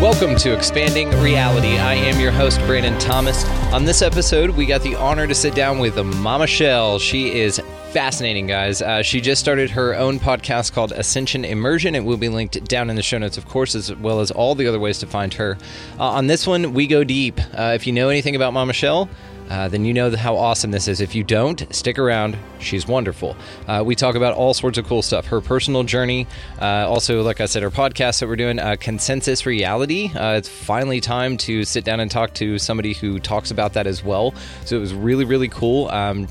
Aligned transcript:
Welcome 0.00 0.36
to 0.36 0.54
Expanding 0.54 1.08
Reality. 1.22 1.78
I 1.78 1.94
am 1.94 2.20
your 2.20 2.30
host, 2.30 2.60
Brandon 2.60 2.96
Thomas. 2.98 3.46
On 3.72 3.86
this 3.86 4.02
episode, 4.02 4.50
we 4.50 4.66
got 4.66 4.82
the 4.82 4.94
honor 4.94 5.26
to 5.26 5.34
sit 5.34 5.54
down 5.54 5.78
with 5.78 5.96
Mama 5.96 6.46
Shell. 6.46 6.98
She 6.98 7.32
is 7.40 7.62
fascinating, 7.92 8.46
guys. 8.46 8.82
Uh, 8.82 9.02
she 9.02 9.22
just 9.22 9.40
started 9.40 9.70
her 9.70 9.94
own 9.94 10.20
podcast 10.20 10.74
called 10.74 10.92
Ascension 10.92 11.46
Immersion. 11.46 11.94
It 11.94 12.04
will 12.04 12.18
be 12.18 12.28
linked 12.28 12.62
down 12.66 12.90
in 12.90 12.96
the 12.96 13.02
show 13.02 13.16
notes, 13.16 13.38
of 13.38 13.48
course, 13.48 13.74
as 13.74 13.92
well 13.94 14.20
as 14.20 14.30
all 14.30 14.54
the 14.54 14.66
other 14.66 14.78
ways 14.78 14.98
to 14.98 15.06
find 15.06 15.32
her. 15.32 15.56
Uh, 15.98 16.10
on 16.10 16.26
this 16.26 16.46
one, 16.46 16.74
we 16.74 16.86
go 16.86 17.02
deep. 17.02 17.40
Uh, 17.54 17.72
if 17.74 17.86
you 17.86 17.94
know 17.94 18.10
anything 18.10 18.36
about 18.36 18.52
Mama 18.52 18.74
Shell, 18.74 19.08
uh, 19.50 19.68
then 19.68 19.84
you 19.84 19.94
know 19.94 20.14
how 20.16 20.36
awesome 20.36 20.70
this 20.70 20.88
is. 20.88 21.00
If 21.00 21.14
you 21.14 21.24
don't, 21.24 21.72
stick 21.74 21.98
around. 21.98 22.36
She's 22.58 22.86
wonderful. 22.86 23.36
Uh, 23.66 23.82
we 23.84 23.94
talk 23.94 24.14
about 24.14 24.34
all 24.34 24.54
sorts 24.54 24.78
of 24.78 24.86
cool 24.86 25.02
stuff. 25.02 25.26
Her 25.26 25.40
personal 25.40 25.84
journey, 25.84 26.26
uh, 26.60 26.88
also, 26.88 27.22
like 27.22 27.40
I 27.40 27.46
said, 27.46 27.62
her 27.62 27.70
podcast 27.70 28.20
that 28.20 28.28
we're 28.28 28.36
doing, 28.36 28.58
uh, 28.58 28.76
Consensus 28.78 29.46
Reality. 29.46 30.10
Uh, 30.14 30.36
it's 30.36 30.48
finally 30.48 31.00
time 31.00 31.36
to 31.38 31.64
sit 31.64 31.84
down 31.84 32.00
and 32.00 32.10
talk 32.10 32.34
to 32.34 32.58
somebody 32.58 32.94
who 32.94 33.18
talks 33.18 33.50
about 33.50 33.74
that 33.74 33.86
as 33.86 34.02
well. 34.02 34.34
So 34.64 34.76
it 34.76 34.80
was 34.80 34.94
really, 34.94 35.24
really 35.24 35.48
cool. 35.48 35.88
Um, 35.88 36.28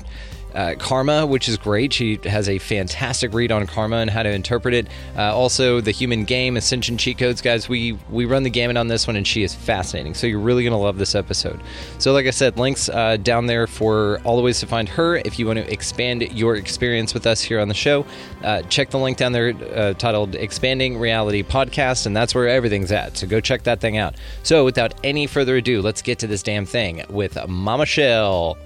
uh, 0.56 0.74
karma, 0.78 1.26
which 1.26 1.48
is 1.48 1.58
great. 1.58 1.92
She 1.92 2.18
has 2.24 2.48
a 2.48 2.58
fantastic 2.58 3.34
read 3.34 3.52
on 3.52 3.66
karma 3.66 3.96
and 3.96 4.10
how 4.10 4.22
to 4.22 4.30
interpret 4.30 4.72
it. 4.72 4.88
Uh, 5.16 5.36
also, 5.36 5.80
the 5.82 5.90
human 5.90 6.24
game, 6.24 6.56
Ascension 6.56 6.96
cheat 6.96 7.18
codes, 7.18 7.42
guys. 7.42 7.68
We 7.68 7.98
we 8.10 8.24
run 8.24 8.42
the 8.42 8.50
gamut 8.50 8.78
on 8.78 8.88
this 8.88 9.06
one, 9.06 9.16
and 9.16 9.26
she 9.26 9.42
is 9.42 9.54
fascinating. 9.54 10.14
So 10.14 10.26
you're 10.26 10.40
really 10.40 10.64
gonna 10.64 10.80
love 10.80 10.96
this 10.96 11.14
episode. 11.14 11.60
So, 11.98 12.12
like 12.12 12.26
I 12.26 12.30
said, 12.30 12.58
links 12.58 12.88
uh, 12.88 13.18
down 13.18 13.46
there 13.46 13.66
for 13.66 14.20
all 14.24 14.36
the 14.36 14.42
ways 14.42 14.58
to 14.60 14.66
find 14.66 14.88
her. 14.88 15.16
If 15.16 15.38
you 15.38 15.46
want 15.46 15.58
to 15.58 15.70
expand 15.70 16.22
your 16.32 16.56
experience 16.56 17.12
with 17.12 17.26
us 17.26 17.42
here 17.42 17.60
on 17.60 17.68
the 17.68 17.74
show, 17.74 18.06
uh, 18.42 18.62
check 18.62 18.88
the 18.90 18.98
link 18.98 19.18
down 19.18 19.32
there 19.32 19.54
uh, 19.74 19.92
titled 19.92 20.34
"Expanding 20.36 20.98
Reality 20.98 21.42
Podcast," 21.42 22.06
and 22.06 22.16
that's 22.16 22.34
where 22.34 22.48
everything's 22.48 22.92
at. 22.92 23.18
So 23.18 23.26
go 23.26 23.40
check 23.40 23.64
that 23.64 23.80
thing 23.80 23.98
out. 23.98 24.14
So, 24.42 24.64
without 24.64 24.94
any 25.04 25.26
further 25.26 25.56
ado, 25.56 25.82
let's 25.82 26.00
get 26.00 26.18
to 26.20 26.26
this 26.26 26.42
damn 26.42 26.64
thing 26.64 27.04
with 27.10 27.36
Mama 27.46 27.84
Shell. 27.84 28.56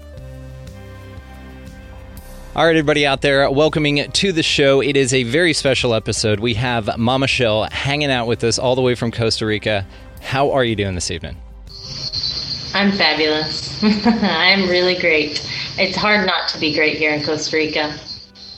All 2.53 2.65
right, 2.65 2.75
everybody 2.75 3.05
out 3.05 3.21
there, 3.21 3.49
welcoming 3.49 4.11
to 4.11 4.31
the 4.33 4.43
show. 4.43 4.81
It 4.81 4.97
is 4.97 5.13
a 5.13 5.23
very 5.23 5.53
special 5.53 5.93
episode. 5.93 6.41
We 6.41 6.53
have 6.55 6.97
Mama 6.97 7.25
Shell 7.27 7.69
hanging 7.71 8.11
out 8.11 8.27
with 8.27 8.43
us 8.43 8.59
all 8.59 8.75
the 8.75 8.81
way 8.81 8.93
from 8.93 9.09
Costa 9.09 9.45
Rica. 9.45 9.87
How 10.19 10.51
are 10.51 10.65
you 10.65 10.75
doing 10.75 10.93
this 10.93 11.09
evening? 11.11 11.37
I'm 12.73 12.91
fabulous. 12.91 13.81
I'm 14.05 14.67
really 14.67 14.99
great. 14.99 15.49
It's 15.77 15.95
hard 15.95 16.25
not 16.27 16.49
to 16.49 16.59
be 16.59 16.75
great 16.75 16.97
here 16.97 17.13
in 17.13 17.23
Costa 17.23 17.55
Rica. 17.55 17.97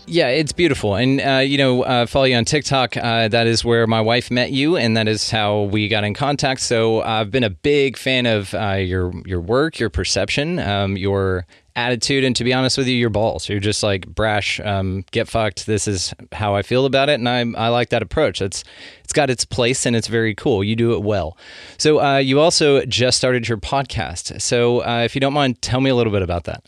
Yeah, 0.07 0.29
it's 0.29 0.51
beautiful, 0.51 0.95
and 0.95 1.21
uh, 1.21 1.37
you 1.45 1.59
know, 1.59 1.83
uh, 1.83 2.07
follow 2.07 2.25
you 2.25 2.35
on 2.35 2.45
TikTok. 2.45 2.97
Uh, 2.97 3.27
that 3.27 3.45
is 3.45 3.63
where 3.63 3.85
my 3.85 4.01
wife 4.01 4.31
met 4.31 4.51
you, 4.51 4.75
and 4.75 4.97
that 4.97 5.07
is 5.07 5.29
how 5.29 5.61
we 5.61 5.87
got 5.87 6.03
in 6.03 6.15
contact. 6.15 6.61
So 6.61 7.01
I've 7.03 7.29
been 7.29 7.43
a 7.43 7.49
big 7.51 7.95
fan 7.97 8.25
of 8.25 8.55
uh, 8.55 8.73
your 8.73 9.13
your 9.25 9.39
work, 9.39 9.79
your 9.79 9.91
perception, 9.91 10.57
um, 10.57 10.97
your 10.97 11.45
attitude, 11.75 12.23
and 12.23 12.35
to 12.35 12.43
be 12.43 12.53
honest 12.53 12.77
with 12.77 12.87
you, 12.87 12.95
your 12.95 13.09
balls. 13.09 13.49
You're 13.49 13.59
just 13.59 13.83
like 13.83 14.07
brash, 14.07 14.59
um, 14.59 15.05
get 15.11 15.27
fucked. 15.27 15.65
This 15.65 15.87
is 15.87 16.13
how 16.31 16.55
I 16.55 16.61
feel 16.61 16.85
about 16.85 17.09
it, 17.09 17.13
and 17.13 17.27
I 17.27 17.39
I 17.57 17.69
like 17.69 17.89
that 17.89 18.01
approach. 18.01 18.41
It's 18.41 18.63
it's 19.03 19.13
got 19.13 19.29
its 19.29 19.45
place, 19.45 19.85
and 19.85 19.95
it's 19.95 20.07
very 20.07 20.35
cool. 20.35 20.63
You 20.63 20.75
do 20.75 20.93
it 20.93 21.03
well. 21.03 21.37
So 21.77 22.01
uh, 22.01 22.17
you 22.17 22.39
also 22.39 22.85
just 22.85 23.17
started 23.17 23.47
your 23.47 23.57
podcast. 23.57 24.41
So 24.41 24.83
uh, 24.83 25.01
if 25.03 25.15
you 25.15 25.21
don't 25.21 25.33
mind, 25.33 25.61
tell 25.61 25.81
me 25.81 25.89
a 25.89 25.95
little 25.95 26.13
bit 26.13 26.21
about 26.21 26.45
that. 26.45 26.63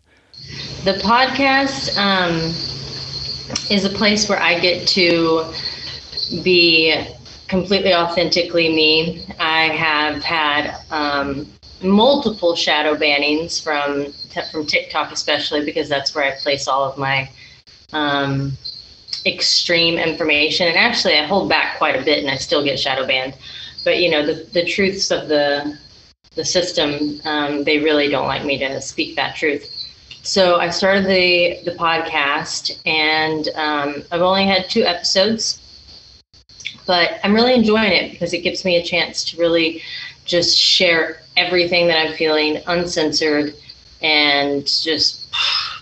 The 0.83 0.93
podcast. 0.93 1.97
Um 1.97 2.53
is 3.69 3.85
a 3.85 3.89
place 3.89 4.27
where 4.27 4.41
I 4.41 4.59
get 4.59 4.87
to 4.89 5.53
be 6.43 7.05
completely 7.47 7.93
authentically 7.93 8.69
me. 8.69 9.25
I 9.39 9.67
have 9.67 10.23
had 10.23 10.75
um, 10.89 11.47
multiple 11.85 12.55
shadow 12.55 12.95
bannings 12.95 13.61
from 13.61 14.13
from 14.51 14.65
TikTok, 14.65 15.11
especially 15.11 15.63
because 15.63 15.87
that's 15.89 16.13
where 16.13 16.25
I 16.25 16.35
place 16.35 16.67
all 16.67 16.83
of 16.83 16.97
my 16.97 17.29
um, 17.93 18.53
extreme 19.25 19.97
information. 19.97 20.67
And 20.67 20.77
actually, 20.77 21.17
I 21.17 21.23
hold 21.23 21.49
back 21.49 21.77
quite 21.77 21.95
a 21.95 22.03
bit, 22.03 22.19
and 22.19 22.29
I 22.29 22.37
still 22.37 22.63
get 22.63 22.79
shadow 22.79 23.05
banned. 23.05 23.35
But 23.83 23.99
you 23.99 24.09
know, 24.09 24.25
the 24.25 24.43
the 24.51 24.65
truths 24.65 25.11
of 25.11 25.27
the 25.27 25.77
the 26.35 26.45
system, 26.45 27.21
um, 27.25 27.63
they 27.63 27.79
really 27.79 28.09
don't 28.09 28.27
like 28.27 28.43
me 28.43 28.57
to 28.59 28.81
speak 28.81 29.15
that 29.15 29.35
truth. 29.35 29.71
So 30.23 30.59
I 30.59 30.69
started 30.69 31.05
the 31.05 31.59
the 31.65 31.77
podcast, 31.77 32.79
and 32.85 33.47
um, 33.55 34.03
I've 34.11 34.21
only 34.21 34.45
had 34.45 34.69
two 34.69 34.83
episodes, 34.83 35.61
but 36.85 37.19
I'm 37.23 37.33
really 37.33 37.53
enjoying 37.53 37.91
it 37.91 38.11
because 38.11 38.33
it 38.33 38.39
gives 38.39 38.65
me 38.65 38.77
a 38.77 38.83
chance 38.83 39.23
to 39.25 39.37
really 39.37 39.81
just 40.25 40.57
share 40.57 41.21
everything 41.37 41.87
that 41.87 41.97
I'm 41.97 42.13
feeling 42.13 42.61
uncensored 42.67 43.55
and 44.01 44.65
just 44.65 45.33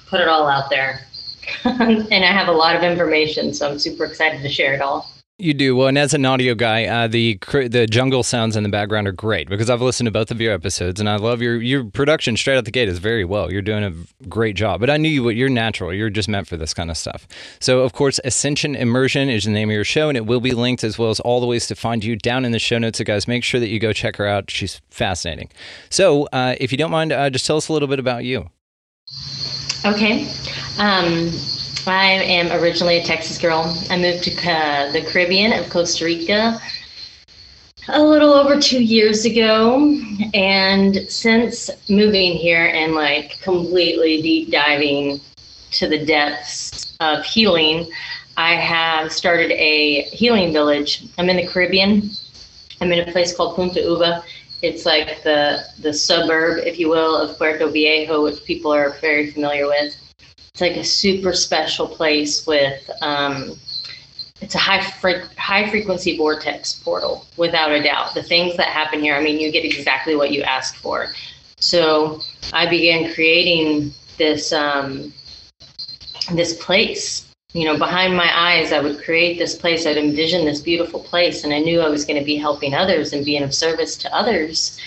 put 0.07 0.21
it 0.21 0.27
all 0.27 0.47
out 0.47 0.69
there. 0.69 1.05
and 1.65 2.11
I 2.11 2.31
have 2.31 2.47
a 2.47 2.51
lot 2.53 2.75
of 2.75 2.83
information, 2.83 3.53
so 3.53 3.69
I'm 3.69 3.79
super 3.79 4.05
excited 4.05 4.41
to 4.41 4.49
share 4.49 4.73
it 4.73 4.81
all. 4.81 5.12
You 5.43 5.53
do 5.53 5.75
well, 5.75 5.89
and 5.89 5.97
as 5.97 6.13
an 6.13 6.23
audio 6.25 6.55
guy, 6.55 6.85
uh, 6.85 7.07
the 7.09 7.37
the 7.69 7.85
jungle 7.85 8.23
sounds 8.23 8.55
in 8.55 8.63
the 8.63 8.69
background 8.69 9.09
are 9.09 9.11
great 9.11 9.49
because 9.49 9.69
I've 9.69 9.81
listened 9.81 10.07
to 10.07 10.11
both 10.11 10.31
of 10.31 10.39
your 10.39 10.53
episodes, 10.53 11.01
and 11.01 11.09
I 11.09 11.17
love 11.17 11.41
your 11.41 11.61
your 11.61 11.83
production 11.83 12.37
straight 12.37 12.55
out 12.55 12.63
the 12.63 12.71
gate 12.71 12.87
is 12.87 12.97
very 12.97 13.25
well. 13.25 13.51
You're 13.51 13.61
doing 13.61 13.83
a 13.83 13.93
great 14.29 14.55
job. 14.55 14.79
But 14.79 14.89
I 14.89 14.95
knew 14.95 15.09
you 15.09 15.29
you're 15.31 15.49
natural. 15.49 15.93
You're 15.93 16.09
just 16.09 16.29
meant 16.29 16.47
for 16.47 16.55
this 16.55 16.73
kind 16.73 16.89
of 16.89 16.95
stuff. 16.95 17.27
So 17.59 17.81
of 17.81 17.91
course, 17.91 18.21
Ascension 18.23 18.73
Immersion 18.73 19.29
is 19.29 19.43
the 19.43 19.51
name 19.51 19.69
of 19.69 19.73
your 19.73 19.83
show, 19.83 20.07
and 20.07 20.15
it 20.15 20.25
will 20.25 20.39
be 20.39 20.51
linked 20.51 20.81
as 20.81 20.97
well 20.97 21.09
as 21.09 21.19
all 21.19 21.41
the 21.41 21.47
ways 21.47 21.67
to 21.67 21.75
find 21.75 22.05
you 22.05 22.15
down 22.15 22.45
in 22.45 22.53
the 22.53 22.59
show 22.59 22.77
notes. 22.77 22.99
So 22.99 23.03
guys, 23.03 23.27
make 23.27 23.43
sure 23.43 23.59
that 23.59 23.67
you 23.67 23.79
go 23.81 23.91
check 23.91 24.15
her 24.15 24.25
out. 24.25 24.49
She's 24.49 24.79
fascinating. 24.91 25.49
So 25.89 26.29
uh, 26.31 26.55
if 26.57 26.71
you 26.71 26.77
don't 26.77 26.91
mind, 26.91 27.11
uh, 27.11 27.29
just 27.29 27.45
tell 27.45 27.57
us 27.57 27.67
a 27.67 27.73
little 27.73 27.89
bit 27.89 27.99
about 27.99 28.23
you. 28.23 28.49
Okay. 29.83 30.25
Um, 30.79 31.31
I 31.85 32.05
am 32.05 32.51
originally 32.61 32.97
a 32.97 33.03
Texas 33.03 33.37
girl. 33.37 33.63
I 33.89 33.97
moved 33.97 34.23
to 34.23 34.49
uh, 34.49 34.91
the 34.93 35.01
Caribbean 35.01 35.51
of 35.51 35.69
Costa 35.69 36.05
Rica 36.05 36.61
a 37.89 38.01
little 38.01 38.31
over 38.31 38.57
two 38.59 38.81
years 38.81 39.25
ago. 39.25 39.99
And 40.33 40.95
since 41.09 41.69
moving 41.89 42.33
here 42.33 42.67
and 42.67 42.93
like 42.93 43.41
completely 43.41 44.21
deep 44.21 44.49
diving 44.49 45.19
to 45.71 45.89
the 45.89 46.05
depths 46.05 46.95
of 47.01 47.25
healing, 47.25 47.91
I 48.37 48.55
have 48.55 49.11
started 49.11 49.51
a 49.51 50.03
healing 50.03 50.53
village. 50.53 51.03
I'm 51.17 51.29
in 51.29 51.35
the 51.35 51.47
Caribbean. 51.47 52.09
I'm 52.79 52.93
in 52.93 53.07
a 53.07 53.11
place 53.11 53.35
called 53.35 53.57
Punta 53.57 53.81
Uva. 53.81 54.23
It's 54.61 54.85
like 54.85 55.21
the 55.23 55.65
the 55.79 55.93
suburb, 55.93 56.65
if 56.65 56.79
you 56.79 56.87
will, 56.87 57.17
of 57.17 57.37
Puerto 57.37 57.67
Viejo, 57.67 58.23
which 58.23 58.41
people 58.45 58.71
are 58.71 58.91
very 59.01 59.31
familiar 59.31 59.67
with 59.67 59.97
It's 60.53 60.61
like 60.61 60.77
a 60.77 60.83
super 60.83 61.33
special 61.33 61.87
place 61.87 62.45
with. 62.45 62.87
Um, 63.01 63.57
it's 64.39 64.53
a 64.53 64.59
high 64.59 64.81
fre- 64.81 65.25
high 65.35 65.67
frequency 65.67 66.15
vortex 66.15 66.73
portal, 66.73 67.25
without 67.37 67.71
a 67.71 67.81
doubt. 67.81 68.13
The 68.13 68.21
things 68.21 68.55
that 68.57 68.67
happen 68.67 68.99
here, 68.99 69.15
I 69.15 69.23
mean, 69.23 69.39
you 69.39 69.51
get 69.51 69.65
exactly 69.65 70.15
what 70.15 70.29
you 70.29 70.43
asked 70.43 70.77
for. 70.77 71.07
So 71.57 72.19
I 72.53 72.69
began 72.69 73.11
creating 73.15 73.93
this 74.19 74.53
um, 74.53 75.11
this 76.33 76.63
place. 76.63 77.33
You 77.53 77.65
know, 77.65 77.79
behind 77.79 78.15
my 78.15 78.31
eyes, 78.39 78.71
I 78.71 78.79
would 78.79 79.03
create 79.03 79.39
this 79.39 79.55
place. 79.55 79.87
I'd 79.87 79.97
envision 79.97 80.45
this 80.45 80.61
beautiful 80.61 80.99
place, 80.99 81.43
and 81.43 81.51
I 81.51 81.61
knew 81.61 81.81
I 81.81 81.89
was 81.89 82.05
going 82.05 82.19
to 82.19 82.25
be 82.25 82.35
helping 82.35 82.75
others 82.75 83.11
and 83.11 83.25
being 83.25 83.41
of 83.41 83.55
service 83.55 83.97
to 83.97 84.15
others 84.15 84.79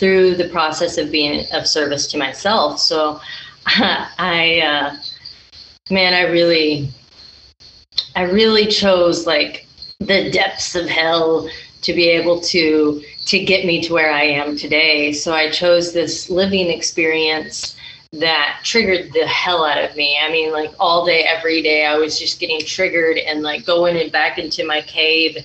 through 0.00 0.34
the 0.34 0.48
process 0.48 0.98
of 0.98 1.12
being 1.12 1.46
of 1.52 1.68
service 1.68 2.08
to 2.08 2.18
myself. 2.18 2.80
So, 2.80 3.20
I, 4.18 4.60
uh, 4.60 4.96
man, 5.90 6.14
I 6.14 6.22
really, 6.30 6.88
I 8.14 8.22
really 8.22 8.66
chose 8.66 9.26
like 9.26 9.66
the 9.98 10.30
depths 10.30 10.74
of 10.76 10.88
hell 10.88 11.48
to 11.82 11.92
be 11.92 12.08
able 12.08 12.40
to 12.40 13.02
to 13.26 13.44
get 13.44 13.66
me 13.66 13.82
to 13.82 13.92
where 13.92 14.12
I 14.12 14.22
am 14.22 14.56
today. 14.56 15.12
So 15.12 15.34
I 15.34 15.50
chose 15.50 15.92
this 15.92 16.30
living 16.30 16.70
experience 16.70 17.76
that 18.12 18.60
triggered 18.62 19.12
the 19.12 19.26
hell 19.26 19.64
out 19.64 19.82
of 19.82 19.96
me. 19.96 20.16
I 20.22 20.30
mean, 20.30 20.52
like 20.52 20.72
all 20.78 21.04
day, 21.04 21.24
every 21.24 21.60
day, 21.60 21.86
I 21.86 21.96
was 21.96 22.18
just 22.18 22.38
getting 22.38 22.60
triggered 22.60 23.18
and 23.18 23.42
like 23.42 23.66
going 23.66 23.96
and 23.96 24.12
back 24.12 24.38
into 24.38 24.64
my 24.64 24.80
cave 24.82 25.38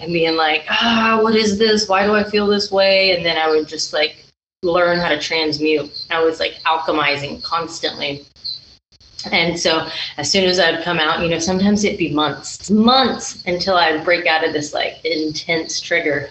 and 0.00 0.12
being 0.12 0.36
like, 0.36 0.66
ah, 0.68 1.18
what 1.22 1.34
is 1.34 1.58
this? 1.58 1.88
Why 1.88 2.04
do 2.04 2.14
I 2.14 2.24
feel 2.24 2.46
this 2.46 2.70
way? 2.70 3.16
And 3.16 3.24
then 3.24 3.38
I 3.38 3.48
would 3.48 3.68
just 3.68 3.94
like 3.94 4.23
learn 4.64 4.98
how 4.98 5.08
to 5.08 5.18
transmute. 5.20 6.06
I 6.10 6.22
was 6.22 6.40
like 6.40 6.54
alchemizing 6.64 7.42
constantly. 7.42 8.24
And 9.32 9.58
so 9.58 9.88
as 10.18 10.30
soon 10.30 10.44
as 10.44 10.58
I'd 10.58 10.84
come 10.84 10.98
out, 10.98 11.22
you 11.22 11.28
know, 11.28 11.38
sometimes 11.38 11.84
it'd 11.84 11.98
be 11.98 12.12
months, 12.12 12.70
months 12.70 13.42
until 13.46 13.76
I'd 13.76 14.04
break 14.04 14.26
out 14.26 14.46
of 14.46 14.52
this 14.52 14.74
like 14.74 15.04
intense 15.04 15.80
trigger 15.80 16.28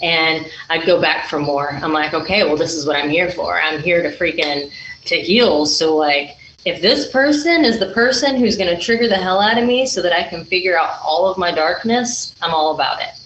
and 0.00 0.46
I'd 0.70 0.86
go 0.86 1.00
back 1.00 1.28
for 1.28 1.38
more. 1.38 1.74
I'm 1.74 1.92
like, 1.92 2.14
okay, 2.14 2.44
well, 2.44 2.56
this 2.56 2.74
is 2.74 2.86
what 2.86 2.96
I'm 2.96 3.10
here 3.10 3.30
for. 3.30 3.60
I'm 3.60 3.80
here 3.80 4.02
to 4.02 4.16
freaking 4.16 4.72
to 5.04 5.16
heal. 5.16 5.66
So 5.66 5.96
like 5.96 6.36
if 6.64 6.80
this 6.80 7.10
person 7.10 7.64
is 7.64 7.78
the 7.78 7.92
person 7.92 8.36
who's 8.36 8.56
to 8.56 8.80
trigger 8.80 9.08
the 9.08 9.16
hell 9.16 9.40
out 9.40 9.58
of 9.58 9.66
me 9.66 9.86
so 9.86 10.00
that 10.02 10.12
I 10.12 10.22
can 10.22 10.44
figure 10.44 10.78
out 10.78 10.98
all 11.02 11.26
of 11.26 11.38
my 11.38 11.52
darkness, 11.52 12.34
I'm 12.40 12.54
all 12.54 12.74
about 12.74 13.00
it. 13.00 13.21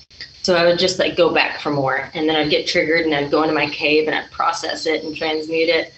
So 0.47 0.55
I 0.55 0.65
would 0.65 0.79
just 0.79 1.01
like 1.01 1.17
go 1.17 1.35
back 1.35 1.59
for 1.59 1.73
more 1.73 2.09
and 2.15 2.29
then 2.29 2.37
I'd 2.37 2.51
get 2.51 2.69
triggered 2.69 3.05
and 3.05 3.13
I'd 3.13 3.33
go 3.33 3.43
into 3.43 3.53
my 3.53 3.69
cave 3.69 4.07
and 4.07 4.15
I'd 4.15 4.31
process 4.31 4.87
it 4.87 5.03
and 5.03 5.17
transmute 5.17 5.69
it. 5.69 5.93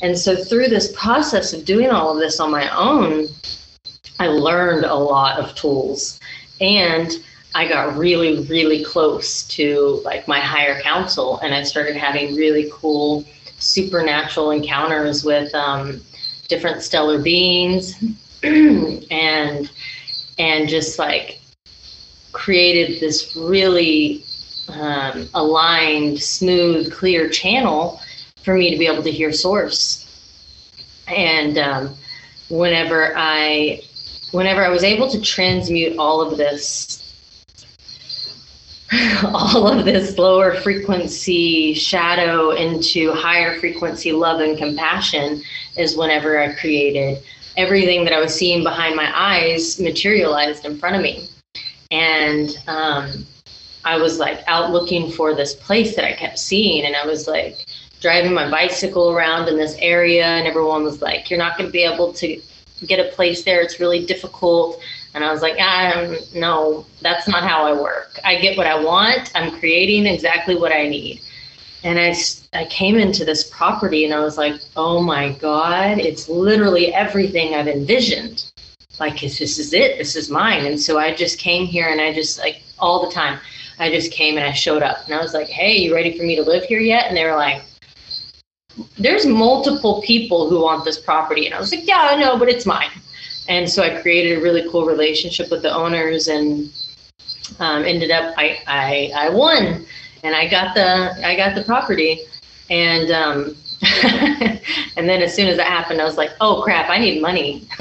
And 0.00 0.18
so 0.18 0.34
through 0.34 0.68
this 0.68 0.90
process 0.96 1.52
of 1.52 1.66
doing 1.66 1.90
all 1.90 2.10
of 2.10 2.18
this 2.18 2.40
on 2.40 2.50
my 2.50 2.74
own, 2.74 3.26
I 4.18 4.28
learned 4.28 4.86
a 4.86 4.94
lot 4.94 5.38
of 5.38 5.54
tools 5.56 6.20
and 6.58 7.12
I 7.54 7.68
got 7.68 7.98
really, 7.98 8.46
really 8.46 8.82
close 8.82 9.46
to 9.48 10.00
like 10.06 10.26
my 10.26 10.40
higher 10.40 10.80
council, 10.80 11.38
and 11.40 11.54
I 11.54 11.62
started 11.62 11.94
having 11.94 12.34
really 12.34 12.70
cool 12.72 13.26
supernatural 13.58 14.52
encounters 14.52 15.22
with 15.22 15.54
um, 15.54 16.00
different 16.48 16.80
stellar 16.80 17.20
beings 17.20 18.02
and 18.42 19.70
and 20.38 20.68
just 20.70 20.98
like 20.98 21.41
created 22.32 23.00
this 23.00 23.36
really 23.36 24.24
um, 24.68 25.28
aligned 25.34 26.18
smooth 26.18 26.92
clear 26.92 27.28
channel 27.28 28.00
for 28.42 28.54
me 28.54 28.70
to 28.70 28.78
be 28.78 28.86
able 28.86 29.02
to 29.02 29.10
hear 29.10 29.32
source 29.32 30.06
and 31.08 31.58
um, 31.58 31.94
whenever 32.48 33.12
i 33.16 33.80
whenever 34.32 34.64
i 34.64 34.68
was 34.68 34.82
able 34.82 35.10
to 35.10 35.20
transmute 35.20 35.96
all 35.98 36.20
of 36.20 36.38
this 36.38 37.02
all 39.24 39.68
of 39.68 39.84
this 39.84 40.18
lower 40.18 40.54
frequency 40.54 41.72
shadow 41.72 42.50
into 42.50 43.10
higher 43.12 43.58
frequency 43.58 44.12
love 44.12 44.40
and 44.40 44.58
compassion 44.58 45.42
is 45.76 45.96
whenever 45.96 46.38
I 46.38 46.52
created 46.52 47.22
everything 47.56 48.04
that 48.04 48.12
I 48.12 48.20
was 48.20 48.34
seeing 48.34 48.62
behind 48.62 48.94
my 48.94 49.10
eyes 49.14 49.80
materialized 49.80 50.66
in 50.66 50.76
front 50.78 50.96
of 50.96 51.02
me. 51.02 51.28
And 51.92 52.58
um, 52.66 53.26
I 53.84 53.98
was 53.98 54.18
like 54.18 54.42
out 54.48 54.72
looking 54.72 55.12
for 55.12 55.34
this 55.34 55.54
place 55.54 55.94
that 55.94 56.04
I 56.04 56.14
kept 56.14 56.38
seeing, 56.38 56.84
and 56.84 56.96
I 56.96 57.06
was 57.06 57.28
like 57.28 57.66
driving 58.00 58.34
my 58.34 58.50
bicycle 58.50 59.12
around 59.12 59.48
in 59.48 59.56
this 59.56 59.76
area, 59.78 60.24
and 60.24 60.48
everyone 60.48 60.82
was 60.82 61.00
like, 61.00 61.30
You're 61.30 61.38
not 61.38 61.56
going 61.56 61.68
to 61.68 61.72
be 61.72 61.84
able 61.84 62.12
to 62.14 62.40
get 62.86 62.98
a 62.98 63.14
place 63.14 63.44
there. 63.44 63.60
It's 63.60 63.80
really 63.80 64.04
difficult. 64.04 64.82
And 65.14 65.24
I 65.24 65.32
was 65.32 65.42
like, 65.42 65.60
um, 65.60 66.16
no, 66.34 66.86
that's 67.00 67.28
not 67.28 67.42
how 67.42 67.64
I 67.64 67.72
work. 67.72 68.18
I 68.24 68.36
get 68.36 68.56
what 68.56 68.66
I 68.66 68.82
want. 68.82 69.30
I'm 69.34 69.58
creating 69.58 70.06
exactly 70.06 70.56
what 70.56 70.72
I 70.72 70.88
need. 70.88 71.20
And 71.84 71.98
I, 71.98 72.14
I 72.58 72.64
came 72.66 72.96
into 72.96 73.24
this 73.24 73.48
property 73.50 74.04
and 74.04 74.14
I 74.14 74.20
was 74.20 74.38
like, 74.38 74.60
oh 74.76 75.02
my 75.02 75.32
God, 75.32 75.98
it's 75.98 76.28
literally 76.28 76.94
everything 76.94 77.54
I've 77.54 77.68
envisioned. 77.68 78.50
Like, 79.00 79.20
this 79.20 79.40
is 79.40 79.72
it. 79.72 79.98
This 79.98 80.16
is 80.16 80.30
mine. 80.30 80.66
And 80.66 80.80
so 80.80 80.98
I 80.98 81.14
just 81.14 81.38
came 81.38 81.66
here 81.66 81.88
and 81.88 82.00
I 82.00 82.12
just, 82.12 82.38
like, 82.38 82.62
all 82.78 83.04
the 83.04 83.12
time, 83.12 83.38
I 83.78 83.90
just 83.90 84.12
came 84.12 84.36
and 84.36 84.46
I 84.46 84.52
showed 84.52 84.82
up. 84.82 85.04
And 85.06 85.14
I 85.14 85.22
was 85.22 85.34
like, 85.34 85.48
hey, 85.48 85.76
you 85.76 85.94
ready 85.94 86.16
for 86.16 86.24
me 86.24 86.36
to 86.36 86.42
live 86.42 86.64
here 86.64 86.80
yet? 86.80 87.06
And 87.06 87.16
they 87.16 87.24
were 87.24 87.36
like, 87.36 87.62
there's 88.98 89.26
multiple 89.26 90.02
people 90.02 90.48
who 90.48 90.62
want 90.62 90.84
this 90.84 90.98
property. 90.98 91.46
And 91.46 91.54
I 91.54 91.60
was 91.60 91.74
like, 91.74 91.86
yeah, 91.86 92.08
I 92.10 92.16
know, 92.16 92.38
but 92.38 92.48
it's 92.48 92.66
mine 92.66 92.90
and 93.48 93.68
so 93.68 93.82
I 93.82 94.00
created 94.00 94.38
a 94.38 94.40
really 94.40 94.68
cool 94.70 94.86
relationship 94.86 95.50
with 95.50 95.62
the 95.62 95.72
owners 95.72 96.28
and 96.28 96.72
um, 97.58 97.84
ended 97.84 98.10
up 98.10 98.34
I, 98.36 98.60
I 98.66 99.12
I 99.16 99.28
won 99.30 99.84
and 100.22 100.34
I 100.34 100.48
got 100.48 100.74
the 100.74 101.26
I 101.26 101.36
got 101.36 101.54
the 101.54 101.62
property 101.62 102.20
and 102.70 103.10
um, 103.10 103.56
and 104.96 105.08
then 105.08 105.22
as 105.22 105.34
soon 105.34 105.48
as 105.48 105.56
that 105.56 105.66
happened 105.66 106.00
I 106.00 106.04
was 106.04 106.16
like 106.16 106.30
oh 106.40 106.62
crap 106.62 106.88
I 106.88 106.98
need 106.98 107.20
money. 107.20 107.66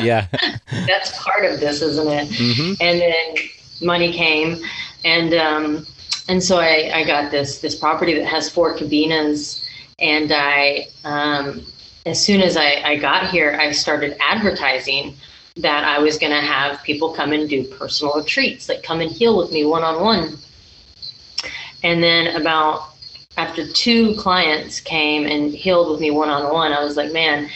Yeah. 0.00 0.26
That's 0.86 1.12
part 1.22 1.44
of 1.44 1.60
this 1.60 1.82
isn't 1.82 2.08
it? 2.08 2.28
Mm-hmm. 2.28 2.72
and 2.80 3.00
then 3.00 3.34
money 3.82 4.12
came. 4.12 4.62
And 5.04 5.34
um, 5.34 5.86
and 6.28 6.42
so 6.42 6.58
I, 6.58 6.90
I 6.94 7.04
got 7.04 7.30
this 7.30 7.60
this 7.60 7.74
property 7.74 8.14
that 8.14 8.26
has 8.26 8.48
four 8.48 8.74
cabinas. 8.76 9.64
And 9.98 10.32
I 10.32 10.88
um, 11.04 11.64
as 12.06 12.24
soon 12.24 12.40
as 12.40 12.56
I, 12.56 12.82
I 12.84 12.96
got 12.96 13.30
here, 13.30 13.56
I 13.60 13.72
started 13.72 14.16
advertising 14.20 15.14
that 15.56 15.84
I 15.84 15.98
was 15.98 16.16
going 16.16 16.32
to 16.32 16.40
have 16.40 16.82
people 16.82 17.12
come 17.12 17.32
and 17.32 17.48
do 17.48 17.64
personal 17.64 18.14
retreats, 18.14 18.68
like 18.68 18.82
come 18.82 19.00
and 19.00 19.10
heal 19.10 19.36
with 19.36 19.52
me 19.52 19.64
one 19.64 19.82
on 19.82 20.02
one. 20.02 20.38
And 21.82 22.02
then 22.02 22.40
about 22.40 22.89
after 23.40 23.66
two 23.66 24.14
clients 24.16 24.80
came 24.80 25.26
and 25.26 25.54
healed 25.54 25.90
with 25.90 26.00
me 26.00 26.10
one 26.10 26.28
on 26.28 26.52
one, 26.52 26.72
I 26.72 26.84
was 26.84 26.96
like, 26.96 27.12
man, 27.12 27.48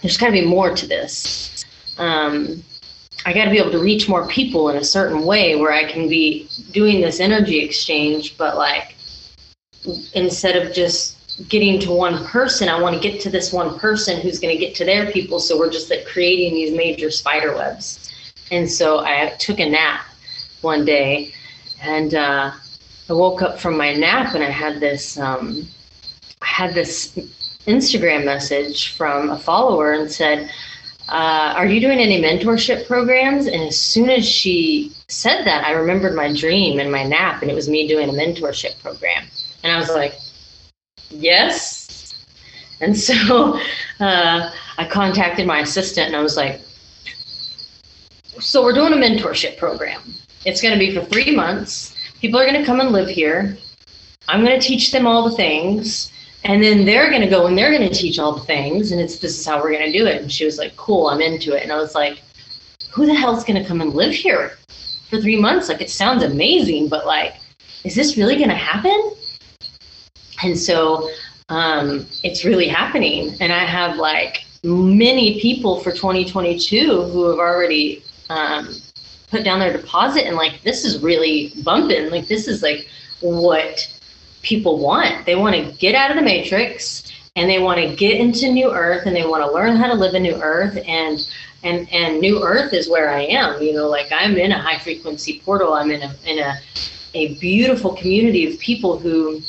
there's 0.00 0.16
got 0.16 0.26
to 0.26 0.32
be 0.32 0.46
more 0.46 0.74
to 0.74 0.86
this. 0.86 1.64
Um, 1.98 2.62
I 3.26 3.34
got 3.34 3.44
to 3.44 3.50
be 3.50 3.58
able 3.58 3.72
to 3.72 3.82
reach 3.82 4.08
more 4.08 4.26
people 4.28 4.70
in 4.70 4.76
a 4.76 4.84
certain 4.84 5.24
way 5.24 5.56
where 5.56 5.72
I 5.72 5.84
can 5.84 6.08
be 6.08 6.48
doing 6.70 7.00
this 7.00 7.20
energy 7.20 7.58
exchange, 7.58 8.38
but 8.38 8.56
like 8.56 8.96
instead 10.14 10.56
of 10.56 10.72
just 10.72 11.18
getting 11.48 11.78
to 11.80 11.92
one 11.92 12.24
person. 12.26 12.68
I 12.68 12.80
want 12.80 13.00
to 13.00 13.00
get 13.00 13.20
to 13.20 13.30
this 13.30 13.52
one 13.52 13.78
person 13.78 14.20
who's 14.20 14.40
going 14.40 14.52
to 14.56 14.58
get 14.58 14.74
to 14.76 14.84
their 14.84 15.10
people. 15.12 15.38
So 15.38 15.56
we're 15.56 15.70
just 15.70 15.88
like 15.88 16.04
creating 16.04 16.54
these 16.54 16.76
major 16.76 17.10
spider 17.10 17.54
webs. 17.54 18.10
And 18.50 18.68
so 18.68 19.00
I 19.04 19.34
took 19.38 19.60
a 19.60 19.68
nap 19.68 20.06
one 20.62 20.84
day 20.84 21.32
and 21.80 22.14
uh, 22.14 22.52
I 23.08 23.12
woke 23.12 23.42
up 23.42 23.58
from 23.58 23.76
my 23.76 23.94
nap 23.94 24.34
and 24.34 24.44
I 24.44 24.50
had 24.50 24.80
this, 24.80 25.18
um, 25.18 25.66
I 26.42 26.46
had 26.46 26.74
this 26.74 27.14
Instagram 27.66 28.24
message 28.24 28.96
from 28.96 29.30
a 29.30 29.38
follower 29.38 29.92
and 29.92 30.10
said, 30.10 30.50
uh, 31.08 31.54
are 31.56 31.66
you 31.66 31.80
doing 31.80 32.00
any 32.00 32.20
mentorship 32.20 32.86
programs? 32.86 33.46
And 33.46 33.62
as 33.62 33.78
soon 33.78 34.10
as 34.10 34.28
she 34.28 34.92
said 35.08 35.44
that, 35.44 35.64
I 35.64 35.72
remembered 35.72 36.14
my 36.14 36.32
dream 36.32 36.80
and 36.80 36.92
my 36.92 37.02
nap, 37.02 37.40
and 37.40 37.50
it 37.50 37.54
was 37.54 37.66
me 37.66 37.88
doing 37.88 38.10
a 38.10 38.12
mentorship 38.12 38.78
program. 38.82 39.24
And 39.62 39.72
I 39.72 39.78
was 39.78 39.88
like, 39.88 40.14
yes. 41.08 42.26
And 42.82 42.96
so 42.96 43.58
uh, 44.00 44.50
I 44.76 44.84
contacted 44.86 45.46
my 45.46 45.60
assistant 45.60 46.08
and 46.08 46.16
I 46.16 46.22
was 46.22 46.36
like, 46.36 46.60
so 48.38 48.62
we're 48.62 48.74
doing 48.74 48.92
a 48.92 48.96
mentorship 48.96 49.56
program. 49.56 50.00
It's 50.44 50.60
going 50.60 50.72
to 50.72 50.78
be 50.78 50.94
for 50.94 51.04
three 51.06 51.34
months. 51.34 51.96
People 52.20 52.40
are 52.40 52.46
going 52.46 52.58
to 52.58 52.66
come 52.66 52.80
and 52.80 52.90
live 52.90 53.08
here. 53.08 53.56
I'm 54.28 54.44
going 54.44 54.60
to 54.60 54.66
teach 54.66 54.92
them 54.92 55.06
all 55.06 55.28
the 55.28 55.36
things. 55.36 56.12
And 56.44 56.62
then 56.62 56.84
they're 56.84 57.10
going 57.10 57.22
to 57.22 57.28
go 57.28 57.46
and 57.46 57.58
they're 57.58 57.70
going 57.70 57.88
to 57.88 57.94
teach 57.94 58.18
all 58.18 58.32
the 58.32 58.44
things. 58.44 58.92
And 58.92 59.00
it's 59.00 59.18
this 59.18 59.38
is 59.38 59.46
how 59.46 59.60
we're 59.62 59.72
going 59.72 59.90
to 59.90 59.98
do 59.98 60.06
it. 60.06 60.22
And 60.22 60.30
she 60.30 60.44
was 60.44 60.58
like, 60.58 60.76
cool, 60.76 61.08
I'm 61.08 61.20
into 61.20 61.54
it. 61.54 61.62
And 61.62 61.72
I 61.72 61.76
was 61.76 61.94
like, 61.94 62.22
who 62.90 63.06
the 63.06 63.14
hell's 63.14 63.44
going 63.44 63.60
to 63.60 63.68
come 63.68 63.80
and 63.80 63.94
live 63.94 64.12
here 64.12 64.56
for 65.10 65.20
three 65.20 65.40
months? 65.40 65.68
Like, 65.68 65.80
it 65.80 65.90
sounds 65.90 66.22
amazing, 66.22 66.88
but 66.88 67.06
like, 67.06 67.34
is 67.84 67.94
this 67.94 68.16
really 68.16 68.36
going 68.36 68.48
to 68.48 68.54
happen? 68.54 69.12
And 70.42 70.58
so 70.58 71.10
um, 71.48 72.06
it's 72.22 72.44
really 72.44 72.68
happening. 72.68 73.36
And 73.40 73.52
I 73.52 73.64
have 73.64 73.96
like 73.96 74.44
many 74.62 75.40
people 75.40 75.80
for 75.80 75.92
2022 75.92 77.02
who 77.02 77.28
have 77.30 77.38
already 77.38 78.02
um, 78.30 78.74
put 79.30 79.44
down 79.44 79.60
their 79.60 79.72
deposit 79.72 80.26
and 80.26 80.36
like 80.36 80.62
this 80.62 80.84
is 80.84 81.02
really 81.02 81.52
bumping. 81.64 82.10
Like 82.10 82.28
this 82.28 82.48
is 82.48 82.62
like 82.62 82.88
what 83.20 83.88
people 84.42 84.78
want. 84.78 85.26
They 85.26 85.34
want 85.34 85.54
to 85.56 85.72
get 85.78 85.94
out 85.94 86.10
of 86.10 86.16
the 86.16 86.22
matrix 86.22 87.12
and 87.36 87.48
they 87.48 87.58
want 87.58 87.80
to 87.80 87.94
get 87.94 88.16
into 88.20 88.50
new 88.50 88.70
earth 88.72 89.06
and 89.06 89.14
they 89.14 89.26
want 89.26 89.44
to 89.44 89.52
learn 89.52 89.76
how 89.76 89.86
to 89.86 89.94
live 89.94 90.14
in 90.14 90.22
new 90.22 90.40
earth 90.42 90.78
and 90.86 91.28
and 91.62 91.92
and 91.92 92.20
new 92.20 92.42
earth 92.44 92.72
is 92.72 92.88
where 92.88 93.10
i 93.10 93.22
am 93.22 93.60
you 93.60 93.72
know? 93.72 93.88
Like 93.88 94.06
i'm 94.12 94.36
in 94.36 94.52
a 94.52 94.60
high 94.60 94.78
frequency 94.78 95.40
portal. 95.44 95.74
I'm 95.74 95.90
in 95.90 96.02
a 96.02 96.14
in 96.24 96.38
a 96.38 96.54
a 97.14 97.34
beautiful 97.38 97.94
community 97.94 98.52
of 98.52 98.58
people 98.60 98.98
who 98.98 99.40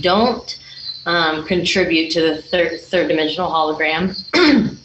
don't 0.00 0.58
um, 1.04 1.44
contribute 1.46 2.10
to 2.12 2.20
the 2.20 2.42
third 2.42 2.80
third 2.80 3.08
dimensional 3.08 3.50
hologram. 3.50 4.16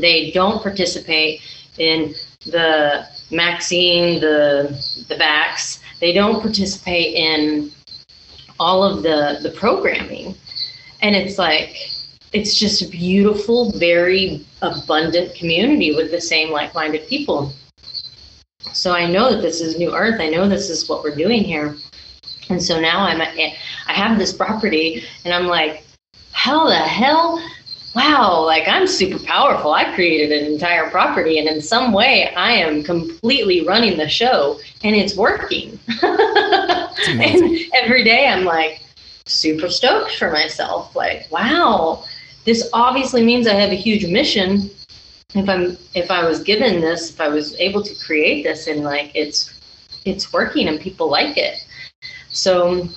They 0.00 0.30
don't 0.30 0.62
participate 0.62 1.42
in 1.78 2.14
the 2.46 3.06
vaccine, 3.32 4.20
the 4.20 4.68
the 5.08 5.16
Vax, 5.16 5.80
they 6.00 6.12
don't 6.12 6.40
participate 6.40 7.14
in 7.14 7.70
all 8.60 8.84
of 8.84 9.02
the 9.02 9.38
the 9.42 9.50
programming, 9.50 10.34
and 11.00 11.16
it's 11.16 11.38
like 11.38 11.76
it's 12.32 12.58
just 12.58 12.82
a 12.82 12.88
beautiful, 12.88 13.72
very 13.72 14.46
abundant 14.62 15.34
community 15.34 15.94
with 15.94 16.10
the 16.10 16.20
same 16.20 16.50
like-minded 16.50 17.06
people. 17.06 17.52
So 18.72 18.92
I 18.92 19.06
know 19.06 19.30
that 19.34 19.42
this 19.42 19.60
is 19.60 19.78
New 19.78 19.94
Earth. 19.94 20.18
I 20.20 20.30
know 20.30 20.48
this 20.48 20.70
is 20.70 20.88
what 20.88 21.02
we're 21.02 21.16
doing 21.16 21.42
here, 21.42 21.76
and 22.48 22.62
so 22.62 22.80
now 22.80 23.00
I'm 23.00 23.20
I 23.20 23.92
have 23.92 24.18
this 24.18 24.32
property, 24.32 25.04
and 25.24 25.34
I'm 25.34 25.46
like, 25.46 25.84
how 26.32 26.66
the 26.66 26.76
hell 26.76 27.42
wow, 27.94 28.42
like 28.44 28.66
I'm 28.68 28.86
super 28.86 29.18
powerful. 29.18 29.72
I 29.72 29.94
created 29.94 30.32
an 30.32 30.50
entire 30.50 30.88
property, 30.90 31.38
and 31.38 31.48
in 31.48 31.60
some 31.60 31.92
way, 31.92 32.32
I 32.34 32.52
am 32.52 32.82
completely 32.82 33.66
running 33.66 33.98
the 33.98 34.08
show, 34.08 34.58
and 34.82 34.96
it's 34.96 35.16
working. 35.16 35.78
and 36.02 37.58
every 37.74 38.04
day, 38.04 38.28
I'm 38.28 38.44
like 38.44 38.82
super 39.26 39.68
stoked 39.68 40.16
for 40.16 40.30
myself. 40.30 40.94
Like, 40.96 41.30
wow, 41.30 42.04
this 42.44 42.68
obviously 42.72 43.24
means 43.24 43.46
I 43.46 43.54
have 43.54 43.70
a 43.70 43.76
huge 43.76 44.06
mission. 44.06 44.70
If 45.34 45.48
I'm, 45.48 45.78
if 45.94 46.10
I 46.10 46.26
was 46.28 46.42
given 46.42 46.80
this, 46.80 47.10
if 47.10 47.20
I 47.20 47.28
was 47.28 47.58
able 47.58 47.82
to 47.82 47.94
create 48.04 48.42
this, 48.42 48.66
and 48.66 48.84
like 48.84 49.10
it's, 49.14 49.60
it's 50.04 50.32
working, 50.32 50.68
and 50.68 50.80
people 50.80 51.10
like 51.10 51.36
it. 51.36 51.64
So 52.30 52.88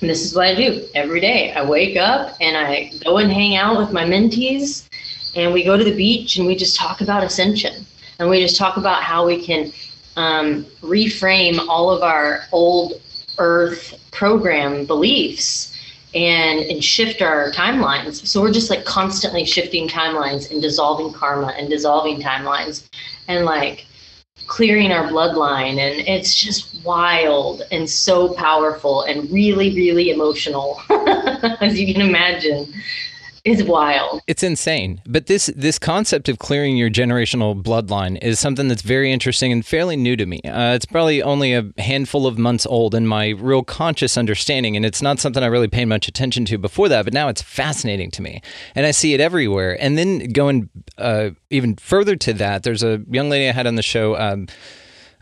and 0.00 0.08
this 0.08 0.24
is 0.24 0.34
what 0.34 0.46
I 0.46 0.54
do 0.54 0.86
every 0.94 1.20
day. 1.20 1.52
I 1.52 1.64
wake 1.64 1.96
up 1.96 2.36
and 2.40 2.56
I 2.56 2.92
go 3.04 3.18
and 3.18 3.30
hang 3.30 3.56
out 3.56 3.78
with 3.78 3.92
my 3.92 4.04
mentees, 4.04 4.88
and 5.36 5.52
we 5.52 5.62
go 5.62 5.76
to 5.76 5.84
the 5.84 5.94
beach 5.94 6.36
and 6.36 6.46
we 6.46 6.56
just 6.56 6.76
talk 6.76 7.00
about 7.00 7.22
ascension. 7.22 7.86
And 8.18 8.28
we 8.28 8.40
just 8.40 8.56
talk 8.56 8.76
about 8.76 9.02
how 9.02 9.26
we 9.26 9.44
can 9.44 9.72
um, 10.16 10.64
reframe 10.82 11.58
all 11.68 11.90
of 11.90 12.02
our 12.02 12.42
old 12.52 13.00
earth 13.38 13.98
program 14.10 14.84
beliefs 14.84 15.76
and, 16.14 16.60
and 16.60 16.82
shift 16.84 17.22
our 17.22 17.50
timelines. 17.52 18.26
So 18.26 18.42
we're 18.42 18.52
just 18.52 18.68
like 18.68 18.84
constantly 18.84 19.44
shifting 19.44 19.88
timelines 19.88 20.50
and 20.50 20.60
dissolving 20.60 21.12
karma 21.12 21.54
and 21.56 21.70
dissolving 21.70 22.20
timelines. 22.20 22.88
And 23.28 23.44
like, 23.44 23.86
clearing 24.50 24.90
our 24.90 25.06
bloodline 25.06 25.78
and 25.78 26.08
it's 26.08 26.34
just 26.34 26.74
wild 26.84 27.62
and 27.70 27.88
so 27.88 28.34
powerful 28.34 29.02
and 29.02 29.30
really 29.30 29.72
really 29.76 30.10
emotional 30.10 30.82
as 31.60 31.78
you 31.78 31.94
can 31.94 32.02
imagine 32.02 32.74
is 33.44 33.62
wild. 33.62 34.20
It's 34.26 34.42
insane. 34.42 35.02
But 35.06 35.26
this 35.26 35.50
this 35.56 35.78
concept 35.78 36.28
of 36.28 36.38
clearing 36.38 36.76
your 36.76 36.90
generational 36.90 37.60
bloodline 37.60 38.22
is 38.22 38.38
something 38.38 38.68
that's 38.68 38.82
very 38.82 39.12
interesting 39.12 39.52
and 39.52 39.64
fairly 39.64 39.96
new 39.96 40.16
to 40.16 40.26
me. 40.26 40.40
Uh, 40.42 40.74
it's 40.74 40.84
probably 40.84 41.22
only 41.22 41.54
a 41.54 41.64
handful 41.78 42.26
of 42.26 42.38
months 42.38 42.66
old 42.66 42.94
in 42.94 43.06
my 43.06 43.30
real 43.30 43.62
conscious 43.62 44.16
understanding, 44.16 44.76
and 44.76 44.84
it's 44.84 45.02
not 45.02 45.18
something 45.18 45.42
I 45.42 45.46
really 45.46 45.68
paid 45.68 45.86
much 45.86 46.08
attention 46.08 46.44
to 46.46 46.58
before 46.58 46.88
that. 46.88 47.04
But 47.04 47.14
now 47.14 47.28
it's 47.28 47.42
fascinating 47.42 48.10
to 48.12 48.22
me, 48.22 48.42
and 48.74 48.86
I 48.86 48.90
see 48.90 49.14
it 49.14 49.20
everywhere. 49.20 49.76
And 49.80 49.96
then 49.96 50.30
going 50.32 50.68
uh, 50.98 51.30
even 51.50 51.76
further 51.76 52.16
to 52.16 52.32
that, 52.34 52.62
there's 52.62 52.82
a 52.82 53.02
young 53.10 53.28
lady 53.28 53.48
I 53.48 53.52
had 53.52 53.66
on 53.66 53.76
the 53.76 53.82
show. 53.82 54.16
Um, 54.16 54.48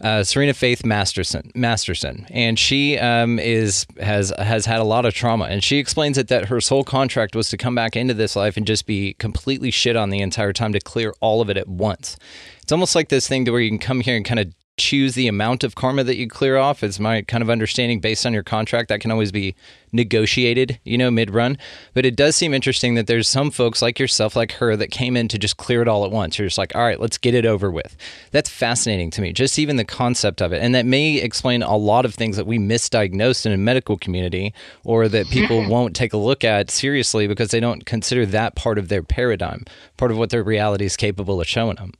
uh, 0.00 0.22
Serena 0.22 0.54
Faith 0.54 0.84
Masterson, 0.84 1.50
Masterson, 1.54 2.26
and 2.30 2.58
she 2.58 2.98
um, 2.98 3.38
is 3.38 3.86
has 4.00 4.32
has 4.38 4.66
had 4.66 4.80
a 4.80 4.84
lot 4.84 5.04
of 5.04 5.14
trauma, 5.14 5.46
and 5.46 5.62
she 5.62 5.78
explains 5.78 6.18
it 6.18 6.28
that 6.28 6.46
her 6.46 6.60
soul 6.60 6.84
contract 6.84 7.34
was 7.34 7.48
to 7.50 7.56
come 7.56 7.74
back 7.74 7.96
into 7.96 8.14
this 8.14 8.36
life 8.36 8.56
and 8.56 8.66
just 8.66 8.86
be 8.86 9.14
completely 9.14 9.70
shit 9.70 9.96
on 9.96 10.10
the 10.10 10.20
entire 10.20 10.52
time 10.52 10.72
to 10.72 10.80
clear 10.80 11.14
all 11.20 11.40
of 11.40 11.50
it 11.50 11.56
at 11.56 11.68
once. 11.68 12.16
It's 12.62 12.72
almost 12.72 12.94
like 12.94 13.08
this 13.08 13.26
thing 13.26 13.44
to 13.46 13.50
where 13.50 13.60
you 13.60 13.70
can 13.70 13.78
come 13.78 14.00
here 14.00 14.16
and 14.16 14.24
kind 14.24 14.40
of 14.40 14.52
choose 14.78 15.14
the 15.14 15.28
amount 15.28 15.64
of 15.64 15.74
karma 15.74 16.04
that 16.04 16.16
you 16.16 16.28
clear 16.28 16.56
off 16.56 16.82
is 16.82 16.98
my 16.98 17.22
kind 17.22 17.42
of 17.42 17.50
understanding 17.50 18.00
based 18.00 18.24
on 18.24 18.32
your 18.32 18.42
contract. 18.42 18.88
That 18.88 19.00
can 19.00 19.10
always 19.10 19.32
be 19.32 19.54
negotiated 19.90 20.78
you 20.84 20.98
know 20.98 21.10
mid-run. 21.10 21.56
But 21.94 22.04
it 22.04 22.16
does 22.16 22.36
seem 22.36 22.52
interesting 22.52 22.94
that 22.94 23.06
there's 23.06 23.28
some 23.28 23.50
folks 23.50 23.80
like 23.80 23.98
yourself 23.98 24.36
like 24.36 24.52
her 24.52 24.76
that 24.76 24.90
came 24.90 25.16
in 25.16 25.28
to 25.28 25.38
just 25.38 25.56
clear 25.56 25.82
it 25.82 25.88
all 25.88 26.04
at 26.04 26.10
once. 26.10 26.38
You're 26.38 26.48
just 26.48 26.58
like 26.58 26.74
all 26.74 26.82
right 26.82 27.00
let's 27.00 27.18
get 27.18 27.34
it 27.34 27.46
over 27.46 27.70
with. 27.70 27.96
That's 28.30 28.50
fascinating 28.50 29.10
to 29.12 29.22
me 29.22 29.32
just 29.32 29.58
even 29.58 29.76
the 29.76 29.84
concept 29.84 30.40
of 30.42 30.52
it. 30.52 30.62
And 30.62 30.74
that 30.74 30.86
may 30.86 31.16
explain 31.16 31.62
a 31.62 31.76
lot 31.76 32.04
of 32.04 32.14
things 32.14 32.36
that 32.36 32.46
we 32.46 32.58
misdiagnosed 32.58 33.46
in 33.46 33.52
a 33.52 33.56
medical 33.56 33.96
community 33.96 34.54
or 34.84 35.08
that 35.08 35.28
people 35.28 35.66
won't 35.68 35.96
take 35.96 36.12
a 36.12 36.16
look 36.16 36.44
at 36.44 36.70
seriously 36.70 37.26
because 37.26 37.50
they 37.50 37.60
don't 37.60 37.86
consider 37.86 38.26
that 38.26 38.54
part 38.54 38.78
of 38.78 38.88
their 38.88 39.02
paradigm 39.02 39.64
part 39.96 40.10
of 40.10 40.18
what 40.18 40.30
their 40.30 40.42
reality 40.42 40.84
is 40.84 40.96
capable 40.96 41.40
of 41.40 41.46
showing 41.46 41.76
them 41.76 41.92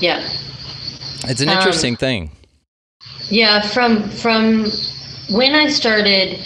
yeah 0.00 0.26
it's 1.24 1.40
an 1.40 1.48
interesting 1.48 1.94
um, 1.94 1.98
thing. 1.98 2.30
Yeah, 3.28 3.60
from 3.60 4.08
from 4.10 4.66
when 5.30 5.54
I 5.54 5.68
started 5.68 6.40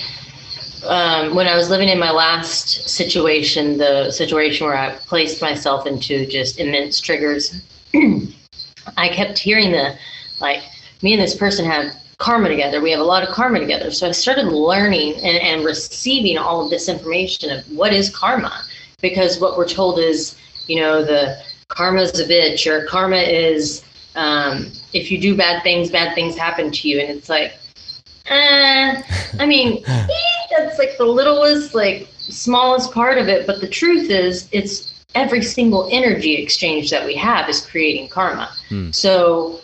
um, 0.84 1.34
when 1.34 1.46
I 1.46 1.56
was 1.56 1.68
living 1.68 1.88
in 1.88 1.98
my 1.98 2.10
last 2.10 2.88
situation, 2.88 3.78
the 3.78 4.10
situation 4.10 4.66
where 4.66 4.76
I 4.76 4.90
placed 4.94 5.42
myself 5.42 5.86
into 5.86 6.26
just 6.26 6.58
immense 6.58 7.00
triggers, 7.00 7.62
I 8.96 9.08
kept 9.08 9.38
hearing 9.38 9.72
the 9.72 9.96
like 10.40 10.62
me 11.02 11.12
and 11.12 11.22
this 11.22 11.34
person 11.34 11.64
have 11.64 11.92
karma 12.18 12.48
together. 12.48 12.80
We 12.80 12.90
have 12.90 13.00
a 13.00 13.04
lot 13.04 13.22
of 13.22 13.28
karma 13.30 13.60
together. 13.60 13.90
So 13.90 14.08
I 14.08 14.12
started 14.12 14.46
learning 14.46 15.14
and, 15.16 15.38
and 15.38 15.64
receiving 15.64 16.38
all 16.38 16.64
of 16.64 16.70
this 16.70 16.88
information 16.88 17.50
of 17.50 17.64
what 17.70 17.92
is 17.92 18.14
karma. 18.14 18.62
Because 19.02 19.38
what 19.38 19.58
we're 19.58 19.68
told 19.68 19.98
is, 19.98 20.36
you 20.66 20.80
know, 20.80 21.04
the 21.04 21.36
karma 21.68 22.02
is 22.02 22.18
a 22.18 22.24
bitch 22.24 22.66
or 22.66 22.86
karma 22.86 23.16
is 23.16 23.84
um, 24.16 24.70
if 24.92 25.10
you 25.10 25.20
do 25.20 25.36
bad 25.36 25.62
things, 25.62 25.90
bad 25.90 26.14
things 26.14 26.36
happen 26.36 26.70
to 26.70 26.88
you. 26.88 27.00
And 27.00 27.10
it's 27.10 27.28
like, 27.28 27.52
uh, 28.30 29.00
I 29.38 29.46
mean, 29.46 29.82
that's 29.86 30.78
like 30.78 30.96
the 30.98 31.04
littlest, 31.04 31.74
like 31.74 32.08
smallest 32.18 32.92
part 32.92 33.18
of 33.18 33.28
it. 33.28 33.46
But 33.46 33.60
the 33.60 33.68
truth 33.68 34.10
is, 34.10 34.48
it's 34.52 35.04
every 35.14 35.42
single 35.42 35.88
energy 35.90 36.34
exchange 36.34 36.90
that 36.90 37.06
we 37.06 37.14
have 37.14 37.48
is 37.48 37.64
creating 37.64 38.08
karma. 38.08 38.50
Hmm. 38.68 38.90
So 38.90 39.60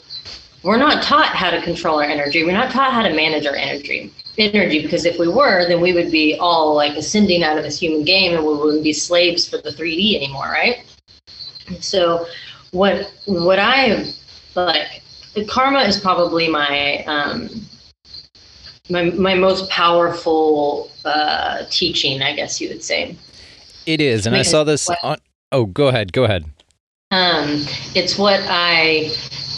we're 0.62 0.78
not 0.78 1.02
taught 1.02 1.34
how 1.34 1.50
to 1.50 1.60
control 1.62 1.98
our 1.98 2.04
energy. 2.04 2.44
We're 2.44 2.52
not 2.52 2.70
taught 2.70 2.92
how 2.92 3.02
to 3.02 3.12
manage 3.14 3.46
our 3.46 3.56
energy. 3.56 4.12
Energy, 4.38 4.80
because 4.80 5.04
if 5.04 5.18
we 5.18 5.28
were, 5.28 5.68
then 5.68 5.80
we 5.80 5.92
would 5.92 6.10
be 6.10 6.36
all 6.38 6.74
like 6.74 6.96
ascending 6.96 7.42
out 7.42 7.58
of 7.58 7.64
this 7.64 7.78
human 7.78 8.02
game, 8.02 8.34
and 8.34 8.46
we 8.46 8.54
wouldn't 8.54 8.82
be 8.82 8.92
slaves 8.92 9.46
for 9.46 9.58
the 9.58 9.68
3D 9.68 10.16
anymore, 10.16 10.46
right? 10.46 10.84
So, 11.80 12.26
what 12.70 13.12
what 13.26 13.58
I 13.58 14.10
like 14.54 15.02
karma 15.48 15.80
is 15.80 15.98
probably 15.98 16.48
my 16.48 17.04
um, 17.04 17.48
my 18.90 19.04
my 19.10 19.34
most 19.34 19.68
powerful 19.70 20.90
uh, 21.04 21.64
teaching, 21.70 22.22
I 22.22 22.34
guess 22.34 22.60
you 22.60 22.68
would 22.68 22.82
say. 22.82 23.16
It 23.86 24.00
is, 24.00 24.26
and 24.26 24.34
because 24.34 24.48
I 24.48 24.50
saw 24.50 24.64
this 24.64 24.88
what, 24.88 24.98
on. 25.02 25.16
Oh, 25.50 25.66
go 25.66 25.88
ahead. 25.88 26.12
Go 26.12 26.24
ahead. 26.24 26.44
Um, 27.10 27.64
it's 27.94 28.18
what 28.18 28.40
I. 28.48 29.10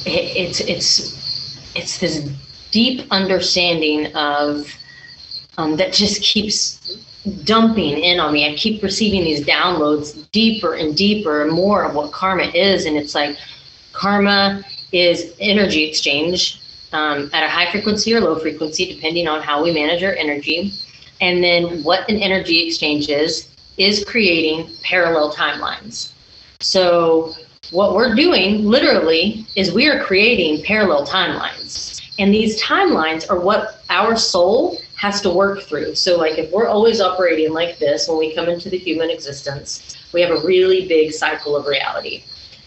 It's 0.07 0.61
it's 0.61 1.75
it's 1.75 1.99
this 1.99 2.31
deep 2.71 3.07
understanding 3.11 4.15
of 4.15 4.73
um, 5.59 5.77
that 5.77 5.93
just 5.93 6.23
keeps 6.23 6.99
dumping 7.45 7.99
in 7.99 8.21
on 8.21 8.33
me. 8.33 8.51
I 8.51 8.55
keep 8.55 8.83
receiving 8.83 9.25
these 9.25 9.45
downloads 9.45 10.31
deeper 10.31 10.75
and 10.75 10.97
deeper 10.97 11.43
and 11.43 11.53
more 11.53 11.85
of 11.85 11.95
what 11.95 12.13
karma 12.13 12.45
is, 12.45 12.85
and 12.87 12.97
it's 12.97 13.15
like 13.15 13.37
karma 13.93 14.63
is 14.95 15.35
energy 15.41 15.85
exchange 15.85 16.61
um, 16.93 17.29
at 17.33 17.43
a 17.43 17.49
high 17.49 17.71
frequency 17.71 18.15
or 18.15 18.21
low 18.21 18.39
frequency, 18.39 18.95
depending 18.95 19.27
on 19.27 19.43
how 19.43 19.63
we 19.63 19.73
manage 19.73 20.03
our 20.05 20.13
energy. 20.13 20.73
And 21.21 21.43
then 21.43 21.83
what 21.83 22.09
an 22.09 22.17
energy 22.19 22.67
exchange 22.67 23.09
is, 23.09 23.49
is 23.77 24.05
creating 24.05 24.71
parallel 24.83 25.35
timelines. 25.35 26.13
So 26.61 27.35
what 27.73 27.95
we're 27.95 28.15
doing 28.15 28.65
literally 28.65 29.47
is 29.57 29.73
we 29.73 29.89
are 29.89 30.03
creating 30.05 30.65
parallel 30.65 31.05
timelines. 31.05 32.01
And 32.21 32.33
these 32.33 32.63
timelines 32.63 33.29
are 33.29 33.41
what 33.41 33.83
our 33.91 34.17
soul 34.17 34.79
has 34.97 35.21
to 35.23 35.31
work 35.31 35.63
through. 35.63 35.97
So 35.97 36.17
like 36.17 36.39
if 36.39 36.53
we're 36.53 36.69
always 36.69 37.01
operating 37.01 37.53
like 37.53 37.79
this 37.79 38.07
when 38.07 38.19
we 38.19 38.33
come 38.33 38.49
into 38.49 38.71
the 38.71 38.79
human 38.79 39.11
existence, 39.11 39.97
we 40.13 40.21
have 40.21 40.31
a 40.31 40.47
really 40.47 40.87
big 40.87 41.13
cycle 41.13 41.57
of 41.57 41.67
reality 41.67 42.23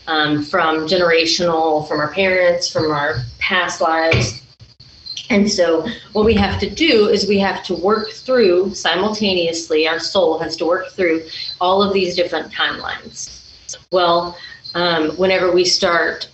um, 0.08 0.44
from 0.44 0.88
generational, 0.88 1.88
from 1.88 2.00
our 2.00 2.12
parents, 2.12 2.70
from 2.72 2.92
our 2.92 3.18
past 3.40 3.82
lives. 3.82 4.42
And 5.30 5.50
so, 5.52 5.86
what 6.14 6.26
we 6.26 6.34
have 6.36 6.60
to 6.62 6.70
do 6.70 7.10
is 7.10 7.28
we 7.28 7.40
have 7.40 7.64
to 7.66 7.74
work 7.76 8.12
through 8.12 8.74
simultaneously, 8.74 9.88
our 9.88 10.00
soul 10.00 10.40
has 10.40 10.56
to 10.58 10.66
work 10.66 10.92
through 10.92 11.24
all 11.60 11.84
of 11.84 11.94
these 11.94 12.16
different 12.16 12.52
timelines. 12.52 13.46
Well, 13.92 14.38
um, 14.74 15.10
whenever 15.18 15.52
we 15.52 15.66
start 15.66 16.30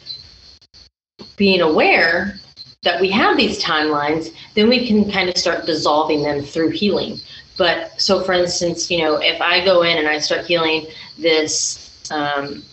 being 1.38 1.62
aware 1.62 2.36
that 2.84 3.02
we 3.02 3.10
have 3.10 3.38
these 3.38 3.64
timelines, 3.64 4.34
then 4.54 4.70
we 4.70 4.88
can 4.88 5.10
kind 5.10 5.30
of 5.30 5.38
start 5.38 5.66
dissolving 5.66 6.22
them 6.22 6.44
through 6.44 6.70
healing. 6.70 7.18
But 7.58 8.00
so, 8.00 8.24
for 8.24 8.34
instance, 8.34 8.92
you 8.92 9.00
know, 9.00 9.16
if 9.18 9.42
I 9.42 9.64
go 9.64 9.84
in 9.84 9.98
and 9.98 10.08
I 10.08 10.20
start 10.20 10.46
healing 10.46 10.88
this 11.18 12.10
um, 12.12 12.64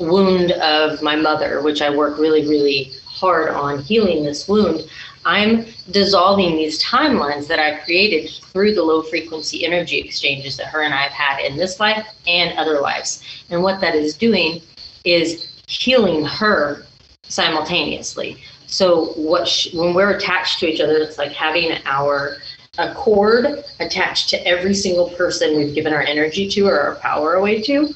wound 0.00 0.52
of 0.52 1.02
my 1.02 1.14
mother, 1.14 1.62
which 1.62 1.82
I 1.82 1.94
work 1.94 2.18
really, 2.18 2.48
really 2.48 2.92
hard 3.06 3.50
on 3.50 3.82
healing 3.82 4.24
this 4.24 4.48
wound, 4.48 4.88
I'm 5.24 5.66
dissolving 5.90 6.56
these 6.56 6.82
timelines 6.82 7.46
that 7.48 7.58
I 7.58 7.76
created 7.84 8.30
through 8.30 8.74
the 8.74 8.82
low 8.82 9.02
frequency 9.02 9.66
energy 9.66 9.98
exchanges 9.98 10.56
that 10.56 10.68
her 10.68 10.82
and 10.82 10.94
I 10.94 11.02
have 11.02 11.12
had 11.12 11.40
in 11.44 11.58
this 11.58 11.78
life 11.78 12.06
and 12.26 12.58
other 12.58 12.80
lives. 12.80 13.22
And 13.50 13.62
what 13.62 13.80
that 13.82 13.94
is 13.94 14.16
doing 14.16 14.62
is 15.04 15.62
healing 15.66 16.24
her 16.24 16.86
simultaneously. 17.22 18.42
So 18.66 19.12
what 19.12 19.46
she, 19.46 19.76
when 19.76 19.92
we're 19.92 20.16
attached 20.16 20.60
to 20.60 20.66
each 20.66 20.80
other, 20.80 20.96
it's 20.96 21.18
like 21.18 21.32
having 21.32 21.78
our 21.84 22.38
a 22.78 22.94
cord 22.94 23.64
attached 23.80 24.30
to 24.30 24.46
every 24.46 24.74
single 24.74 25.10
person 25.10 25.56
we've 25.56 25.74
given 25.74 25.92
our 25.92 26.02
energy 26.02 26.48
to 26.48 26.68
or 26.68 26.78
our 26.80 26.94
power 26.96 27.34
away 27.34 27.60
to 27.60 27.92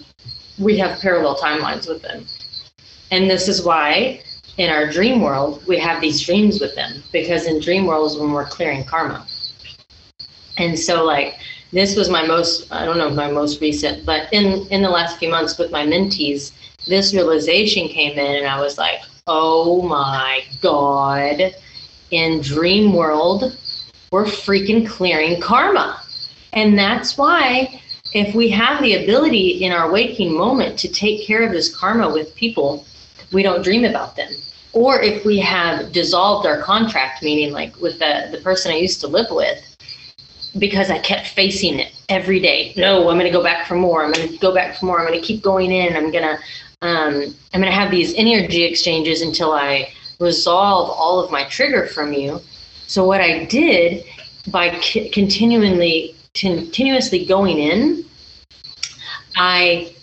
we 0.59 0.79
have 0.79 1.01
parallel 1.01 1.37
timelines 1.37 1.89
with 1.89 2.03
them. 2.03 2.27
And 3.11 3.29
this 3.29 3.49
is 3.49 3.65
why 3.65 4.23
in 4.57 4.71
our 4.71 4.89
dream 4.89 5.21
world, 5.21 5.63
we 5.67 5.79
have 5.79 6.01
these 6.01 6.25
dreams 6.25 6.61
with 6.61 6.75
them 6.75 7.03
because 7.13 7.47
in 7.47 7.61
dream 7.61 7.87
worlds 7.87 8.17
when 8.17 8.33
we're 8.33 8.47
clearing 8.47 8.85
karma. 8.85 9.27
And 10.59 10.79
so 10.79 11.05
like 11.05 11.37
this 11.73 11.97
was 11.97 12.09
my 12.09 12.25
most 12.25 12.73
I 12.73 12.85
don't 12.85 12.99
know 12.99 13.11
my 13.11 13.31
most 13.31 13.61
recent, 13.61 14.07
but 14.07 14.33
in 14.33 14.67
in 14.69 14.83
the 14.83 14.89
last 14.89 15.19
few 15.19 15.29
months 15.29 15.59
with 15.59 15.73
my 15.73 15.85
mentees, 15.85 16.53
this 16.87 17.13
realization 17.13 17.89
came 17.89 18.13
in 18.13 18.37
and 18.37 18.47
I 18.47 18.61
was 18.61 18.79
like, 18.79 19.01
"Oh 19.27 19.83
my 19.83 20.45
god, 20.61 21.55
in 22.13 22.41
dream 22.41 22.93
world, 22.93 23.57
we're 24.13 24.25
freaking 24.25 24.87
clearing 24.87 25.41
karma." 25.41 26.01
And 26.53 26.79
that's 26.79 27.19
why 27.19 27.81
if 28.15 28.35
we 28.35 28.49
have 28.51 28.81
the 28.81 29.03
ability 29.03 29.65
in 29.65 29.73
our 29.73 29.91
waking 29.91 30.33
moment 30.33 30.79
to 30.79 30.89
take 30.89 31.27
care 31.27 31.43
of 31.43 31.53
this 31.53 31.75
karma 31.75 32.11
with 32.11 32.35
people, 32.37 32.87
we 33.33 33.43
don't 33.43 33.63
dream 33.63 33.85
about 33.85 34.17
them. 34.17 34.33
Or 34.73 35.01
if 35.01 35.25
we 35.25 35.39
have 35.41 35.93
dissolved 35.93 36.47
our 36.47 36.63
contract, 36.63 37.23
meaning 37.23 37.53
like 37.53 37.77
with 37.81 37.99
the, 37.99 38.29
the 38.31 38.39
person 38.39 38.73
I 38.73 38.77
used 38.77 39.01
to 39.01 39.09
live 39.09 39.27
with, 39.31 39.61
because 40.59 40.91
I 40.91 40.99
kept 41.01 41.29
facing 41.29 41.81
it 41.81 41.93
every 42.09 42.39
day. 42.39 42.73
No, 42.77 43.09
I'm 43.09 43.19
going 43.19 43.27
to 43.27 43.37
go 43.37 43.43
back 43.43 43.67
for 43.67 43.75
more. 43.75 44.05
I'm 44.05 44.13
going 44.13 44.29
to 44.29 44.39
go 44.39 44.55
back 44.55 44.77
for 44.77 44.87
more. 44.87 45.01
I'm 45.01 45.07
going 45.07 45.21
to 45.21 45.27
keep 45.27 45.43
going 45.43 45.73
in. 45.73 45.97
I'm 45.97 46.13
going 46.13 46.25
to 46.25 46.39
um, 46.83 47.15
I'm 47.55 47.61
going 47.61 47.65
to 47.65 47.71
have 47.73 47.91
these 47.91 48.15
energy 48.15 48.63
exchanges 48.63 49.23
until 49.23 49.53
I 49.53 49.91
resolve 50.21 50.91
all 50.91 51.19
of 51.19 51.31
my 51.31 51.45
trigger 51.45 51.87
from 51.87 52.13
you. 52.13 52.41
So 52.87 53.05
what 53.07 53.23
I 53.23 53.47
did 53.47 54.05
by 54.49 54.79
c- 54.81 55.09
continually 55.09 56.14
continuously 56.35 57.25
going 57.25 57.59
in, 57.59 58.05
I 59.37 59.95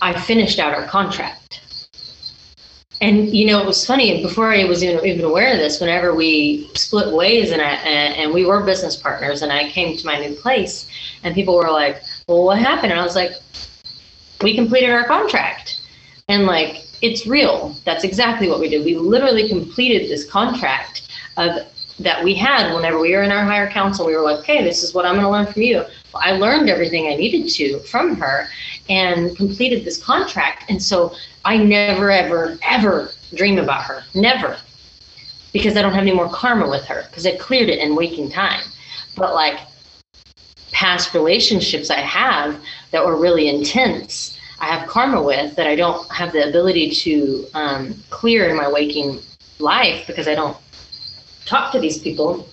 I 0.00 0.18
finished 0.20 0.58
out 0.58 0.74
our 0.74 0.86
contract. 0.86 1.40
And 3.00 3.34
you 3.34 3.46
know, 3.46 3.60
it 3.60 3.66
was 3.66 3.84
funny. 3.86 4.22
Before 4.22 4.50
I 4.50 4.64
was 4.64 4.82
even, 4.82 5.04
even 5.04 5.24
aware 5.24 5.52
of 5.52 5.58
this, 5.58 5.80
whenever 5.80 6.14
we 6.14 6.70
split 6.74 7.12
ways 7.12 7.50
and 7.50 7.60
I 7.60 7.74
and, 7.74 8.16
and 8.16 8.34
we 8.34 8.44
were 8.46 8.62
business 8.62 8.96
partners, 8.96 9.42
and 9.42 9.52
I 9.52 9.68
came 9.70 9.96
to 9.96 10.06
my 10.06 10.18
new 10.18 10.34
place, 10.34 10.88
and 11.22 11.34
people 11.34 11.54
were 11.54 11.70
like, 11.70 12.02
"Well, 12.26 12.44
what 12.44 12.58
happened?" 12.58 12.92
And 12.92 13.00
I 13.00 13.04
was 13.04 13.16
like, 13.16 13.32
"We 14.42 14.54
completed 14.54 14.90
our 14.90 15.04
contract." 15.04 15.80
And 16.28 16.46
like, 16.46 16.86
it's 17.02 17.26
real. 17.26 17.76
That's 17.84 18.04
exactly 18.04 18.48
what 18.48 18.60
we 18.60 18.70
did. 18.70 18.84
We 18.84 18.96
literally 18.96 19.46
completed 19.48 20.08
this 20.08 20.24
contract 20.30 21.10
of 21.36 21.66
that 21.98 22.22
we 22.24 22.34
had 22.34 22.74
whenever 22.74 22.98
we 22.98 23.12
were 23.12 23.22
in 23.22 23.30
our 23.30 23.44
higher 23.44 23.68
council. 23.70 24.06
We 24.06 24.16
were 24.16 24.22
like, 24.22 24.40
okay, 24.40 24.64
this 24.64 24.82
is 24.82 24.94
what 24.94 25.06
I'm 25.06 25.14
going 25.14 25.24
to 25.24 25.30
learn 25.30 25.46
from 25.46 25.62
you. 25.62 25.84
Well, 26.12 26.22
I 26.22 26.32
learned 26.32 26.68
everything 26.68 27.06
I 27.06 27.14
needed 27.14 27.48
to 27.50 27.78
from 27.80 28.16
her 28.16 28.48
and 28.88 29.36
completed 29.36 29.84
this 29.84 30.02
contract. 30.02 30.64
And 30.68 30.82
so 30.82 31.14
I 31.44 31.56
never, 31.56 32.10
ever, 32.10 32.58
ever 32.62 33.10
dream 33.34 33.58
about 33.58 33.84
her. 33.84 34.02
Never. 34.14 34.56
Because 35.52 35.76
I 35.76 35.82
don't 35.82 35.92
have 35.92 36.02
any 36.02 36.12
more 36.12 36.28
karma 36.28 36.68
with 36.68 36.84
her 36.86 37.04
because 37.08 37.26
I 37.26 37.36
cleared 37.36 37.68
it 37.68 37.78
in 37.78 37.94
waking 37.94 38.30
time. 38.30 38.62
But 39.16 39.34
like 39.34 39.60
past 40.72 41.14
relationships 41.14 41.90
I 41.90 42.00
have 42.00 42.60
that 42.90 43.06
were 43.06 43.16
really 43.16 43.48
intense, 43.48 44.36
I 44.58 44.66
have 44.66 44.88
karma 44.88 45.22
with 45.22 45.54
that 45.54 45.68
I 45.68 45.76
don't 45.76 46.10
have 46.10 46.32
the 46.32 46.48
ability 46.48 46.90
to 46.90 47.46
um, 47.54 47.94
clear 48.10 48.48
in 48.48 48.56
my 48.56 48.68
waking 48.68 49.20
life 49.60 50.06
because 50.08 50.26
I 50.26 50.34
don't 50.34 50.56
talk 51.46 51.72
to 51.72 51.78
these 51.78 51.98
people, 51.98 52.48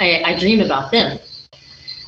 I, 0.00 0.22
I 0.24 0.38
dream 0.38 0.60
about 0.60 0.90
them. 0.90 1.18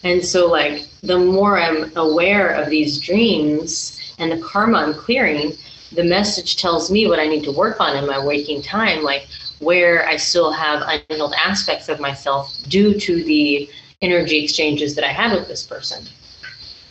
And 0.03 0.25
so, 0.25 0.47
like, 0.47 0.87
the 1.03 1.19
more 1.19 1.59
I'm 1.59 1.91
aware 1.97 2.51
of 2.51 2.69
these 2.69 3.01
dreams 3.01 4.15
and 4.19 4.31
the 4.31 4.45
karma 4.45 4.79
I'm 4.79 4.95
clearing, 4.95 5.53
the 5.93 6.05
message 6.05 6.57
tells 6.57 6.91
me 6.91 7.07
what 7.07 7.19
I 7.19 7.27
need 7.27 7.45
to 7.45 7.53
work 7.53 7.81
on 7.81 7.97
in 7.97 8.07
my 8.07 8.23
waking 8.23 8.63
time, 8.63 9.03
like 9.03 9.27
where 9.61 10.07
I 10.07 10.17
still 10.17 10.53
have 10.53 10.83
unhealed 10.87 11.35
aspects 11.43 11.89
of 11.89 12.01
myself 12.01 12.55
due 12.69 12.99
to 12.99 13.25
the 13.25 13.71
energy 14.03 14.43
exchanges 14.43 14.95
that 14.95 15.05
I 15.05 15.13
had 15.13 15.33
with 15.33 15.49
this 15.49 15.65
person. 15.65 16.05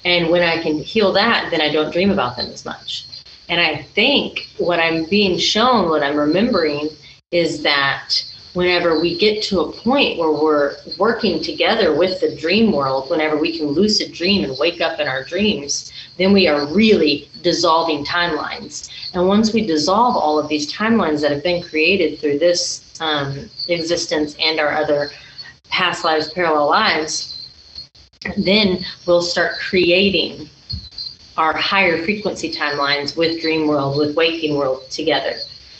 And 0.05 0.29
when 0.29 0.41
I 0.41 0.61
can 0.61 0.79
heal 0.79 1.11
that, 1.13 1.49
then 1.51 1.61
I 1.61 1.71
don't 1.71 1.91
dream 1.91 2.11
about 2.11 2.35
them 2.37 2.47
as 2.47 2.65
much. 2.65 3.05
And 3.49 3.59
I 3.61 3.83
think 3.83 4.47
what 4.57 4.79
I'm 4.79 5.05
being 5.05 5.37
shown, 5.37 5.89
what 5.89 6.03
I'm 6.03 6.17
remembering, 6.17 6.89
is 7.31 7.61
that 7.63 8.13
whenever 8.53 8.99
we 8.99 9.17
get 9.17 9.41
to 9.43 9.61
a 9.61 9.71
point 9.71 10.19
where 10.19 10.31
we're 10.31 10.75
working 10.97 11.41
together 11.41 11.95
with 11.95 12.19
the 12.21 12.35
dream 12.35 12.71
world, 12.71 13.09
whenever 13.09 13.37
we 13.37 13.57
can 13.57 13.67
lucid 13.67 14.13
dream 14.13 14.43
and 14.43 14.57
wake 14.59 14.79
up 14.79 14.99
in 14.99 15.07
our 15.07 15.23
dreams, 15.23 15.91
then 16.17 16.31
we 16.31 16.47
are 16.47 16.67
really 16.67 17.29
dissolving 17.41 18.05
timelines. 18.05 18.89
And 19.13 19.27
once 19.27 19.53
we 19.53 19.65
dissolve 19.65 20.15
all 20.15 20.37
of 20.39 20.47
these 20.47 20.71
timelines 20.71 21.21
that 21.21 21.31
have 21.31 21.43
been 21.43 21.63
created 21.63 22.19
through 22.19 22.39
this 22.39 22.93
um, 23.01 23.49
existence 23.67 24.35
and 24.39 24.59
our 24.59 24.71
other 24.71 25.09
past 25.69 26.03
lives, 26.03 26.31
parallel 26.31 26.69
lives, 26.69 27.49
then 28.37 28.85
we'll 29.07 29.21
start 29.21 29.53
creating 29.57 30.49
our 31.37 31.53
higher 31.53 32.03
frequency 32.03 32.53
timelines 32.53 33.17
with 33.17 33.41
dream 33.41 33.67
world, 33.67 33.97
with 33.97 34.15
waking 34.15 34.55
world 34.55 34.89
together. 34.91 35.33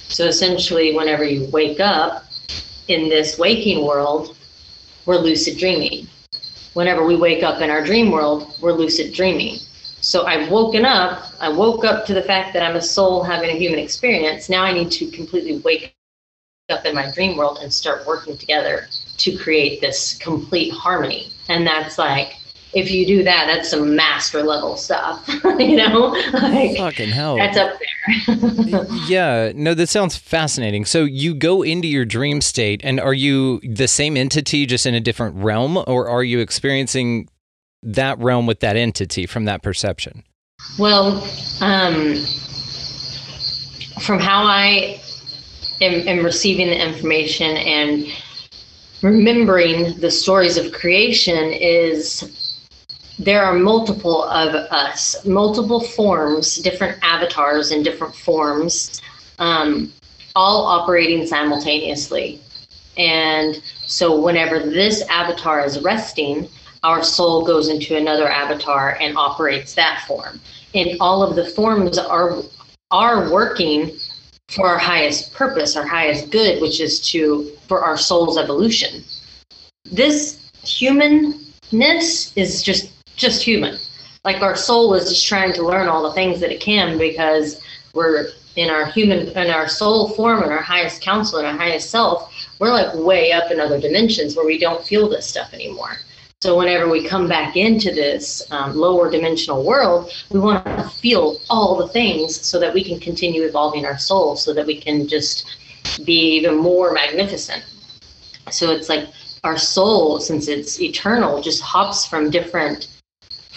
So 0.10 0.26
essentially, 0.26 0.96
whenever 0.96 1.24
you 1.24 1.48
wake 1.52 1.80
up, 1.80 2.26
in 2.88 3.10
this 3.10 3.38
waking 3.38 3.86
world, 3.86 4.36
we're 5.06 5.18
lucid 5.18 5.58
dreaming. 5.58 6.08
Whenever 6.74 7.06
we 7.06 7.16
wake 7.16 7.44
up 7.44 7.62
in 7.62 7.70
our 7.70 7.84
dream 7.84 8.12
world, 8.12 8.56
we're 8.62 8.74
lucid 8.74 9.14
dreaming. 9.14 9.58
So 10.02 10.26
I've 10.26 10.52
woken 10.52 10.86
up, 10.86 11.32
I 11.40 11.50
woke 11.50 11.86
up 11.86 12.06
to 12.08 12.14
the 12.14 12.22
fact 12.22 12.54
that 12.54 12.64
I'm 12.64 12.76
a 12.76 12.82
soul 12.82 13.24
having 13.24 13.50
a 13.50 13.58
human 13.58 13.80
experience. 13.80 14.50
Now 14.50 14.64
I 14.64 14.74
need 14.74 14.92
to 14.92 15.10
completely 15.12 15.60
wake 15.60 15.96
up 16.70 16.86
in 16.86 16.96
my 16.96 17.12
dream 17.12 17.38
world 17.38 17.60
and 17.62 17.74
start 17.74 18.06
working 18.06 18.38
together 18.38 18.88
to 19.18 19.38
create 19.38 19.80
this 19.82 20.18
complete 20.18 20.72
harmony. 20.72 21.32
And 21.48 21.66
that's 21.66 21.98
like 21.98 22.38
if 22.74 22.92
you 22.92 23.06
do 23.06 23.24
that, 23.24 23.46
that's 23.48 23.70
some 23.70 23.96
master 23.96 24.44
level 24.44 24.76
stuff. 24.76 25.24
you 25.60 25.76
know, 25.76 26.08
like, 26.34 26.78
fucking 26.78 27.10
hell, 27.10 27.38
that's 27.38 27.58
up 27.58 27.78
there. 27.80 28.86
yeah, 29.08 29.52
no, 29.56 29.74
that 29.74 29.90
sounds 29.90 30.18
fascinating. 30.18 30.86
So 30.86 31.04
you 31.04 31.36
go 31.36 31.62
into 31.62 31.88
your 31.88 32.06
dream 32.06 32.42
state, 32.42 32.82
and 32.84 33.00
are 33.00 33.14
you 33.14 33.60
the 33.60 33.88
same 33.88 34.18
entity, 34.18 34.66
just 34.66 34.86
in 34.86 34.96
a 34.96 35.00
different 35.00 35.36
realm, 35.38 35.78
or 35.88 36.08
are 36.08 36.24
you 36.24 36.40
experiencing 36.40 37.30
that 37.84 38.18
realm 38.20 38.48
with 38.48 38.62
that 38.62 38.76
entity 38.76 39.26
from 39.26 39.46
that 39.46 39.62
perception? 39.62 40.24
Well, 40.80 41.18
um, 41.62 42.16
from 44.02 44.20
how 44.20 44.44
I 44.46 45.00
am, 45.82 46.08
am 46.08 46.26
receiving 46.26 46.68
the 46.68 46.88
information 46.88 47.56
and 47.58 48.08
remembering 49.02 50.00
the 50.00 50.10
stories 50.10 50.58
of 50.58 50.72
creation 50.72 51.52
is 51.52 52.43
there 53.20 53.44
are 53.44 53.54
multiple 53.54 54.24
of 54.24 54.56
us, 54.56 55.24
multiple 55.26 55.80
forms, 55.80 56.58
different 56.58 56.98
avatars 57.04 57.72
in 57.72 57.84
different 57.84 58.16
forms, 58.16 59.02
um, 59.40 59.92
all 60.36 60.66
operating 60.66 61.26
simultaneously. 61.28 62.40
And 62.98 63.62
so, 63.86 64.20
whenever 64.20 64.60
this 64.60 65.02
avatar 65.10 65.66
is 65.66 65.80
resting, 65.82 66.48
our 66.84 67.04
soul 67.04 67.46
goes 67.46 67.70
into 67.70 67.96
another 67.96 68.28
avatar 68.28 68.98
and 69.00 69.18
operates 69.18 69.74
that 69.76 70.04
form. 70.08 70.40
And 70.76 70.98
all 71.00 71.24
of 71.24 71.36
the 71.36 71.46
forms 71.46 71.98
are 71.98 72.42
are 72.92 73.32
working 73.32 73.92
for 74.50 74.68
our 74.68 74.78
highest 74.78 75.34
purpose, 75.34 75.76
our 75.76 75.86
highest 75.86 76.30
good, 76.30 76.62
which 76.62 76.80
is 76.80 77.00
to 77.12 77.52
for 77.68 77.82
our 77.82 77.98
soul's 77.98 78.38
evolution. 78.38 79.04
This 79.86 80.52
humanness 80.64 82.36
is 82.36 82.62
just 82.62 82.93
just 83.24 83.44
human. 83.44 83.78
Like 84.24 84.42
our 84.42 84.56
soul 84.56 84.94
is 84.94 85.10
just 85.10 85.26
trying 85.28 85.54
to 85.54 85.64
learn 85.64 85.88
all 85.88 86.04
the 86.04 86.14
things 86.14 86.40
that 86.42 86.52
it 86.52 86.62
can 86.62 86.98
because 86.98 87.62
we're 87.94 88.28
in 88.56 88.70
our 88.70 88.86
human 88.86 89.30
in 89.30 89.50
our 89.50 89.68
soul 89.68 90.10
form 90.10 90.44
and 90.44 90.52
our 90.52 90.62
highest 90.62 91.02
council 91.02 91.40
and 91.40 91.48
our 91.48 91.58
highest 91.58 91.90
self, 91.90 92.32
we're 92.60 92.70
like 92.72 92.94
way 92.94 93.32
up 93.32 93.52
in 93.52 93.60
other 93.60 93.80
dimensions 93.80 94.36
where 94.36 94.46
we 94.46 94.60
don't 94.60 94.86
feel 94.86 95.10
this 95.10 95.28
stuff 95.28 95.54
anymore. 95.54 95.98
So 96.42 96.58
whenever 96.58 96.90
we 96.90 97.08
come 97.08 97.28
back 97.28 97.56
into 97.56 97.92
this 97.92 98.44
um, 98.52 98.76
lower 98.76 99.10
dimensional 99.10 99.64
world, 99.64 100.12
we 100.30 100.40
want 100.40 100.66
to 100.66 100.90
feel 100.90 101.40
all 101.50 101.78
the 101.78 101.88
things 101.88 102.46
so 102.46 102.60
that 102.60 102.74
we 102.74 102.84
can 102.84 103.00
continue 103.00 103.44
evolving 103.44 103.86
our 103.86 103.98
soul, 103.98 104.36
so 104.36 104.54
that 104.54 104.66
we 104.66 104.80
can 104.80 105.08
just 105.08 105.58
be 106.04 106.36
even 106.38 106.58
more 106.58 106.92
magnificent. 106.92 107.64
So 108.52 108.72
it's 108.72 108.90
like 108.90 109.08
our 109.44 109.58
soul, 109.58 110.20
since 110.20 110.48
it's 110.48 110.82
eternal, 110.82 111.42
just 111.42 111.62
hops 111.62 112.06
from 112.06 112.30
different 112.30 112.88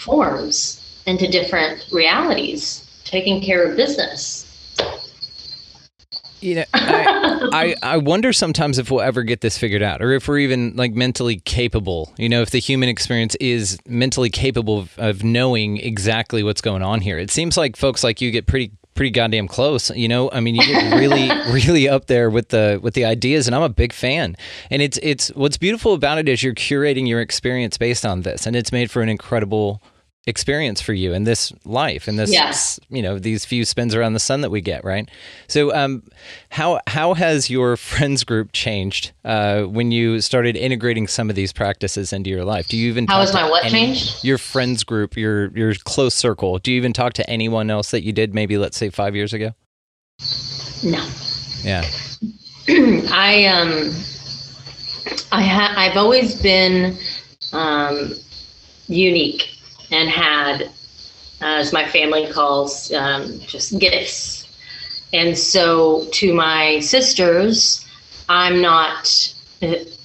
forms 0.07 1.03
into 1.05 1.27
different 1.27 1.85
realities, 1.91 3.01
taking 3.03 3.41
care 3.41 3.63
of 3.69 3.75
business. 3.75 4.45
You 6.39 6.55
know, 6.55 6.63
I, 6.73 7.75
I, 7.81 7.93
I 7.93 7.97
wonder 7.97 8.31
sometimes 8.31 8.77
if 8.77 8.91
we'll 8.91 9.01
ever 9.01 9.23
get 9.23 9.41
this 9.41 9.57
figured 9.57 9.81
out, 9.81 10.01
or 10.01 10.13
if 10.13 10.27
we're 10.27 10.37
even 10.39 10.75
like 10.75 10.93
mentally 10.93 11.39
capable. 11.45 12.13
You 12.17 12.29
know, 12.29 12.41
if 12.41 12.51
the 12.51 12.59
human 12.59 12.89
experience 12.89 13.35
is 13.39 13.79
mentally 13.87 14.29
capable 14.29 14.79
of, 14.79 14.97
of 14.99 15.23
knowing 15.23 15.77
exactly 15.77 16.43
what's 16.43 16.61
going 16.61 16.83
on 16.83 17.01
here. 17.01 17.17
It 17.17 17.31
seems 17.31 17.57
like 17.57 17.75
folks 17.75 18.03
like 18.03 18.21
you 18.21 18.31
get 18.31 18.45
pretty 18.45 18.71
pretty 18.93 19.11
goddamn 19.11 19.47
close. 19.47 19.89
You 19.91 20.07
know, 20.07 20.29
I 20.31 20.41
mean, 20.41 20.55
you 20.55 20.65
get 20.65 20.99
really, 20.99 21.29
really 21.51 21.89
up 21.89 22.07
there 22.07 22.29
with 22.29 22.49
the 22.49 22.79
with 22.83 22.93
the 22.93 23.05
ideas, 23.05 23.47
and 23.47 23.55
I'm 23.55 23.63
a 23.63 23.69
big 23.69 23.93
fan. 23.93 24.35
And 24.69 24.81
it's 24.81 24.99
it's 25.01 25.29
what's 25.29 25.57
beautiful 25.57 25.93
about 25.93 26.17
it 26.17 26.29
is 26.29 26.43
you're 26.43 26.53
curating 26.53 27.07
your 27.07 27.21
experience 27.21 27.77
based 27.77 28.05
on 28.05 28.21
this, 28.21 28.45
and 28.45 28.55
it's 28.55 28.71
made 28.71 28.91
for 28.91 29.01
an 29.01 29.09
incredible 29.09 29.81
experience 30.27 30.81
for 30.81 30.93
you 30.93 31.13
in 31.13 31.23
this 31.23 31.51
life 31.65 32.07
in 32.07 32.17
this 32.17 32.31
Yes. 32.31 32.79
you 32.89 33.01
know 33.01 33.17
these 33.17 33.45
few 33.45 33.63
spins 33.65 33.95
around 33.95 34.13
the 34.13 34.19
sun 34.19 34.41
that 34.41 34.51
we 34.51 34.59
get 34.61 34.83
right 34.83 35.09
so 35.47 35.73
um 35.73 36.03
how 36.49 36.79
how 36.85 37.13
has 37.13 37.49
your 37.49 37.77
friends 37.91 38.23
group 38.23 38.51
changed 38.51 39.11
uh 39.25 39.63
when 39.63 39.91
you 39.91 40.19
started 40.21 40.55
integrating 40.57 41.07
some 41.07 41.29
of 41.29 41.35
these 41.37 41.53
practices 41.53 42.11
into 42.13 42.29
your 42.29 42.43
life 42.43 42.67
do 42.67 42.75
you 42.77 42.89
even 42.89 43.07
How 43.07 43.21
has 43.21 43.33
my 43.33 43.49
what 43.49 43.63
any- 43.63 43.71
changed? 43.71 44.23
your 44.23 44.37
friends 44.37 44.83
group 44.83 45.15
your 45.15 45.47
your 45.57 45.73
close 45.85 46.13
circle 46.13 46.59
do 46.59 46.71
you 46.71 46.77
even 46.77 46.91
talk 46.93 47.13
to 47.13 47.29
anyone 47.29 47.69
else 47.71 47.91
that 47.91 48.03
you 48.03 48.11
did 48.11 48.35
maybe 48.35 48.57
let's 48.57 48.75
say 48.77 48.89
five 48.89 49.15
years 49.15 49.31
ago 49.33 49.53
No. 50.83 51.07
yeah 51.63 51.85
I 52.69 53.45
um 53.45 53.93
I 55.31 55.41
ha- 55.41 55.73
I've 55.77 55.95
always 55.95 56.41
been 56.41 56.97
um, 57.53 58.11
unique 58.89 59.47
and 59.91 60.09
had, 60.09 60.69
as 61.41 61.73
my 61.73 61.87
family 61.87 62.31
calls, 62.31 62.91
um, 62.93 63.39
just 63.39 63.77
gifts. 63.79 64.45
And 65.13 65.37
so 65.37 66.05
to 66.11 66.33
my 66.33 66.79
sisters, 66.79 67.85
I'm 68.29 68.61
not. 68.61 69.33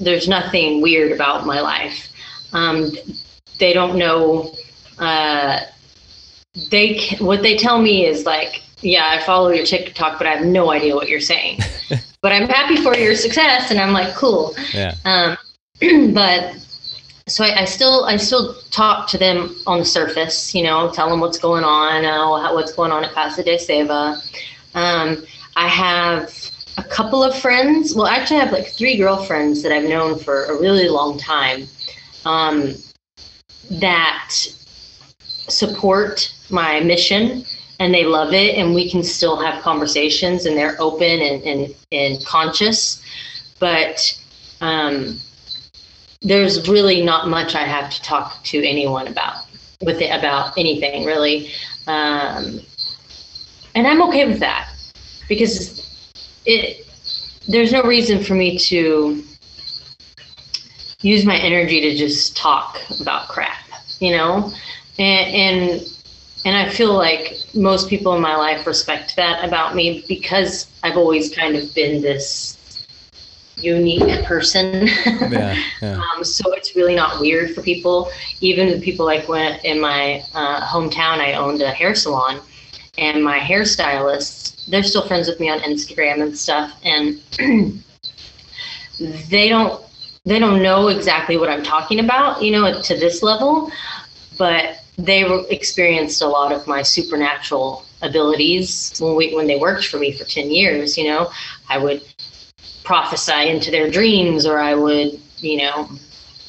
There's 0.00 0.28
nothing 0.28 0.80
weird 0.80 1.12
about 1.12 1.44
my 1.44 1.60
life. 1.60 2.08
Um, 2.52 2.92
they 3.58 3.72
don't 3.72 3.98
know. 3.98 4.54
Uh, 4.98 5.60
they 6.70 7.16
what 7.18 7.42
they 7.42 7.56
tell 7.56 7.80
me 7.80 8.06
is 8.06 8.24
like, 8.24 8.62
yeah, 8.80 9.08
I 9.08 9.22
follow 9.22 9.50
your 9.50 9.66
TikTok, 9.66 10.18
but 10.18 10.26
I 10.26 10.36
have 10.36 10.46
no 10.46 10.70
idea 10.70 10.94
what 10.94 11.08
you're 11.08 11.20
saying. 11.20 11.60
but 12.22 12.32
I'm 12.32 12.48
happy 12.48 12.76
for 12.76 12.96
your 12.96 13.14
success, 13.14 13.70
and 13.70 13.80
I'm 13.80 13.92
like, 13.92 14.14
cool. 14.14 14.54
yeah 14.72 14.94
Um, 15.04 15.36
but 16.14 16.54
so 17.32 17.44
I, 17.44 17.62
I 17.62 17.64
still 17.64 18.04
I 18.04 18.16
still 18.18 18.54
talk 18.70 19.08
to 19.08 19.18
them 19.18 19.56
on 19.66 19.78
the 19.78 19.84
surface, 19.84 20.54
you 20.54 20.62
know, 20.62 20.90
tell 20.90 21.08
them 21.08 21.20
what's 21.20 21.38
going 21.38 21.64
on, 21.64 22.04
uh, 22.04 22.52
what's 22.52 22.72
going 22.72 22.92
on 22.92 23.04
at 23.04 23.12
Casa 23.12 23.42
de 23.42 23.56
Seva. 23.56 24.16
Um, 24.74 25.24
I 25.56 25.66
have 25.66 26.30
a 26.76 26.84
couple 26.84 27.22
of 27.22 27.34
friends. 27.38 27.94
Well, 27.94 28.06
actually, 28.06 28.40
I 28.40 28.44
have 28.44 28.52
like 28.52 28.66
three 28.68 28.98
girlfriends 28.98 29.62
that 29.62 29.72
I've 29.72 29.88
known 29.88 30.18
for 30.18 30.44
a 30.44 30.60
really 30.60 30.88
long 30.88 31.18
time 31.18 31.66
um, 32.26 32.74
that 33.70 34.30
support 35.48 36.34
my 36.50 36.80
mission 36.80 37.44
and 37.80 37.94
they 37.94 38.04
love 38.04 38.32
it 38.32 38.56
and 38.56 38.74
we 38.74 38.90
can 38.90 39.02
still 39.02 39.36
have 39.40 39.62
conversations 39.62 40.46
and 40.46 40.56
they're 40.56 40.80
open 40.80 41.20
and, 41.20 41.42
and, 41.42 41.74
and 41.90 42.24
conscious 42.24 43.02
but 43.58 44.18
um, 44.60 45.18
there's 46.24 46.68
really 46.68 47.02
not 47.02 47.28
much 47.28 47.54
i 47.54 47.64
have 47.64 47.90
to 47.90 48.00
talk 48.02 48.42
to 48.44 48.64
anyone 48.64 49.08
about 49.08 49.44
with 49.80 50.00
it 50.00 50.16
about 50.16 50.56
anything 50.56 51.04
really. 51.04 51.50
Um, 51.86 52.60
and 53.74 53.86
i'm 53.86 54.02
okay 54.02 54.26
with 54.26 54.40
that 54.40 54.68
because 55.28 55.88
it 56.46 56.86
there's 57.48 57.72
no 57.72 57.82
reason 57.82 58.22
for 58.22 58.34
me 58.34 58.56
to 58.56 59.22
use 61.00 61.24
my 61.24 61.36
energy 61.36 61.80
to 61.80 61.96
just 61.96 62.36
talk 62.36 62.78
about 63.00 63.28
crap 63.28 63.62
you 64.02 64.10
know? 64.10 64.52
And 64.98 65.34
and 65.34 65.88
and 66.44 66.56
I 66.56 66.68
feel 66.68 66.92
like 66.92 67.38
most 67.54 67.88
people 67.88 68.14
in 68.16 68.20
my 68.20 68.34
life 68.34 68.66
respect 68.66 69.14
that 69.16 69.44
about 69.44 69.76
me 69.76 70.04
because 70.08 70.66
I've 70.82 70.96
always 70.96 71.34
kind 71.34 71.54
of 71.54 71.72
been 71.72 72.02
this 72.02 72.58
unique 73.56 74.24
person. 74.24 74.86
yeah 75.30 75.56
yeah. 75.82 76.00
Um, 76.00 76.24
so 76.24 76.52
it's 76.52 76.74
really 76.76 76.94
not 76.94 77.20
weird 77.20 77.54
for 77.54 77.62
people. 77.62 78.10
Even 78.40 78.70
the 78.70 78.80
people 78.80 79.04
like 79.04 79.28
when 79.28 79.58
in 79.64 79.80
my 79.80 80.22
uh, 80.34 80.60
hometown, 80.66 81.18
I 81.18 81.34
owned 81.34 81.60
a 81.62 81.70
hair 81.70 81.94
salon, 81.94 82.40
and 82.98 83.22
my 83.22 83.38
hairstylists, 83.38 84.66
they're 84.66 84.82
still 84.82 85.06
friends 85.06 85.28
with 85.28 85.40
me 85.40 85.48
on 85.50 85.58
Instagram 85.60 86.22
and 86.22 86.36
stuff, 86.36 86.72
and 86.84 87.20
they 89.28 89.48
don't 89.48 89.82
they 90.24 90.38
don't 90.38 90.62
know 90.62 90.88
exactly 90.88 91.36
what 91.36 91.48
I'm 91.48 91.64
talking 91.64 91.98
about, 91.98 92.42
you 92.42 92.52
know, 92.52 92.80
to 92.80 92.96
this 92.96 93.22
level, 93.22 93.70
but 94.38 94.78
they 94.96 95.24
experienced 95.48 96.22
a 96.22 96.28
lot 96.28 96.52
of 96.52 96.66
my 96.66 96.82
supernatural 96.82 97.84
abilities 98.02 98.98
when 99.00 99.16
we 99.16 99.34
when 99.34 99.46
they 99.46 99.58
worked 99.58 99.86
for 99.86 99.96
me 99.96 100.12
for 100.12 100.24
10 100.24 100.50
years 100.50 100.98
you 100.98 101.04
know. 101.04 101.30
I 101.68 101.78
would 101.78 102.02
prophesy 102.84 103.48
into 103.48 103.70
their 103.70 103.90
dreams 103.90 104.46
or 104.46 104.58
i 104.58 104.74
would 104.74 105.20
you 105.38 105.58
know 105.58 105.88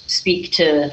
speak 0.07 0.51
to 0.51 0.91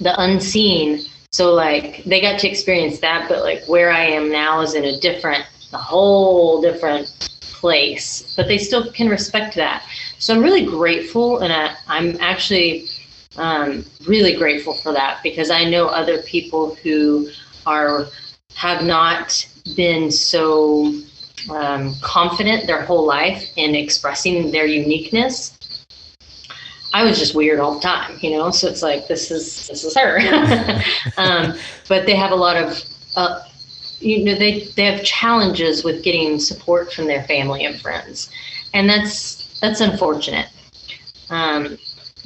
the 0.00 0.20
unseen. 0.20 1.04
So 1.30 1.52
like 1.54 2.04
they 2.04 2.20
got 2.20 2.38
to 2.40 2.48
experience 2.48 3.00
that 3.00 3.28
but 3.28 3.42
like 3.42 3.64
where 3.66 3.90
i 3.90 4.04
am 4.04 4.30
now 4.30 4.60
is 4.60 4.74
in 4.74 4.84
a 4.84 4.98
different 4.98 5.44
a 5.72 5.78
whole 5.78 6.60
different 6.60 7.08
place. 7.40 8.34
But 8.36 8.46
they 8.46 8.58
still 8.58 8.92
can 8.92 9.08
respect 9.08 9.54
that. 9.56 9.84
So 10.18 10.34
i'm 10.34 10.42
really 10.42 10.64
grateful 10.64 11.38
and 11.38 11.52
I, 11.52 11.74
i'm 11.88 12.16
actually 12.20 12.88
um, 13.36 13.84
really 14.06 14.36
grateful 14.36 14.74
for 14.74 14.92
that 14.92 15.20
because 15.24 15.50
I 15.50 15.64
know 15.64 15.86
other 15.86 16.22
people 16.22 16.76
who 16.76 17.30
are 17.66 18.06
have 18.54 18.84
not 18.84 19.44
been 19.74 20.12
so 20.12 20.94
um, 21.50 21.94
confident 22.00 22.66
their 22.66 22.82
whole 22.82 23.06
life 23.06 23.50
in 23.56 23.74
expressing 23.74 24.50
their 24.50 24.66
uniqueness. 24.66 25.58
I 26.92 27.02
was 27.02 27.18
just 27.18 27.34
weird 27.34 27.58
all 27.58 27.74
the 27.74 27.80
time, 27.80 28.18
you 28.20 28.30
know. 28.30 28.50
So 28.50 28.68
it's 28.68 28.82
like 28.82 29.08
this 29.08 29.30
is 29.30 29.66
this 29.68 29.84
is 29.84 29.96
her, 29.96 30.20
um, 31.16 31.54
but 31.88 32.06
they 32.06 32.16
have 32.16 32.32
a 32.32 32.36
lot 32.36 32.56
of. 32.56 32.82
Uh, 33.16 33.42
you 34.00 34.24
know 34.24 34.34
they 34.34 34.64
they 34.76 34.84
have 34.84 35.02
challenges 35.02 35.82
with 35.82 36.02
getting 36.02 36.38
support 36.38 36.92
from 36.92 37.06
their 37.06 37.22
family 37.24 37.64
and 37.64 37.80
friends 37.80 38.28
and 38.74 38.90
that's 38.90 39.58
that's 39.60 39.80
unfortunate 39.80 40.48
um, 41.30 41.78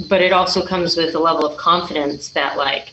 but 0.08 0.22
it 0.22 0.32
also 0.32 0.66
comes 0.66 0.96
with 0.96 1.14
a 1.14 1.18
level 1.18 1.46
of 1.46 1.56
confidence 1.56 2.30
that 2.30 2.56
like 2.56 2.92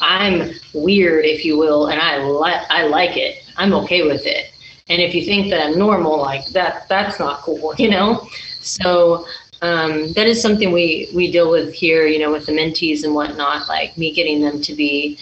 I'm 0.00 0.50
weird, 0.74 1.24
if 1.24 1.44
you 1.44 1.56
will, 1.56 1.86
and 1.88 2.00
I 2.00 2.18
like 2.18 2.62
I 2.70 2.86
like 2.86 3.16
it. 3.16 3.42
I'm 3.56 3.72
okay 3.74 4.06
with 4.06 4.26
it. 4.26 4.52
And 4.88 5.02
if 5.02 5.14
you 5.14 5.24
think 5.24 5.50
that 5.50 5.64
I'm 5.64 5.78
normal, 5.78 6.18
like 6.18 6.46
that, 6.48 6.88
that's 6.88 7.18
not 7.18 7.40
cool, 7.40 7.74
you 7.78 7.90
know. 7.90 8.28
So 8.60 9.26
um, 9.62 10.12
that 10.12 10.26
is 10.26 10.40
something 10.40 10.72
we 10.72 11.08
we 11.14 11.30
deal 11.30 11.50
with 11.50 11.72
here, 11.72 12.06
you 12.06 12.18
know, 12.18 12.32
with 12.32 12.46
the 12.46 12.52
mentees 12.52 13.04
and 13.04 13.14
whatnot. 13.14 13.68
Like 13.68 13.96
me 13.96 14.12
getting 14.12 14.40
them 14.40 14.60
to 14.62 14.74
be 14.74 15.18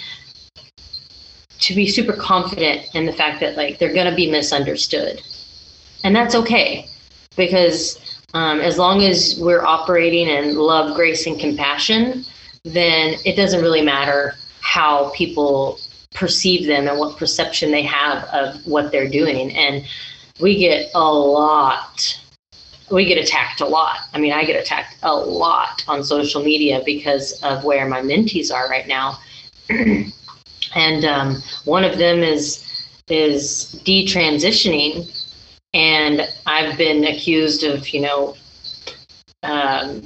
to 1.60 1.74
be 1.74 1.88
super 1.88 2.12
confident 2.12 2.94
in 2.94 3.06
the 3.06 3.12
fact 3.12 3.40
that 3.40 3.56
like 3.56 3.78
they're 3.78 3.94
gonna 3.94 4.14
be 4.14 4.30
misunderstood, 4.30 5.22
and 6.02 6.14
that's 6.14 6.34
okay 6.34 6.86
because 7.36 7.98
um, 8.34 8.60
as 8.60 8.78
long 8.78 9.02
as 9.02 9.38
we're 9.40 9.64
operating 9.64 10.28
in 10.28 10.56
love, 10.56 10.94
grace, 10.96 11.26
and 11.26 11.38
compassion, 11.38 12.24
then 12.64 13.14
it 13.24 13.36
doesn't 13.36 13.62
really 13.62 13.82
matter 13.82 14.34
how 14.60 15.10
people 15.10 15.78
perceive 16.14 16.66
them 16.66 16.88
and 16.88 16.98
what 16.98 17.18
perception 17.18 17.70
they 17.70 17.82
have 17.82 18.24
of 18.32 18.66
what 18.66 18.90
they're 18.90 19.08
doing. 19.08 19.54
And 19.54 19.84
we 20.40 20.56
get 20.56 20.90
a 20.94 21.12
lot 21.12 22.18
we 22.90 23.04
get 23.04 23.18
attacked 23.18 23.60
a 23.60 23.66
lot. 23.66 23.98
I 24.12 24.18
mean, 24.18 24.32
I 24.32 24.44
get 24.44 24.60
attacked 24.60 24.96
a 25.02 25.14
lot 25.14 25.84
on 25.88 26.04
social 26.04 26.42
media 26.42 26.82
because 26.84 27.32
of 27.42 27.64
where 27.64 27.88
my 27.88 28.00
mentees 28.00 28.52
are 28.52 28.68
right 28.68 28.86
now. 28.86 29.18
and 30.74 31.04
um, 31.04 31.42
one 31.64 31.84
of 31.84 31.98
them 31.98 32.18
is 32.18 32.60
is 33.08 33.80
detransitioning, 33.84 35.10
and 35.74 36.26
I've 36.46 36.78
been 36.78 37.04
accused 37.04 37.62
of, 37.64 37.86
you 37.90 38.00
know, 38.00 38.34
um, 39.42 40.02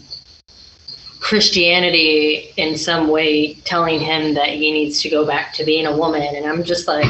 Christianity 1.29 2.55
in 2.57 2.79
some 2.79 3.09
way 3.09 3.53
telling 3.53 4.01
him 4.01 4.33
that 4.33 4.49
he 4.49 4.73
needs 4.73 5.03
to 5.03 5.11
go 5.11 5.27
back 5.27 5.53
to 5.53 5.65
being 5.65 5.85
a 5.85 5.95
woman, 5.95 6.23
and 6.23 6.47
I'm 6.47 6.65
just 6.65 6.89
like, 6.89 7.05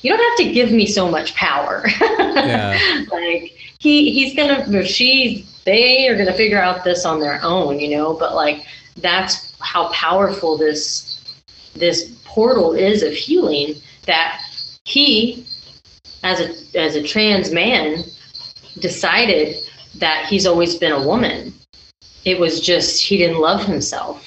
you 0.00 0.10
don't 0.10 0.18
have 0.18 0.46
to 0.46 0.54
give 0.54 0.72
me 0.72 0.86
so 0.86 1.10
much 1.10 1.34
power. 1.34 1.86
Yeah. 2.38 2.78
like 3.10 3.58
he 3.78 4.12
he's 4.12 4.34
gonna 4.34 4.84
she 4.84 5.44
they 5.64 6.08
are 6.08 6.16
gonna 6.16 6.32
figure 6.32 6.62
out 6.62 6.84
this 6.84 7.04
on 7.04 7.20
their 7.20 7.40
own, 7.42 7.78
you 7.80 7.90
know. 7.90 8.14
But 8.14 8.34
like 8.34 8.64
that's 8.96 9.52
how 9.60 9.88
powerful 9.88 10.56
this 10.56 11.20
this 11.74 12.16
portal 12.24 12.72
is 12.72 13.02
of 13.02 13.12
healing 13.12 13.74
that 14.06 14.40
he 14.84 15.44
as 16.22 16.40
a 16.40 16.78
as 16.78 16.94
a 16.94 17.02
trans 17.02 17.50
man 17.50 18.04
decided 18.78 19.56
that 19.96 20.26
he's 20.26 20.46
always 20.46 20.76
been 20.76 20.92
a 20.92 21.06
woman 21.06 21.52
it 22.24 22.38
was 22.38 22.60
just 22.60 23.02
he 23.02 23.16
didn't 23.16 23.40
love 23.40 23.64
himself 23.64 24.24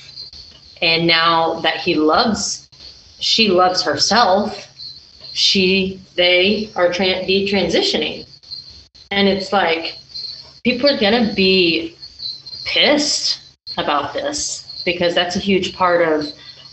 and 0.82 1.06
now 1.06 1.60
that 1.62 1.78
he 1.78 1.96
loves 1.96 2.70
she 3.20 3.50
loves 3.50 3.82
herself 3.82 4.68
she 5.34 6.02
they 6.16 6.70
are 6.76 6.92
tra- 6.92 7.24
detransitioning 7.26 8.28
and 9.12 9.28
it's 9.28 9.54
like 9.54 9.96
people 10.64 10.90
are 10.90 11.00
gonna 11.00 11.34
be 11.34 11.96
pissed 12.66 13.58
about 13.78 14.14
this 14.14 14.82
because 14.86 15.14
that's 15.14 15.36
a 15.36 15.40
huge 15.40 15.76
part 15.76 16.02
of 16.02 16.26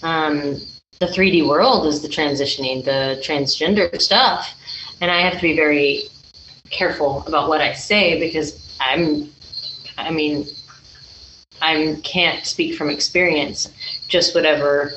um, 0.02 0.60
the 1.00 1.06
3D 1.06 1.46
world 1.46 1.86
is 1.86 2.02
the 2.02 2.08
transitioning, 2.08 2.84
the 2.84 3.20
transgender 3.24 4.00
stuff. 4.00 4.54
And 5.00 5.10
I 5.10 5.20
have 5.20 5.34
to 5.34 5.42
be 5.42 5.54
very 5.54 6.02
careful 6.70 7.24
about 7.26 7.48
what 7.48 7.60
I 7.60 7.72
say 7.72 8.18
because 8.18 8.76
I'm, 8.80 9.30
I 9.96 10.10
mean, 10.10 10.46
I 11.60 11.96
can't 12.02 12.44
speak 12.44 12.76
from 12.76 12.90
experience, 12.90 13.72
just 14.08 14.34
whatever, 14.34 14.92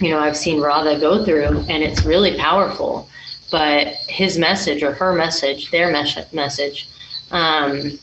you 0.00 0.10
know, 0.10 0.18
I've 0.18 0.36
seen 0.36 0.60
Radha 0.60 0.98
go 1.00 1.24
through, 1.24 1.60
and 1.68 1.82
it's 1.82 2.04
really 2.04 2.36
powerful. 2.36 3.08
But 3.50 3.88
his 4.08 4.38
message 4.38 4.82
or 4.82 4.92
her 4.92 5.14
message, 5.14 5.70
their 5.70 5.90
mes- 5.90 6.32
message, 6.32 6.88
um, 7.30 7.98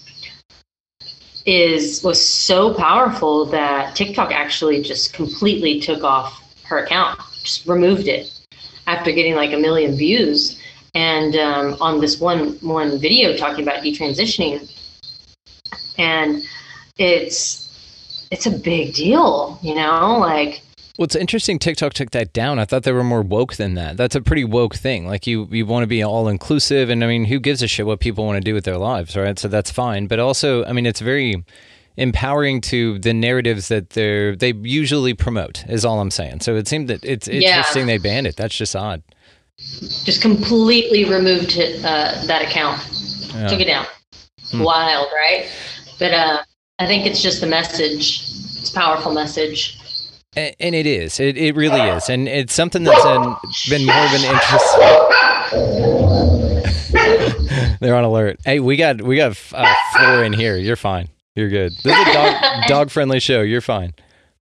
is 1.46 2.04
was 2.04 2.24
so 2.28 2.74
powerful 2.74 3.46
that 3.46 3.96
TikTok 3.96 4.32
actually 4.32 4.82
just 4.82 5.14
completely 5.14 5.80
took 5.80 6.04
off 6.04 6.42
her 6.64 6.80
account, 6.80 7.20
just 7.44 7.68
removed 7.68 8.08
it 8.08 8.32
after 8.88 9.12
getting 9.12 9.36
like 9.36 9.54
a 9.54 9.58
million 9.58 9.96
views. 9.96 10.60
And 10.96 11.36
um, 11.36 11.76
on 11.82 12.00
this 12.00 12.20
one 12.20 12.54
one 12.62 12.98
video 12.98 13.36
talking 13.36 13.64
about 13.64 13.84
detransitioning, 13.84 14.72
and 15.98 16.42
it's 16.98 17.65
it's 18.32 18.46
a 18.46 18.52
big 18.52 18.94
deal, 18.94 19.60
you 19.62 19.76
know, 19.76 20.18
like 20.20 20.62
well, 20.98 21.06
it's 21.06 21.16
interesting 21.16 21.60
TikTok 21.60 21.94
took 21.94 22.12
that 22.12 22.32
down. 22.32 22.58
I 22.58 22.64
thought 22.64 22.84
they 22.84 22.94
were 22.94 23.04
more 23.04 23.22
woke 23.22 23.56
than 23.56 23.74
that. 23.74 23.98
That's 23.98 24.16
a 24.16 24.22
pretty 24.22 24.46
woke 24.46 24.76
thing. 24.76 25.06
Like 25.06 25.28
you, 25.28 25.46
you 25.52 25.66
want 25.66 25.84
to 25.84 25.88
be 25.88 26.02
all 26.02 26.30
inclusive, 26.30 26.90
and 26.90 27.04
I 27.04 27.08
mean, 27.08 27.26
who 27.26 27.40
gives 27.40 27.62
a 27.62 27.68
shit 27.68 27.86
what 27.86 28.00
people 28.00 28.26
want 28.26 28.38
to 28.38 28.42
do 28.42 28.54
with 28.54 28.64
their 28.64 28.78
lives, 28.78 29.18
right? 29.18 29.38
So 29.38 29.50
that's 29.50 29.70
fine. 29.70 30.08
But 30.08 30.20
also, 30.20 30.64
I 30.64 30.72
mean, 30.72 30.86
it's 30.86 31.02
very 31.02 31.44
empowering 31.98 32.62
to 32.62 33.00
the 33.00 33.14
narratives 33.14 33.68
that 33.68 33.90
they're 33.92 34.38
they 34.38 34.54
usually 34.54 35.14
promote. 35.14 35.66
Is 35.68 35.84
all 35.84 36.00
I'm 36.00 36.12
saying. 36.12 36.40
So 36.40 36.56
it 36.56 36.68
seemed 36.68 36.88
that 36.88 37.04
it's 37.04 37.28
interesting 37.28 37.82
yeah. 37.82 37.86
they 37.86 37.98
banned 37.98 38.28
it. 38.28 38.38
That's 38.38 38.56
just 38.56 38.74
odd. 38.74 39.04
Just 39.58 40.22
completely 40.22 41.04
removed 41.06 41.58
it, 41.58 41.84
uh, 41.84 42.22
that 42.28 42.42
account. 42.42 42.82
Yeah. 43.34 43.48
Took 43.48 43.60
it 43.60 43.66
down. 43.66 43.86
Hmm. 44.52 44.64
Wild, 44.64 45.08
right? 45.14 45.50
But 46.00 46.14
uh, 46.14 46.44
I 46.80 46.88
think 46.88 47.06
it's 47.06 47.22
just 47.22 47.42
the 47.42 47.48
message. 47.48 48.22
It's 48.60 48.72
a 48.72 48.74
powerful 48.74 49.14
message 49.14 49.80
and 50.36 50.76
it 50.76 50.86
is. 50.86 51.20
It, 51.20 51.38
it 51.38 51.56
really 51.56 51.80
is. 51.82 52.10
And 52.10 52.28
it's 52.28 52.54
something 52.54 52.84
that's 52.84 53.70
been 53.70 53.86
more 53.86 53.96
of 53.96 54.14
an 54.14 54.24
interest. 54.24 54.78
They're 57.80 57.96
on 57.96 58.04
alert. 58.04 58.40
Hey, 58.44 58.60
we 58.60 58.76
got 58.78 59.02
we 59.02 59.16
got 59.16 59.38
uh, 59.54 59.74
four 59.98 60.24
in 60.24 60.34
here. 60.34 60.58
You're 60.58 60.76
fine. 60.76 61.08
You're 61.36 61.50
good. 61.50 61.74
This 61.84 61.98
is 61.98 62.08
a 62.08 62.14
dog 62.14 62.64
dog 62.68 62.90
friendly 62.90 63.20
show. 63.20 63.42
You're 63.42 63.62
fine. 63.62 63.94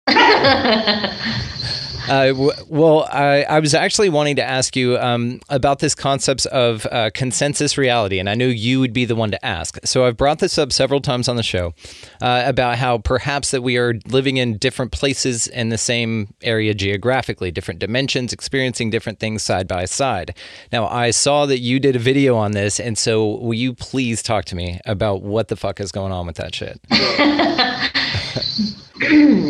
Uh, 2.08 2.34
well, 2.68 3.08
I, 3.10 3.44
I, 3.44 3.60
was 3.60 3.72
actually 3.72 4.10
wanting 4.10 4.36
to 4.36 4.44
ask 4.44 4.76
you 4.76 4.98
um, 4.98 5.40
about 5.48 5.78
this 5.78 5.94
concept 5.94 6.44
of 6.46 6.86
uh, 6.90 7.10
consensus 7.14 7.78
reality, 7.78 8.18
and 8.18 8.28
I 8.28 8.34
knew 8.34 8.48
you 8.48 8.80
would 8.80 8.92
be 8.92 9.06
the 9.06 9.14
one 9.14 9.30
to 9.30 9.44
ask. 9.44 9.78
So 9.84 10.04
I've 10.04 10.16
brought 10.16 10.38
this 10.38 10.58
up 10.58 10.70
several 10.70 11.00
times 11.00 11.28
on 11.28 11.36
the 11.36 11.42
show 11.42 11.72
uh, 12.20 12.42
about 12.44 12.76
how 12.76 12.98
perhaps 12.98 13.52
that 13.52 13.62
we 13.62 13.78
are 13.78 13.94
living 14.06 14.36
in 14.36 14.58
different 14.58 14.92
places 14.92 15.46
in 15.46 15.70
the 15.70 15.78
same 15.78 16.34
area 16.42 16.74
geographically, 16.74 17.50
different 17.50 17.80
dimensions, 17.80 18.32
experiencing 18.34 18.90
different 18.90 19.18
things 19.18 19.42
side 19.42 19.66
by 19.66 19.86
side. 19.86 20.36
Now, 20.72 20.86
I 20.86 21.10
saw 21.10 21.46
that 21.46 21.60
you 21.60 21.80
did 21.80 21.96
a 21.96 22.00
video 22.00 22.36
on 22.36 22.52
this, 22.52 22.78
and 22.78 22.98
so 22.98 23.36
will 23.36 23.54
you 23.54 23.72
please 23.72 24.22
talk 24.22 24.44
to 24.46 24.56
me 24.56 24.78
about 24.84 25.22
what 25.22 25.48
the 25.48 25.56
fuck 25.56 25.80
is 25.80 25.90
going 25.90 26.12
on 26.12 26.26
with 26.26 26.36
that 26.36 26.54
shit? 26.54 26.80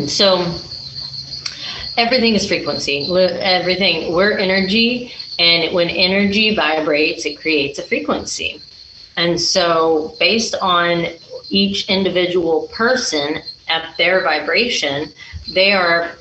so 0.09 0.37
everything 1.97 2.35
is 2.35 2.47
frequency. 2.47 3.07
Everything, 3.15 4.13
we're 4.13 4.37
energy, 4.37 5.13
and 5.39 5.73
when 5.73 5.89
energy 5.89 6.55
vibrates, 6.55 7.25
it 7.25 7.39
creates 7.39 7.79
a 7.79 7.83
frequency. 7.83 8.61
And 9.17 9.39
so, 9.39 10.15
based 10.19 10.55
on 10.61 11.07
each 11.49 11.89
individual 11.89 12.67
person 12.73 13.41
at 13.67 13.95
their 13.97 14.21
vibration, 14.23 15.11
they 15.53 15.71
are 15.71 16.11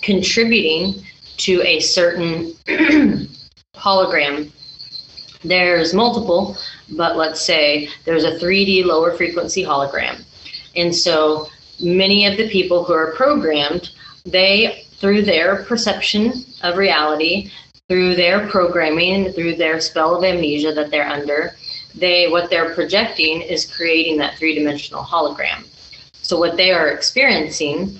contributing 0.00 1.04
to 1.38 1.62
a 1.62 1.80
certain 1.80 2.52
hologram. 3.74 4.50
There's 5.44 5.94
multiple, 5.94 6.56
but 6.96 7.16
let's 7.16 7.40
say 7.40 7.88
there's 8.04 8.24
a 8.24 8.38
3D 8.38 8.84
lower 8.84 9.16
frequency 9.16 9.62
hologram. 9.62 10.24
And 10.76 10.94
so, 10.94 11.48
many 11.80 12.26
of 12.26 12.36
the 12.36 12.48
people 12.48 12.84
who 12.84 12.92
are 12.92 13.12
programmed 13.14 13.90
they, 14.30 14.84
through 14.98 15.22
their 15.22 15.64
perception 15.64 16.44
of 16.62 16.76
reality, 16.76 17.50
through 17.88 18.14
their 18.14 18.46
programming, 18.48 19.32
through 19.32 19.56
their 19.56 19.80
spell 19.80 20.16
of 20.16 20.24
amnesia 20.24 20.72
that 20.72 20.90
they're 20.90 21.08
under, 21.08 21.54
they 21.94 22.28
what 22.28 22.50
they're 22.50 22.74
projecting 22.74 23.40
is 23.40 23.64
creating 23.64 24.18
that 24.18 24.36
three-dimensional 24.36 25.02
hologram. 25.02 25.66
So 26.12 26.38
what 26.38 26.56
they 26.56 26.72
are 26.72 26.88
experiencing 26.88 27.98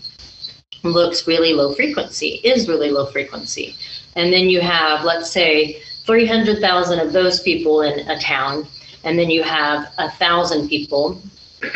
looks 0.83 1.27
really 1.27 1.55
low 1.55 1.75
frequency, 1.75 2.41
is 2.45 2.69
really 2.69 2.91
low 2.91 3.07
frequency. 3.07 3.77
And 4.17 4.33
then 4.33 4.49
you 4.49 4.61
have, 4.61 5.05
let's 5.05 5.31
say, 5.31 5.81
300,000 6.05 6.99
of 7.01 7.13
those 7.13 7.41
people 7.41 7.83
in 7.83 8.09
a 8.09 8.19
town, 8.21 8.67
and 9.05 9.19
then 9.19 9.31
you 9.31 9.43
have 9.43 9.93
a 9.99 10.11
thousand 10.13 10.69
people 10.69 11.21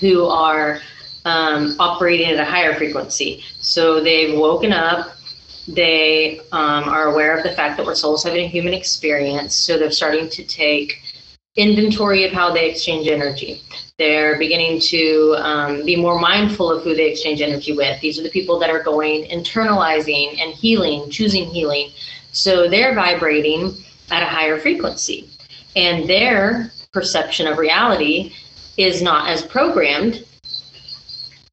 who 0.00 0.24
are 0.26 0.80
um, 1.26 1.74
operating 1.78 2.30
at 2.30 2.38
a 2.38 2.44
higher 2.44 2.74
frequency. 2.74 3.42
So 3.60 4.00
they've 4.00 4.38
woken 4.38 4.72
up. 4.72 5.16
They 5.68 6.38
um, 6.52 6.84
are 6.84 7.12
aware 7.12 7.36
of 7.36 7.42
the 7.42 7.50
fact 7.50 7.76
that 7.76 7.84
we're 7.84 7.96
souls 7.96 8.22
having 8.22 8.44
a 8.44 8.48
human 8.48 8.72
experience. 8.72 9.54
So 9.54 9.76
they're 9.76 9.90
starting 9.90 10.30
to 10.30 10.44
take 10.44 11.02
inventory 11.56 12.24
of 12.24 12.32
how 12.32 12.52
they 12.52 12.70
exchange 12.70 13.08
energy. 13.08 13.60
They're 13.98 14.38
beginning 14.38 14.78
to 14.80 15.34
um, 15.38 15.84
be 15.84 15.96
more 15.96 16.20
mindful 16.20 16.70
of 16.70 16.84
who 16.84 16.94
they 16.94 17.10
exchange 17.10 17.40
energy 17.40 17.72
with. 17.72 18.00
These 18.00 18.20
are 18.20 18.22
the 18.22 18.30
people 18.30 18.58
that 18.60 18.70
are 18.70 18.82
going 18.82 19.24
internalizing 19.24 20.40
and 20.40 20.54
healing, 20.54 21.10
choosing 21.10 21.46
healing. 21.46 21.90
So 22.30 22.68
they're 22.68 22.94
vibrating 22.94 23.74
at 24.10 24.22
a 24.22 24.26
higher 24.26 24.60
frequency. 24.60 25.28
And 25.74 26.08
their 26.08 26.70
perception 26.92 27.48
of 27.48 27.58
reality 27.58 28.32
is 28.76 29.02
not 29.02 29.28
as 29.28 29.42
programmed 29.42 30.24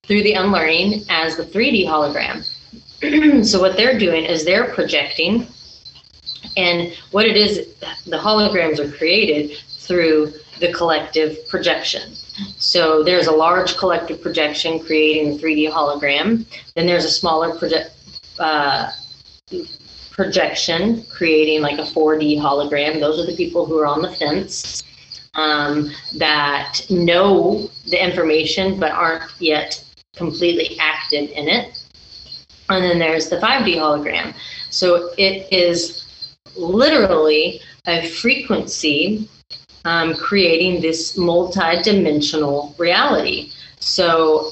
through 0.04 0.24
the 0.24 0.34
unlearning 0.34 1.04
as 1.10 1.38
the 1.38 1.44
3D 1.44 1.86
hologram. 1.86 2.44
so 3.46 3.60
what 3.60 3.78
they're 3.78 3.98
doing 3.98 4.26
is 4.26 4.46
they're 4.46 4.74
projecting 4.74 5.48
and 6.58 6.94
what 7.12 7.26
it 7.26 7.38
is 7.38 7.74
the 8.06 8.18
holograms 8.18 8.80
are 8.80 8.92
created 8.98 9.58
through 9.58 10.32
the 10.60 10.72
collective 10.74 11.38
projection 11.48 12.14
So 12.58 13.04
there's 13.04 13.28
a 13.28 13.32
large 13.32 13.78
collective 13.78 14.22
projection 14.22 14.80
creating 14.80 15.34
a 15.34 15.38
3D 15.38 15.72
hologram. 15.72 16.46
Then 16.76 16.86
there's 16.88 17.06
a 17.06 17.12
smaller 17.12 17.58
project, 17.58 17.92
uh, 18.40 18.92
projection 20.12 21.04
creating 21.12 21.62
like 21.62 21.80
a 21.80 21.84
4D 21.84 22.40
hologram. 22.40 23.00
Those 23.00 23.20
are 23.20 23.30
the 23.30 23.36
people 23.36 23.66
who 23.66 23.78
are 23.80 23.86
on 23.86 24.02
the 24.02 24.12
fence 24.12 24.84
um, 25.36 25.92
that 26.18 26.86
know 26.90 27.70
the 27.86 28.04
information 28.04 28.80
but 28.80 28.92
aren't 28.92 29.24
yet 29.40 29.83
completely 30.16 30.78
active 30.80 31.30
in 31.32 31.48
it. 31.48 31.84
And 32.70 32.84
then 32.84 33.00
there's 33.00 33.30
the 33.30 33.38
5D 33.38 33.76
hologram. 33.76 34.34
So 34.70 35.12
it 35.18 35.52
is 35.52 36.36
literally 36.56 37.62
a 37.88 38.08
frequency 38.08 39.30
um, 39.86 40.16
creating 40.16 40.82
this 40.82 41.18
multi-dimensional 41.18 42.74
reality. 42.78 43.52
So 43.80 44.52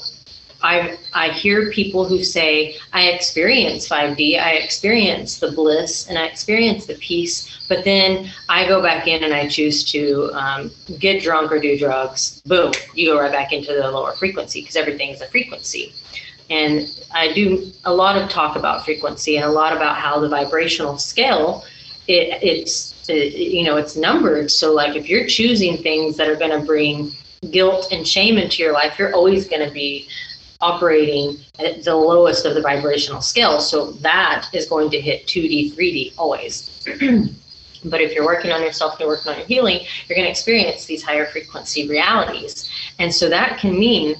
I 0.62 0.98
I 1.12 1.30
hear 1.30 1.70
people 1.70 2.04
who 2.04 2.22
say 2.22 2.76
I 2.92 3.08
experience 3.08 3.88
5D, 3.88 4.40
I 4.40 4.52
experience 4.52 5.38
the 5.38 5.52
bliss, 5.52 6.08
and 6.08 6.18
I 6.18 6.26
experience 6.26 6.86
the 6.86 6.94
peace, 6.94 7.66
but 7.68 7.84
then 7.84 8.30
I 8.48 8.66
go 8.66 8.82
back 8.82 9.06
in 9.06 9.24
and 9.24 9.34
I 9.34 9.48
choose 9.48 9.84
to 9.92 10.30
um, 10.34 10.70
get 10.98 11.22
drunk 11.22 11.52
or 11.52 11.58
do 11.58 11.78
drugs. 11.78 12.40
Boom, 12.46 12.72
you 12.94 13.08
go 13.08 13.20
right 13.20 13.32
back 13.32 13.52
into 13.52 13.72
the 13.72 13.90
lower 13.90 14.12
frequency 14.12 14.60
because 14.60 14.76
everything 14.76 15.10
is 15.10 15.20
a 15.20 15.26
frequency. 15.26 15.92
And 16.50 16.86
I 17.14 17.32
do 17.32 17.72
a 17.84 17.92
lot 17.94 18.20
of 18.20 18.28
talk 18.28 18.56
about 18.56 18.84
frequency 18.84 19.36
and 19.36 19.44
a 19.44 19.50
lot 19.50 19.74
about 19.74 19.96
how 19.96 20.20
the 20.20 20.28
vibrational 20.28 20.98
scale 20.98 21.64
it, 22.08 22.42
it's 22.42 23.08
it, 23.08 23.34
you 23.34 23.64
know 23.64 23.76
it's 23.76 23.96
numbered. 23.96 24.50
So 24.50 24.72
like 24.72 24.96
if 24.96 25.08
you're 25.08 25.26
choosing 25.26 25.76
things 25.78 26.16
that 26.16 26.28
are 26.28 26.36
going 26.36 26.58
to 26.58 26.64
bring 26.66 27.12
guilt 27.50 27.88
and 27.90 28.06
shame 28.06 28.38
into 28.38 28.62
your 28.62 28.72
life, 28.72 28.98
you're 28.98 29.14
always 29.14 29.48
going 29.48 29.66
to 29.66 29.72
be 29.72 30.08
operating 30.62 31.36
at 31.58 31.84
the 31.84 31.94
lowest 31.94 32.46
of 32.46 32.54
the 32.54 32.62
vibrational 32.62 33.20
scale. 33.20 33.60
So 33.60 33.92
that 33.92 34.48
is 34.54 34.66
going 34.68 34.90
to 34.90 35.00
hit 35.00 35.26
2D, 35.26 35.74
3D 35.74 36.14
always. 36.16 36.82
but 37.84 38.00
if 38.00 38.14
you're 38.14 38.24
working 38.24 38.52
on 38.52 38.62
yourself 38.62 38.92
and 38.92 39.00
you're 39.00 39.08
working 39.08 39.32
on 39.32 39.38
your 39.38 39.46
healing, 39.46 39.80
you're 40.06 40.16
going 40.16 40.26
to 40.26 40.30
experience 40.30 40.86
these 40.86 41.02
higher 41.02 41.26
frequency 41.26 41.88
realities. 41.88 42.70
And 42.98 43.12
so 43.12 43.28
that 43.28 43.58
can 43.58 43.78
mean 43.78 44.14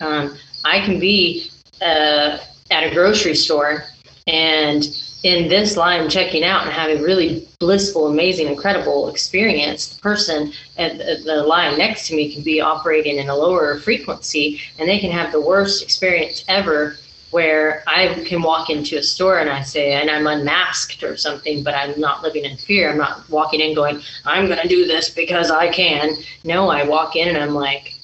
um, 0.00 0.36
I 0.64 0.80
can 0.80 1.00
be 1.00 1.50
uh, 1.80 2.38
at 2.70 2.84
a 2.84 2.90
grocery 2.92 3.34
store 3.34 3.84
and 4.26 4.86
in 5.22 5.48
this 5.48 5.76
line 5.76 6.08
checking 6.08 6.44
out 6.44 6.64
and 6.64 6.72
having 6.72 7.02
really 7.02 7.47
blissful, 7.58 8.06
amazing, 8.06 8.46
incredible 8.46 9.08
experience, 9.08 9.88
the 9.88 10.00
person 10.00 10.52
at 10.76 10.98
the 10.98 11.42
line 11.42 11.76
next 11.76 12.06
to 12.06 12.14
me 12.14 12.32
can 12.32 12.42
be 12.42 12.60
operating 12.60 13.16
in 13.16 13.28
a 13.28 13.34
lower 13.34 13.78
frequency 13.80 14.60
and 14.78 14.88
they 14.88 14.98
can 14.98 15.10
have 15.10 15.32
the 15.32 15.40
worst 15.40 15.82
experience 15.82 16.44
ever 16.48 16.96
where 17.30 17.82
I 17.86 18.24
can 18.26 18.42
walk 18.42 18.70
into 18.70 18.96
a 18.96 19.02
store 19.02 19.40
and 19.40 19.50
I 19.50 19.62
say, 19.62 19.92
and 19.92 20.08
I'm 20.08 20.26
unmasked 20.26 21.02
or 21.02 21.16
something, 21.16 21.62
but 21.62 21.74
I'm 21.74 21.98
not 22.00 22.22
living 22.22 22.44
in 22.44 22.56
fear. 22.56 22.90
I'm 22.90 22.96
not 22.96 23.28
walking 23.28 23.60
in 23.60 23.74
going, 23.74 24.00
I'm 24.24 24.46
going 24.46 24.60
to 24.60 24.68
do 24.68 24.86
this 24.86 25.10
because 25.10 25.50
I 25.50 25.68
can. 25.68 26.12
No, 26.44 26.70
I 26.70 26.84
walk 26.84 27.16
in 27.16 27.28
and 27.28 27.36
I'm 27.36 27.54
like, 27.54 27.94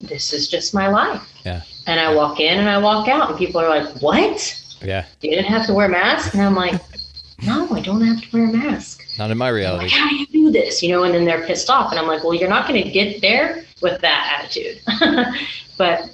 this 0.00 0.32
is 0.32 0.48
just 0.48 0.74
my 0.74 0.88
life. 0.88 1.22
Yeah. 1.44 1.62
And 1.86 2.00
I 2.00 2.12
walk 2.14 2.40
in 2.40 2.58
and 2.58 2.68
I 2.68 2.78
walk 2.78 3.06
out 3.06 3.30
and 3.30 3.38
people 3.38 3.60
are 3.60 3.68
like, 3.68 4.02
what? 4.02 4.62
Yeah. 4.82 5.06
You 5.20 5.30
didn't 5.30 5.46
have 5.46 5.66
to 5.66 5.74
wear 5.74 5.86
a 5.86 5.90
mask? 5.90 6.34
And 6.34 6.42
I'm 6.42 6.54
like, 6.54 6.80
no, 7.46 7.68
I 7.70 7.80
don't 7.80 8.00
have 8.02 8.20
to 8.22 8.28
wear 8.32 8.48
a 8.48 8.52
mask. 8.52 9.04
Not 9.18 9.30
in 9.30 9.38
my 9.38 9.48
reality. 9.48 9.84
Like, 9.84 9.92
how 9.92 10.08
do 10.08 10.16
you 10.16 10.26
do 10.26 10.50
this? 10.50 10.82
You 10.82 10.90
know, 10.90 11.04
and 11.04 11.14
then 11.14 11.24
they're 11.24 11.46
pissed 11.46 11.70
off. 11.70 11.90
And 11.90 11.98
I'm 11.98 12.06
like, 12.06 12.24
well, 12.24 12.34
you're 12.34 12.48
not 12.48 12.68
going 12.68 12.82
to 12.82 12.90
get 12.90 13.20
there 13.20 13.64
with 13.80 14.00
that 14.00 14.40
attitude. 14.40 14.80
but 15.78 16.10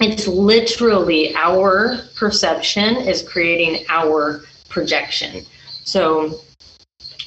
it's 0.00 0.26
literally 0.26 1.34
our 1.36 1.98
perception 2.14 2.96
is 2.96 3.22
creating 3.22 3.84
our 3.88 4.42
projection. 4.68 5.44
So 5.84 6.40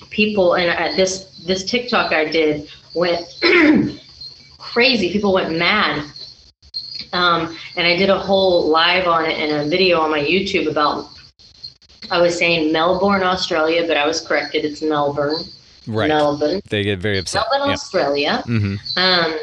people, 0.10 0.56
and 0.56 0.70
at 0.70 0.96
this 0.96 1.44
this 1.46 1.64
TikTok 1.64 2.12
I 2.12 2.26
did 2.26 2.70
went 2.96 3.26
crazy. 4.58 5.12
People 5.12 5.34
went 5.34 5.58
mad 5.58 6.06
um, 7.14 7.56
and 7.76 7.88
I 7.88 7.96
did 7.96 8.10
a 8.10 8.18
whole 8.18 8.70
live 8.70 9.08
on 9.08 9.26
it 9.26 9.38
and 9.38 9.52
a 9.52 9.70
video 9.70 10.00
on 10.00 10.12
my 10.12 10.20
YouTube 10.20 10.70
about. 10.70 11.10
I 12.12 12.20
was 12.22 12.38
saying 12.38 12.72
Melbourne, 12.72 13.24
Australia, 13.24 13.86
but 13.88 13.98
I 13.98 14.06
was 14.06 14.22
corrected. 14.22 14.66
It's 14.66 14.82
Melbourne. 14.82 15.44
Right. 15.88 16.08
Melbourne. 16.08 16.62
They 16.70 16.84
get 16.84 17.00
very 17.00 17.20
upset. 17.20 17.44
Melbourne, 17.52 17.70
Yep. 17.70 17.74
Australia. 17.74 18.44
hmm 18.46 18.76
Um, 18.98 19.38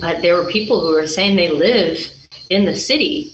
but 0.00 0.20
there 0.22 0.34
were 0.34 0.50
people 0.50 0.80
who 0.80 0.92
were 0.94 1.06
saying 1.06 1.36
they 1.36 1.50
live 1.50 2.10
in 2.50 2.64
the 2.64 2.74
city 2.74 3.32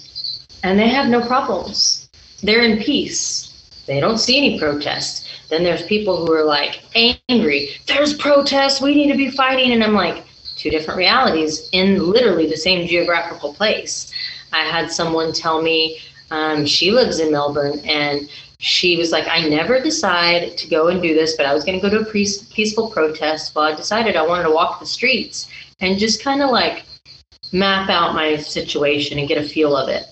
and 0.63 0.79
they 0.79 0.89
have 0.89 1.09
no 1.09 1.21
problems. 1.27 2.09
They're 2.43 2.63
in 2.65 2.79
peace. 2.79 3.49
They 3.87 4.01
don't 4.01 4.19
see 4.19 4.37
any 4.37 4.59
protests. 4.59 5.29
Then 5.49 5.65
there's 5.65 5.83
people 5.83 6.25
who 6.25 6.33
are 6.33 6.45
like 6.45 6.83
angry. 7.29 7.71
There's 7.87 8.15
protests. 8.15 8.81
We 8.81 8.95
need 8.95 9.11
to 9.11 9.17
be 9.17 9.31
fighting. 9.31 9.73
And 9.73 9.83
I'm 9.83 9.95
like, 9.95 10.25
two 10.57 10.71
different 10.71 10.99
realities 10.99 11.69
in 11.73 12.11
literally 12.11 12.47
the 12.47 12.57
same 12.57 12.87
geographical 12.87 13.55
place. 13.55 14.13
I 14.53 14.61
had 14.61 14.93
someone 14.93 15.33
tell 15.33 15.63
me 15.63 15.99
um, 16.33 16.65
she 16.65 16.91
lives 16.91 17.21
in 17.21 17.31
Melbourne 17.31 17.79
and 17.85 18.27
she 18.59 18.97
was 18.97 19.13
like, 19.13 19.29
I 19.29 19.47
never 19.49 19.81
decide 19.81 20.57
to 20.57 20.69
go 20.69 20.89
and 20.89 21.03
do 21.03 21.15
this, 21.15 21.37
but 21.37 21.45
I 21.45 21.53
was 21.53 21.63
going 21.63 21.79
to 21.79 21.91
go 21.91 21.95
to 21.95 22.09
a 22.09 22.11
peace, 22.11 22.45
peaceful 22.45 22.89
protest. 22.89 23.55
Well, 23.55 23.67
I 23.67 23.75
decided 23.75 24.17
I 24.17 24.27
wanted 24.27 24.45
to 24.45 24.51
walk 24.51 24.81
the 24.81 24.87
streets 24.87 25.51
and 25.81 25.99
just 25.99 26.25
kind 26.25 26.43
of 26.43 26.49
like 26.49 26.87
map 27.53 27.91
out 27.91 28.15
my 28.15 28.39
situation 28.39 29.19
and 29.19 29.29
get 29.29 29.45
a 29.45 29.47
feel 29.47 29.77
of 29.77 29.91
it. 29.91 30.07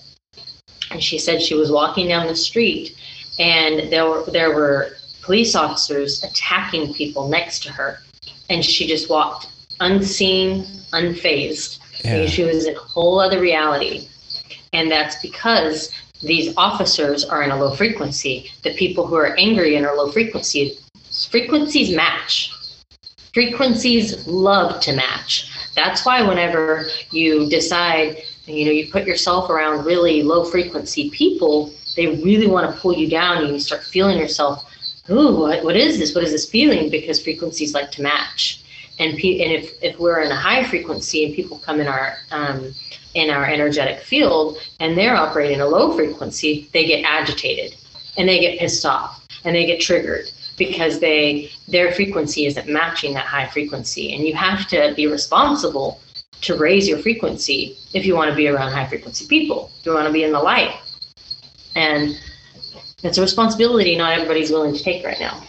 And 0.91 1.01
she 1.01 1.17
said 1.17 1.41
she 1.41 1.55
was 1.55 1.71
walking 1.71 2.07
down 2.07 2.27
the 2.27 2.35
street 2.35 2.95
and 3.39 3.91
there 3.91 4.05
were 4.07 4.23
there 4.27 4.53
were 4.53 4.91
police 5.23 5.55
officers 5.55 6.23
attacking 6.23 6.93
people 6.93 7.29
next 7.29 7.63
to 7.63 7.71
her 7.71 7.99
and 8.49 8.63
she 8.63 8.85
just 8.85 9.09
walked 9.09 9.47
unseen, 9.79 10.65
unfazed. 10.93 11.79
Yeah. 12.03 12.27
She 12.27 12.43
was 12.43 12.67
in 12.67 12.75
a 12.75 12.79
whole 12.79 13.19
other 13.19 13.39
reality. 13.39 14.07
And 14.73 14.91
that's 14.91 15.15
because 15.21 15.91
these 16.21 16.53
officers 16.57 17.25
are 17.25 17.43
in 17.43 17.51
a 17.51 17.57
low 17.57 17.75
frequency. 17.75 18.51
The 18.63 18.73
people 18.75 19.07
who 19.07 19.15
are 19.15 19.35
angry 19.37 19.75
and 19.75 19.85
are 19.85 19.95
low 19.95 20.11
frequency, 20.11 20.77
frequencies 21.29 21.95
match. 21.95 22.53
Frequencies 23.33 24.27
love 24.27 24.81
to 24.81 24.93
match. 24.93 25.49
That's 25.75 26.05
why 26.05 26.21
whenever 26.21 26.87
you 27.11 27.49
decide, 27.49 28.23
you 28.45 28.65
know, 28.65 28.71
you 28.71 28.91
put 28.91 29.07
yourself 29.07 29.49
around 29.49 29.85
really 29.85 30.21
low 30.21 30.43
frequency 30.43 31.09
people, 31.09 31.73
they 31.95 32.07
really 32.07 32.47
want 32.47 32.73
to 32.73 32.79
pull 32.81 32.93
you 32.93 33.09
down 33.09 33.43
and 33.43 33.53
you 33.53 33.59
start 33.59 33.83
feeling 33.83 34.17
yourself, 34.17 34.65
ooh, 35.09 35.35
what, 35.35 35.63
what 35.63 35.75
is 35.75 35.97
this? 35.97 36.13
What 36.13 36.23
is 36.23 36.31
this 36.31 36.49
feeling? 36.49 36.89
Because 36.89 37.21
frequencies 37.21 37.73
like 37.73 37.91
to 37.91 38.01
match. 38.01 38.60
And, 39.01 39.17
pe- 39.17 39.41
and 39.41 39.51
if, 39.51 39.81
if 39.81 39.99
we're 39.99 40.21
in 40.21 40.31
a 40.31 40.35
high 40.35 40.63
frequency 40.63 41.25
and 41.25 41.35
people 41.35 41.57
come 41.57 41.79
in 41.79 41.87
our 41.87 42.17
um, 42.31 42.71
in 43.13 43.29
our 43.29 43.45
energetic 43.45 43.99
field 43.99 44.57
and 44.79 44.97
they're 44.97 45.15
operating 45.15 45.59
a 45.59 45.67
low 45.67 45.93
frequency, 45.95 46.69
they 46.71 46.85
get 46.85 47.03
agitated 47.03 47.75
and 48.17 48.29
they 48.29 48.39
get 48.39 48.59
pissed 48.59 48.85
off 48.85 49.25
and 49.43 49.55
they 49.55 49.65
get 49.65 49.81
triggered 49.81 50.31
because 50.57 50.99
they 50.99 51.49
their 51.67 51.91
frequency 51.91 52.45
isn't 52.45 52.67
matching 52.69 53.13
that 53.15 53.25
high 53.25 53.47
frequency. 53.47 54.13
And 54.13 54.23
you 54.23 54.35
have 54.35 54.67
to 54.67 54.93
be 54.95 55.07
responsible 55.07 55.99
to 56.41 56.57
raise 56.57 56.87
your 56.87 56.99
frequency 56.99 57.77
if 57.93 58.05
you 58.05 58.15
want 58.15 58.29
to 58.29 58.35
be 58.35 58.47
around 58.47 58.71
high 58.71 58.87
frequency 58.87 59.25
people. 59.27 59.71
If 59.79 59.85
you 59.87 59.93
want 59.93 60.07
to 60.07 60.13
be 60.13 60.23
in 60.23 60.31
the 60.31 60.39
light. 60.39 60.75
And 61.75 62.19
it's 63.03 63.17
a 63.17 63.21
responsibility 63.21 63.95
not 63.95 64.13
everybody's 64.13 64.51
willing 64.51 64.75
to 64.75 64.83
take 64.83 65.03
right 65.03 65.19
now. 65.19 65.41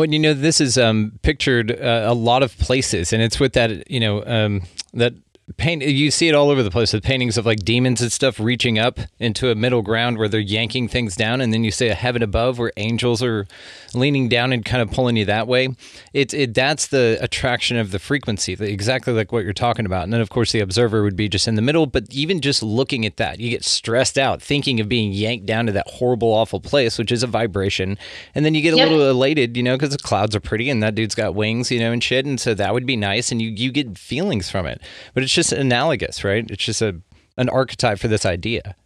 Well, 0.00 0.08
you 0.08 0.18
know, 0.18 0.32
this 0.32 0.62
is 0.62 0.78
um, 0.78 1.18
pictured 1.20 1.70
uh, 1.70 2.04
a 2.06 2.14
lot 2.14 2.42
of 2.42 2.56
places, 2.56 3.12
and 3.12 3.20
it's 3.20 3.38
with 3.38 3.52
that, 3.52 3.90
you 3.90 4.00
know, 4.00 4.24
um, 4.24 4.62
that 4.94 5.12
paint. 5.56 5.82
You 5.82 6.10
see 6.10 6.28
it 6.28 6.34
all 6.34 6.50
over 6.50 6.62
the 6.62 6.70
place 6.70 6.92
with 6.92 7.02
paintings 7.02 7.36
of 7.38 7.46
like 7.46 7.60
demons 7.64 8.00
and 8.00 8.12
stuff 8.12 8.38
reaching 8.40 8.78
up 8.78 8.98
into 9.18 9.50
a 9.50 9.54
middle 9.54 9.82
ground 9.82 10.18
where 10.18 10.28
they're 10.28 10.40
yanking 10.40 10.88
things 10.88 11.16
down, 11.16 11.40
and 11.40 11.52
then 11.52 11.64
you 11.64 11.70
see 11.70 11.88
a 11.88 11.94
heaven 11.94 12.22
above 12.22 12.58
where 12.58 12.72
angels 12.76 13.22
are 13.22 13.46
leaning 13.94 14.28
down 14.28 14.52
and 14.52 14.64
kind 14.64 14.82
of 14.82 14.90
pulling 14.90 15.16
you 15.16 15.24
that 15.24 15.46
way. 15.46 15.68
It's 16.12 16.34
it 16.34 16.54
that's 16.54 16.86
the 16.88 17.18
attraction 17.20 17.76
of 17.76 17.90
the 17.90 17.98
frequency, 17.98 18.54
the, 18.54 18.70
exactly 18.70 19.12
like 19.12 19.32
what 19.32 19.44
you're 19.44 19.52
talking 19.52 19.86
about. 19.86 20.04
And 20.04 20.12
then 20.12 20.20
of 20.20 20.30
course 20.30 20.52
the 20.52 20.60
observer 20.60 21.02
would 21.02 21.16
be 21.16 21.28
just 21.28 21.48
in 21.48 21.54
the 21.54 21.62
middle, 21.62 21.86
but 21.86 22.04
even 22.10 22.40
just 22.40 22.62
looking 22.62 23.06
at 23.06 23.16
that, 23.16 23.40
you 23.40 23.50
get 23.50 23.64
stressed 23.64 24.18
out 24.18 24.42
thinking 24.42 24.80
of 24.80 24.88
being 24.88 25.12
yanked 25.12 25.46
down 25.46 25.66
to 25.66 25.72
that 25.72 25.86
horrible, 25.88 26.28
awful 26.28 26.60
place, 26.60 26.98
which 26.98 27.10
is 27.12 27.22
a 27.22 27.26
vibration, 27.26 27.98
and 28.34 28.44
then 28.44 28.54
you 28.54 28.60
get 28.62 28.74
a 28.74 28.76
Yep. 28.76 28.88
little 28.90 29.10
elated, 29.10 29.56
you 29.56 29.62
know, 29.62 29.76
because 29.76 29.90
the 29.90 29.98
clouds 29.98 30.34
are 30.36 30.40
pretty 30.40 30.70
and 30.70 30.82
that 30.82 30.94
dude's 30.94 31.14
got 31.14 31.34
wings, 31.34 31.70
you 31.70 31.78
know, 31.80 31.92
and 31.92 32.02
shit, 32.02 32.24
and 32.26 32.38
so 32.40 32.54
that 32.54 32.72
would 32.72 32.86
be 32.86 32.96
nice, 32.96 33.32
and 33.32 33.40
you 33.42 33.50
you 33.50 33.70
get 33.72 33.98
feelings 33.98 34.50
from 34.50 34.66
it. 34.66 34.80
But 35.14 35.22
it's 35.22 35.32
just 35.34 35.39
analogous, 35.52 36.24
right? 36.24 36.48
It's 36.50 36.64
just 36.64 36.82
a 36.82 37.00
an 37.36 37.48
archetype 37.48 37.98
for 37.98 38.08
this 38.08 38.26
idea. 38.26 38.76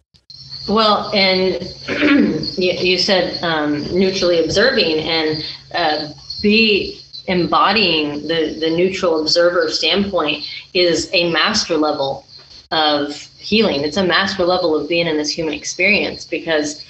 Well, 0.68 1.10
and 1.12 1.62
you, 2.58 2.72
you 2.72 2.98
said 2.98 3.42
um, 3.42 3.82
neutrally 3.96 4.42
observing 4.42 4.98
and 5.00 5.44
uh, 5.74 6.08
be 6.42 7.00
embodying 7.26 8.26
the 8.28 8.56
the 8.60 8.70
neutral 8.70 9.20
observer 9.20 9.68
standpoint 9.70 10.46
is 10.74 11.10
a 11.12 11.30
master 11.32 11.76
level 11.76 12.26
of 12.70 13.14
healing. 13.38 13.82
It's 13.82 13.96
a 13.96 14.04
master 14.04 14.44
level 14.44 14.78
of 14.78 14.88
being 14.88 15.06
in 15.06 15.16
this 15.16 15.30
human 15.30 15.54
experience 15.54 16.24
because 16.24 16.84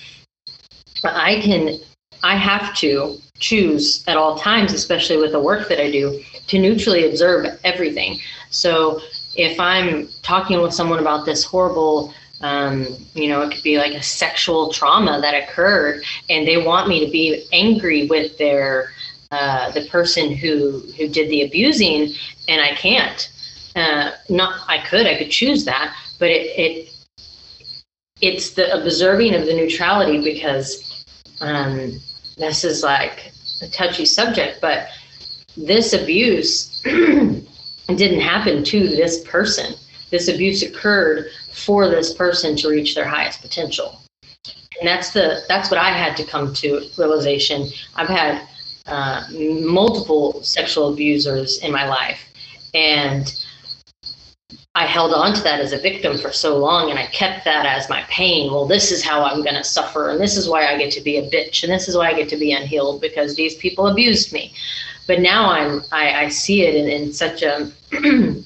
I 1.05 1.41
can 1.41 1.79
I 2.23 2.37
have 2.37 2.75
to 2.77 3.19
choose 3.39 4.05
at 4.07 4.17
all 4.17 4.39
times, 4.39 4.73
especially 4.73 5.19
with 5.19 5.33
the 5.33 5.41
work 5.41 5.69
that 5.69 5.81
I 5.81 5.91
do, 5.91 6.23
to 6.47 6.59
neutrally 6.59 7.09
observe 7.09 7.47
everything. 7.65 8.19
So 8.51 9.01
if 9.37 9.59
I'm 9.59 10.09
talking 10.23 10.61
with 10.61 10.73
someone 10.73 10.99
about 10.99 11.25
this 11.25 11.45
horrible 11.45 12.15
um, 12.41 12.87
you 13.15 13.29
know, 13.29 13.41
it 13.43 13.53
could 13.55 13.63
be 13.63 13.79
like 13.79 13.95
a 13.95 14.03
sexual 14.03 14.71
trauma 14.71 15.19
that 15.21 15.35
occurred, 15.35 16.05
and 16.29 16.47
they 16.47 16.59
want 16.59 16.89
me 16.89 17.05
to 17.05 17.11
be 17.11 17.47
angry 17.53 18.07
with 18.07 18.37
their 18.37 18.91
uh, 19.31 19.71
the 19.71 19.87
person 19.87 20.31
who 20.31 20.81
who 20.97 21.09
did 21.09 21.31
the 21.31 21.43
abusing, 21.43 22.13
and 22.49 22.61
I 22.61 22.75
can't. 22.75 23.31
Uh, 23.75 24.11
not 24.29 24.61
I 24.69 24.79
could 24.79 25.07
I 25.07 25.17
could 25.17 25.31
choose 25.31 25.65
that, 25.65 25.97
but 26.19 26.31
it 26.31 26.47
it 26.59 26.95
it's 28.21 28.51
the 28.51 28.73
observing 28.75 29.35
of 29.35 29.47
the 29.47 29.55
neutrality 29.55 30.23
because 30.23 31.05
um, 31.41 31.93
this 32.37 32.63
is 32.63 32.83
like 32.83 33.33
a 33.63 33.69
touchy 33.69 34.05
subject, 34.05 34.61
but 34.61 34.89
this 35.57 35.93
abuse 35.95 36.83
didn't 37.89 38.21
happen 38.21 38.65
to 38.65 38.89
this 38.89 39.23
person. 39.25 39.75
This 40.11 40.29
abuse 40.29 40.63
occurred 40.63 41.27
for 41.53 41.89
this 41.89 42.15
person 42.15 42.57
to 42.57 42.69
reach 42.69 42.95
their 42.95 43.07
highest 43.07 43.43
potential. 43.43 44.01
And 44.81 44.89
that's 44.89 45.11
the 45.11 45.43
that's 45.49 45.71
what 45.71 45.79
I 45.79 45.91
had 45.91 46.17
to 46.17 46.25
come 46.25 46.53
to 46.55 46.89
realization. 46.99 47.69
I've 47.95 48.09
had 48.09 48.43
uh, 48.87 49.25
multiple 49.31 50.43
sexual 50.43 50.93
abusers 50.93 51.59
in 51.63 51.73
my 51.73 51.87
life, 51.87 52.21
and 52.75 53.33
I 54.77 54.87
held 54.87 55.15
on 55.15 55.35
to 55.35 55.43
that 55.43 55.61
as 55.61 55.73
a 55.73 55.79
victim 55.79 56.19
for 56.19 56.33
so 56.33 56.59
long, 56.59 56.91
and 56.91 56.99
I 56.99 57.07
kept 57.07 57.45
that 57.45 57.65
as 57.65 57.89
my 57.89 58.03
pain. 58.11 58.51
Well, 58.51 58.67
this 58.67 58.91
is 58.91 59.05
how 59.05 59.23
I'm 59.23 59.43
going 59.43 59.55
to 59.55 59.63
suffer, 59.63 60.11
and 60.11 60.21
this 60.21 60.37
is 60.37 60.49
why 60.49 60.67
I 60.67 60.77
get 60.77 60.91
to 60.95 61.01
be 61.01 61.17
a 61.17 61.31
bitch, 61.31 61.63
and 61.63 61.73
this 61.73 61.89
is 61.89 61.97
why 61.97 62.09
I 62.09 62.15
get 62.15 62.29
to 62.31 62.37
be 62.37 62.53
unhealed 62.53 63.01
because 63.01 63.37
these 63.37 63.55
people 63.55 63.87
abused 63.87 64.33
me. 64.33 64.53
But 65.07 65.21
now 65.21 65.51
I'm 65.51 65.83
I, 65.93 66.25
I 66.25 66.29
see 66.29 66.63
it 66.63 66.75
in, 66.75 66.89
in 66.89 67.13
such 67.13 67.43
a 67.43 67.71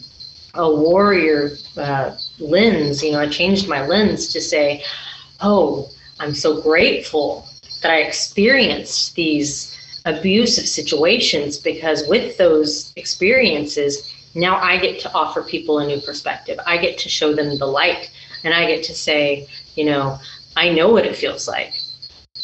a 0.54 0.74
warrior 0.74 1.52
uh, 1.76 2.16
lens. 2.38 3.02
You 3.02 3.12
know, 3.12 3.20
I 3.20 3.28
changed 3.28 3.68
my 3.68 3.86
lens 3.86 4.28
to 4.28 4.40
say, 4.40 4.84
oh, 5.40 5.88
I'm 6.20 6.34
so 6.34 6.60
grateful 6.60 7.46
that 7.82 7.92
I 7.92 7.98
experienced 7.98 9.14
these 9.14 9.76
abusive 10.04 10.66
situations 10.66 11.58
because 11.58 12.06
with 12.08 12.36
those 12.38 12.92
experiences, 12.96 14.12
now 14.34 14.56
I 14.56 14.78
get 14.78 15.00
to 15.00 15.12
offer 15.12 15.42
people 15.42 15.78
a 15.78 15.86
new 15.86 16.00
perspective. 16.00 16.58
I 16.66 16.76
get 16.78 16.98
to 16.98 17.08
show 17.08 17.34
them 17.34 17.56
the 17.58 17.66
light 17.66 18.10
and 18.44 18.54
I 18.54 18.66
get 18.66 18.84
to 18.84 18.94
say, 18.94 19.48
you 19.74 19.84
know, 19.84 20.18
I 20.56 20.70
know 20.70 20.90
what 20.90 21.06
it 21.06 21.16
feels 21.16 21.46
like. 21.46 21.74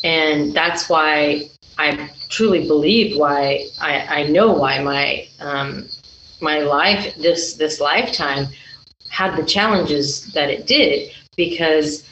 And 0.03 0.53
that's 0.53 0.89
why 0.89 1.49
I 1.79 2.11
truly 2.29 2.67
believe 2.67 3.17
why 3.17 3.67
I, 3.81 4.23
I 4.23 4.23
know 4.29 4.53
why 4.53 4.81
my 4.83 5.27
um, 5.41 5.89
my 6.41 6.59
life 6.61 7.15
this 7.17 7.55
this 7.55 7.81
lifetime 7.81 8.49
had 9.11 9.37
the 9.37 9.45
challenges 9.45 10.33
that 10.33 10.51
it 10.51 10.67
did 10.67 11.11
because 11.37 12.09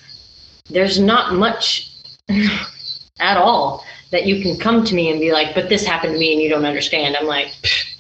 there's 0.69 0.99
not 0.99 1.35
much 1.35 1.91
at 3.21 3.37
all 3.37 3.85
that 4.11 4.27
you 4.27 4.43
can 4.43 4.57
come 4.57 4.85
to 4.85 4.95
me 4.95 5.11
and 5.11 5.19
be 5.21 5.33
like, 5.33 5.55
but 5.55 5.69
this 5.69 5.85
happened 5.85 6.13
to 6.13 6.19
me 6.19 6.33
and 6.33 6.41
you 6.41 6.49
don't 6.49 6.67
understand. 6.67 7.17
I'm 7.17 7.27
like, 7.27 7.53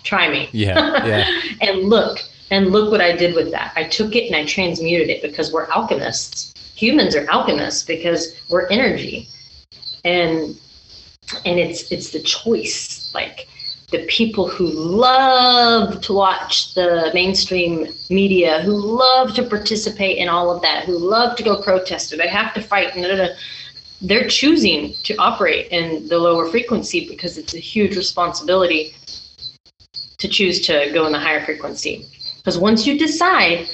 try 0.04 0.28
me. 0.30 0.48
Yeah. 0.52 1.04
Yeah. 1.06 1.40
and 1.60 1.88
look, 1.88 2.20
and 2.50 2.70
look 2.70 2.90
what 2.90 3.00
I 3.00 3.16
did 3.16 3.34
with 3.34 3.50
that. 3.50 3.72
I 3.76 3.84
took 3.84 4.14
it 4.14 4.26
and 4.26 4.36
I 4.36 4.44
transmuted 4.44 5.08
it 5.08 5.22
because 5.22 5.52
we're 5.52 5.68
alchemists. 5.70 6.52
Humans 6.76 7.16
are 7.16 7.28
alchemists 7.30 7.82
because 7.84 8.36
we're 8.50 8.68
energy. 8.68 9.28
And 10.04 10.58
and 11.44 11.58
it's 11.58 11.90
it's 11.90 12.10
the 12.10 12.20
choice. 12.20 13.12
Like 13.14 13.48
the 13.92 14.06
people 14.06 14.48
who 14.48 14.66
love 14.66 16.00
to 16.00 16.12
watch 16.14 16.74
the 16.74 17.10
mainstream 17.12 17.88
media, 18.08 18.62
who 18.62 18.72
love 18.72 19.34
to 19.34 19.42
participate 19.42 20.16
in 20.16 20.28
all 20.28 20.50
of 20.50 20.62
that, 20.62 20.84
who 20.84 20.96
love 20.96 21.36
to 21.36 21.42
go 21.42 21.62
protest, 21.62 22.12
or 22.12 22.16
they 22.16 22.28
have 22.28 22.54
to 22.54 22.62
fight, 22.62 22.94
they're 24.00 24.28
choosing 24.28 24.94
to 25.04 25.14
operate 25.16 25.68
in 25.70 26.08
the 26.08 26.18
lower 26.18 26.48
frequency 26.48 27.06
because 27.08 27.38
it's 27.38 27.54
a 27.54 27.58
huge 27.58 27.94
responsibility 27.96 28.94
to 30.18 30.26
choose 30.26 30.60
to 30.66 30.90
go 30.94 31.06
in 31.06 31.12
the 31.12 31.18
higher 31.18 31.44
frequency. 31.44 32.06
Because 32.38 32.58
once 32.58 32.86
you 32.86 32.98
decide, 32.98 33.68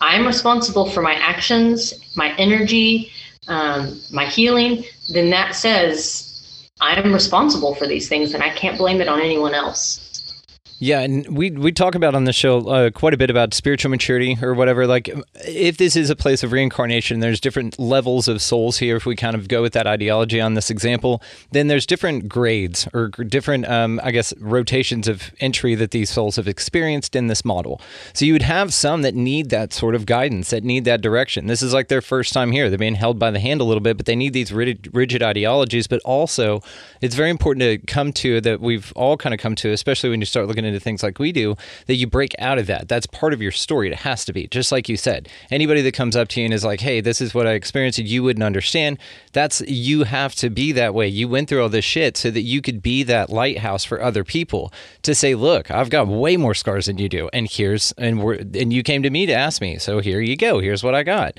I'm 0.00 0.26
responsible 0.26 0.88
for 0.90 1.02
my 1.02 1.14
actions, 1.14 2.16
my 2.16 2.34
energy, 2.36 3.12
um, 3.48 4.00
my 4.10 4.24
healing, 4.24 4.84
then 5.12 5.30
that 5.30 5.54
says 5.54 6.25
I'm 6.80 7.12
responsible 7.12 7.74
for 7.74 7.86
these 7.86 8.08
things 8.08 8.34
and 8.34 8.42
I 8.42 8.50
can't 8.50 8.76
blame 8.76 9.00
it 9.00 9.08
on 9.08 9.20
anyone 9.20 9.54
else. 9.54 10.05
Yeah, 10.78 11.00
and 11.00 11.26
we 11.34 11.50
we 11.52 11.72
talk 11.72 11.94
about 11.94 12.14
on 12.14 12.24
the 12.24 12.34
show 12.34 12.68
uh, 12.68 12.90
quite 12.90 13.14
a 13.14 13.16
bit 13.16 13.30
about 13.30 13.54
spiritual 13.54 13.90
maturity 13.90 14.36
or 14.42 14.52
whatever. 14.52 14.86
Like, 14.86 15.08
if 15.46 15.78
this 15.78 15.96
is 15.96 16.10
a 16.10 16.16
place 16.16 16.42
of 16.42 16.52
reincarnation, 16.52 17.20
there's 17.20 17.40
different 17.40 17.78
levels 17.78 18.28
of 18.28 18.42
souls 18.42 18.76
here. 18.76 18.96
If 18.96 19.06
we 19.06 19.16
kind 19.16 19.34
of 19.34 19.48
go 19.48 19.62
with 19.62 19.72
that 19.72 19.86
ideology 19.86 20.38
on 20.38 20.52
this 20.52 20.68
example, 20.68 21.22
then 21.50 21.68
there's 21.68 21.86
different 21.86 22.28
grades 22.28 22.86
or 22.92 23.08
different, 23.08 23.66
um, 23.68 24.02
I 24.04 24.10
guess, 24.10 24.34
rotations 24.38 25.08
of 25.08 25.34
entry 25.40 25.74
that 25.76 25.92
these 25.92 26.10
souls 26.10 26.36
have 26.36 26.46
experienced 26.46 27.16
in 27.16 27.28
this 27.28 27.42
model. 27.42 27.80
So 28.12 28.26
you 28.26 28.34
would 28.34 28.42
have 28.42 28.74
some 28.74 29.00
that 29.00 29.14
need 29.14 29.48
that 29.48 29.72
sort 29.72 29.94
of 29.94 30.04
guidance, 30.04 30.50
that 30.50 30.62
need 30.62 30.84
that 30.84 31.00
direction. 31.00 31.46
This 31.46 31.62
is 31.62 31.72
like 31.72 31.88
their 31.88 32.02
first 32.02 32.34
time 32.34 32.52
here. 32.52 32.68
They're 32.68 32.76
being 32.76 32.96
held 32.96 33.18
by 33.18 33.30
the 33.30 33.40
hand 33.40 33.62
a 33.62 33.64
little 33.64 33.80
bit, 33.80 33.96
but 33.96 34.04
they 34.04 34.16
need 34.16 34.34
these 34.34 34.52
rigid, 34.52 34.90
rigid 34.94 35.22
ideologies. 35.22 35.86
But 35.86 36.02
also, 36.04 36.60
it's 37.00 37.14
very 37.14 37.30
important 37.30 37.62
to 37.62 37.78
come 37.86 38.12
to 38.14 38.42
that 38.42 38.60
we've 38.60 38.92
all 38.94 39.16
kind 39.16 39.32
of 39.32 39.40
come 39.40 39.54
to, 39.54 39.70
especially 39.70 40.10
when 40.10 40.20
you 40.20 40.26
start 40.26 40.46
looking 40.46 40.65
into 40.66 40.80
things 40.80 41.02
like 41.02 41.18
we 41.18 41.32
do, 41.32 41.56
that 41.86 41.94
you 41.94 42.06
break 42.06 42.34
out 42.38 42.58
of 42.58 42.66
that. 42.66 42.88
That's 42.88 43.06
part 43.06 43.32
of 43.32 43.40
your 43.40 43.52
story. 43.52 43.88
It 43.88 43.98
has 43.98 44.24
to 44.26 44.32
be. 44.32 44.46
Just 44.48 44.72
like 44.72 44.88
you 44.88 44.96
said, 44.96 45.28
anybody 45.50 45.82
that 45.82 45.94
comes 45.94 46.16
up 46.16 46.28
to 46.28 46.40
you 46.40 46.46
and 46.46 46.54
is 46.54 46.64
like, 46.64 46.80
hey, 46.80 47.00
this 47.00 47.20
is 47.20 47.34
what 47.34 47.46
I 47.46 47.52
experienced, 47.52 47.98
you 47.98 48.22
wouldn't 48.22 48.44
understand. 48.44 48.98
That's 49.32 49.60
you 49.62 50.04
have 50.04 50.34
to 50.36 50.50
be 50.50 50.72
that 50.72 50.94
way. 50.94 51.08
You 51.08 51.28
went 51.28 51.48
through 51.48 51.62
all 51.62 51.68
this 51.68 51.84
shit 51.84 52.16
so 52.16 52.30
that 52.30 52.42
you 52.42 52.60
could 52.60 52.82
be 52.82 53.02
that 53.04 53.30
lighthouse 53.30 53.84
for 53.84 54.02
other 54.02 54.24
people 54.24 54.72
to 55.02 55.14
say, 55.14 55.34
look, 55.34 55.70
I've 55.70 55.90
got 55.90 56.08
way 56.08 56.36
more 56.36 56.54
scars 56.54 56.86
than 56.86 56.98
you 56.98 57.08
do. 57.08 57.28
And 57.32 57.48
here's, 57.50 57.92
and 57.92 58.22
we're, 58.22 58.34
and 58.34 58.72
you 58.72 58.82
came 58.82 59.02
to 59.02 59.10
me 59.10 59.26
to 59.26 59.32
ask 59.32 59.60
me. 59.60 59.78
So 59.78 60.00
here 60.00 60.20
you 60.20 60.36
go. 60.36 60.58
Here's 60.60 60.82
what 60.82 60.94
I 60.94 61.02
got. 61.02 61.38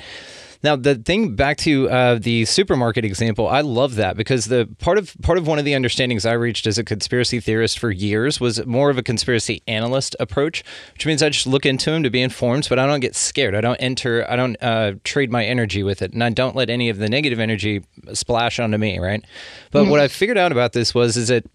Now, 0.63 0.75
the 0.75 0.95
thing 0.95 1.35
back 1.35 1.57
to 1.57 1.89
uh, 1.89 2.19
the 2.19 2.45
supermarket 2.45 3.05
example, 3.05 3.47
I 3.47 3.61
love 3.61 3.95
that 3.95 4.17
because 4.17 4.45
the 4.45 4.67
part 4.79 4.97
of 4.97 5.15
part 5.21 5.37
of 5.37 5.47
one 5.47 5.59
of 5.59 5.65
the 5.65 5.73
understandings 5.73 6.25
I 6.25 6.33
reached 6.33 6.67
as 6.67 6.77
a 6.77 6.83
conspiracy 6.83 7.39
theorist 7.39 7.79
for 7.79 7.91
years 7.91 8.39
was 8.39 8.65
more 8.65 8.89
of 8.89 8.97
a 8.97 9.03
conspiracy 9.03 9.61
analyst 9.67 10.15
approach, 10.19 10.63
which 10.93 11.05
means 11.05 11.21
I 11.21 11.29
just 11.29 11.47
look 11.47 11.65
into 11.65 11.91
them 11.91 12.03
to 12.03 12.09
be 12.09 12.21
informed, 12.21 12.67
but 12.69 12.79
I 12.79 12.85
don't 12.85 12.99
get 12.99 13.15
scared. 13.15 13.55
I 13.55 13.61
don't 13.61 13.77
enter. 13.77 14.29
I 14.29 14.35
don't 14.35 14.57
uh, 14.61 14.93
trade 15.03 15.31
my 15.31 15.45
energy 15.45 15.83
with 15.83 16.01
it, 16.01 16.13
and 16.13 16.23
I 16.23 16.29
don't 16.29 16.55
let 16.55 16.69
any 16.69 16.89
of 16.89 16.97
the 16.97 17.09
negative 17.09 17.39
energy 17.39 17.83
splash 18.13 18.59
onto 18.59 18.77
me. 18.77 18.99
Right. 18.99 19.23
But 19.71 19.83
mm-hmm. 19.83 19.91
what 19.91 19.99
I 19.99 20.07
figured 20.07 20.37
out 20.37 20.51
about 20.51 20.73
this 20.73 20.93
was 20.93 21.17
is 21.17 21.27
that 21.27 21.45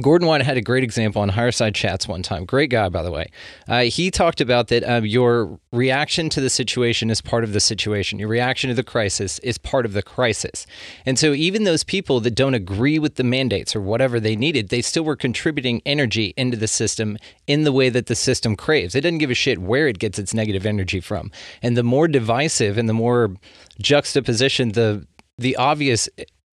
Gordon 0.00 0.26
White 0.26 0.42
had 0.42 0.56
a 0.56 0.62
great 0.62 0.82
example 0.82 1.22
on 1.22 1.28
Higher 1.28 1.52
Side 1.52 1.74
Chats 1.74 2.08
one 2.08 2.22
time. 2.22 2.44
Great 2.44 2.70
guy, 2.70 2.88
by 2.88 3.02
the 3.02 3.12
way. 3.12 3.26
Uh, 3.68 3.82
he 3.82 4.10
talked 4.10 4.40
about 4.40 4.68
that 4.68 4.82
uh, 4.82 5.02
your 5.02 5.60
reaction 5.72 6.28
to 6.30 6.40
the 6.40 6.50
situation 6.50 7.10
is 7.10 7.20
part 7.20 7.44
of 7.44 7.52
the 7.52 7.60
situation. 7.60 8.18
Your 8.18 8.28
reaction 8.28 8.68
to 8.68 8.74
the 8.74 8.82
crisis 8.82 9.38
is 9.40 9.56
part 9.56 9.86
of 9.86 9.92
the 9.92 10.02
crisis. 10.02 10.66
And 11.06 11.18
so, 11.18 11.32
even 11.32 11.64
those 11.64 11.84
people 11.84 12.20
that 12.20 12.34
don't 12.34 12.54
agree 12.54 12.98
with 12.98 13.16
the 13.16 13.24
mandates 13.24 13.76
or 13.76 13.80
whatever 13.80 14.18
they 14.18 14.34
needed, 14.34 14.68
they 14.68 14.82
still 14.82 15.04
were 15.04 15.16
contributing 15.16 15.80
energy 15.86 16.34
into 16.36 16.56
the 16.56 16.68
system 16.68 17.16
in 17.46 17.62
the 17.62 17.72
way 17.72 17.88
that 17.88 18.06
the 18.06 18.16
system 18.16 18.56
craves. 18.56 18.94
It 18.94 19.02
doesn't 19.02 19.18
give 19.18 19.30
a 19.30 19.34
shit 19.34 19.60
where 19.60 19.86
it 19.86 19.98
gets 19.98 20.18
its 20.18 20.34
negative 20.34 20.66
energy 20.66 21.00
from. 21.00 21.30
And 21.62 21.76
the 21.76 21.84
more 21.84 22.08
divisive 22.08 22.78
and 22.78 22.88
the 22.88 22.94
more 22.94 23.36
juxtaposition 23.80 24.72
the 24.72 25.06
the 25.38 25.56
obvious 25.56 26.08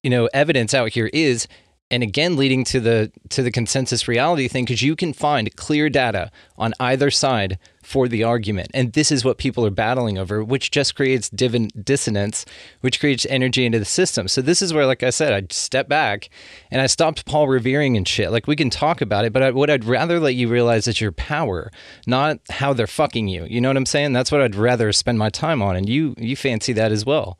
you 0.03 0.09
know 0.09 0.29
evidence 0.33 0.73
out 0.73 0.89
here 0.89 1.09
is 1.13 1.47
and 1.89 2.03
again 2.03 2.35
leading 2.35 2.63
to 2.65 2.79
the 2.79 3.11
to 3.29 3.41
the 3.41 3.51
consensus 3.51 4.07
reality 4.07 4.47
thing 4.47 4.65
because 4.65 4.81
you 4.81 4.95
can 4.95 5.13
find 5.13 5.55
clear 5.55 5.89
data 5.89 6.31
on 6.57 6.73
either 6.79 7.09
side 7.09 7.57
for 7.83 8.09
the 8.09 8.21
argument. 8.21 8.69
And 8.73 8.91
this 8.91 9.13
is 9.13 9.23
what 9.23 9.37
people 9.37 9.65
are 9.65 9.69
battling 9.71 10.17
over 10.17 10.43
which 10.43 10.71
just 10.71 10.95
creates 10.95 11.29
div- 11.29 11.85
dissonance 11.85 12.45
which 12.81 12.99
creates 12.99 13.25
energy 13.29 13.65
into 13.65 13.79
the 13.79 13.85
system. 13.85 14.27
So 14.27 14.41
this 14.41 14.61
is 14.61 14.73
where 14.73 14.85
like 14.85 15.03
i 15.03 15.09
said 15.09 15.31
i 15.31 15.47
step 15.49 15.87
back 15.87 16.29
and 16.69 16.81
i 16.81 16.87
stopped 16.87 17.25
paul 17.25 17.47
revering 17.47 17.95
and 17.95 18.07
shit. 18.07 18.31
Like 18.31 18.47
we 18.47 18.55
can 18.55 18.69
talk 18.69 19.01
about 19.01 19.25
it 19.25 19.31
but 19.31 19.41
I, 19.41 19.51
what 19.51 19.69
i'd 19.69 19.85
rather 19.85 20.19
let 20.19 20.35
you 20.35 20.49
realize 20.49 20.87
is 20.87 20.99
your 20.99 21.13
power 21.13 21.71
not 22.05 22.39
how 22.49 22.73
they're 22.73 22.87
fucking 22.87 23.27
you. 23.27 23.45
You 23.45 23.61
know 23.61 23.69
what 23.69 23.77
i'm 23.77 23.85
saying? 23.85 24.13
That's 24.13 24.31
what 24.31 24.41
i'd 24.41 24.55
rather 24.55 24.91
spend 24.91 25.17
my 25.17 25.29
time 25.29 25.61
on 25.61 25.75
and 25.77 25.87
you 25.87 26.15
you 26.17 26.35
fancy 26.35 26.73
that 26.73 26.91
as 26.91 27.05
well. 27.05 27.39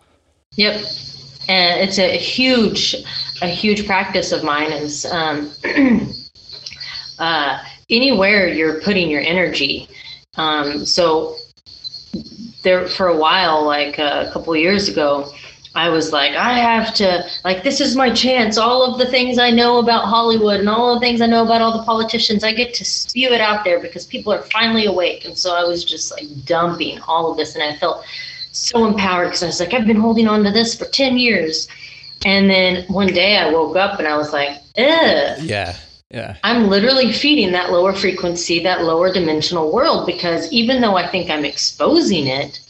Yep 0.55 0.85
and 1.47 1.81
it's 1.81 1.99
a 1.99 2.17
huge 2.17 2.95
a 3.41 3.47
huge 3.47 3.85
practice 3.85 4.31
of 4.31 4.43
mine 4.43 4.71
is 4.71 5.05
um, 5.05 5.51
uh, 7.19 7.59
anywhere 7.89 8.47
you're 8.47 8.81
putting 8.81 9.09
your 9.09 9.21
energy. 9.21 9.87
Um, 10.35 10.85
so 10.85 11.35
there 12.63 12.87
for 12.87 13.07
a 13.07 13.17
while, 13.17 13.63
like 13.63 13.99
a 13.99 14.29
couple 14.33 14.55
years 14.55 14.89
ago, 14.89 15.31
I 15.75 15.89
was 15.89 16.11
like, 16.11 16.33
I 16.33 16.53
have 16.57 16.93
to, 16.95 17.23
like, 17.45 17.63
this 17.63 17.79
is 17.79 17.95
my 17.95 18.11
chance. 18.11 18.57
All 18.57 18.83
of 18.83 18.97
the 18.97 19.05
things 19.05 19.37
I 19.37 19.51
know 19.51 19.77
about 19.77 20.05
Hollywood 20.05 20.59
and 20.59 20.67
all 20.67 20.95
the 20.95 20.99
things 20.99 21.21
I 21.21 21.27
know 21.27 21.45
about 21.45 21.61
all 21.61 21.77
the 21.77 21.83
politicians, 21.83 22.43
I 22.43 22.51
get 22.51 22.73
to 22.75 22.85
spew 22.85 23.29
it 23.29 23.41
out 23.41 23.63
there 23.63 23.79
because 23.79 24.05
people 24.05 24.33
are 24.33 24.41
finally 24.41 24.87
awake. 24.87 25.25
And 25.25 25.37
so 25.37 25.55
I 25.55 25.63
was 25.63 25.85
just 25.85 26.11
like 26.11 26.25
dumping 26.45 26.99
all 27.01 27.29
of 27.29 27.37
this. 27.37 27.53
And 27.53 27.63
I 27.63 27.77
felt 27.77 28.03
so 28.57 28.85
empowered 28.85 29.27
because 29.27 29.43
I 29.43 29.47
was 29.47 29.59
like, 29.59 29.73
I've 29.73 29.87
been 29.87 29.99
holding 29.99 30.27
on 30.27 30.43
to 30.43 30.51
this 30.51 30.75
for 30.75 30.85
10 30.85 31.17
years. 31.17 31.67
And 32.25 32.49
then 32.49 32.85
one 32.87 33.07
day 33.07 33.37
I 33.37 33.51
woke 33.51 33.75
up 33.75 33.99
and 33.99 34.07
I 34.07 34.17
was 34.17 34.33
like, 34.33 34.57
ugh. 34.77 35.39
Yeah. 35.41 35.75
Yeah. 36.09 36.37
I'm 36.43 36.69
literally 36.69 37.11
feeding 37.11 37.51
that 37.51 37.71
lower 37.71 37.93
frequency, 37.93 38.59
that 38.63 38.83
lower 38.83 39.11
dimensional 39.11 39.71
world 39.71 40.05
because 40.05 40.51
even 40.51 40.81
though 40.81 40.95
I 40.95 41.05
think 41.07 41.29
I'm 41.29 41.43
exposing 41.43 42.27
it, 42.27 42.61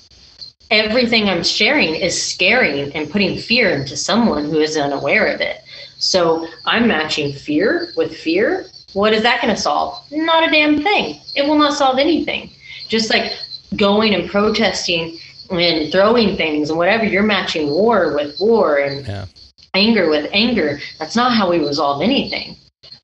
everything 0.71 1.29
I'm 1.29 1.43
sharing 1.43 1.95
is 1.95 2.21
scaring 2.21 2.91
and 2.93 3.09
putting 3.09 3.37
fear 3.37 3.69
into 3.69 3.95
someone 3.95 4.45
who 4.45 4.59
is 4.59 4.75
unaware 4.75 5.27
of 5.27 5.39
it. 5.39 5.61
So 5.99 6.47
I'm 6.65 6.87
matching 6.87 7.31
fear 7.31 7.93
with 7.95 8.15
fear. 8.15 8.65
What 8.93 9.13
is 9.13 9.21
that 9.23 9.41
going 9.41 9.55
to 9.55 9.61
solve? 9.61 10.03
Not 10.11 10.47
a 10.47 10.51
damn 10.51 10.81
thing. 10.81 11.19
It 11.35 11.47
will 11.47 11.57
not 11.57 11.73
solve 11.73 11.99
anything. 11.99 12.49
Just 12.87 13.09
like 13.09 13.31
going 13.75 14.15
and 14.15 14.29
protesting 14.29 15.19
and 15.49 15.91
throwing 15.91 16.35
things 16.37 16.69
and 16.69 16.77
whatever, 16.77 17.05
you're 17.05 17.23
matching 17.23 17.69
war 17.69 18.13
with 18.13 18.39
war 18.39 18.77
and 18.77 19.05
Yeah. 19.05 19.25
anger 19.73 20.09
with 20.09 20.29
anger. 20.33 20.79
That's 20.99 21.15
not 21.15 21.33
how 21.33 21.49
we 21.49 21.59
resolve 21.59 22.01
anything. 22.01 22.55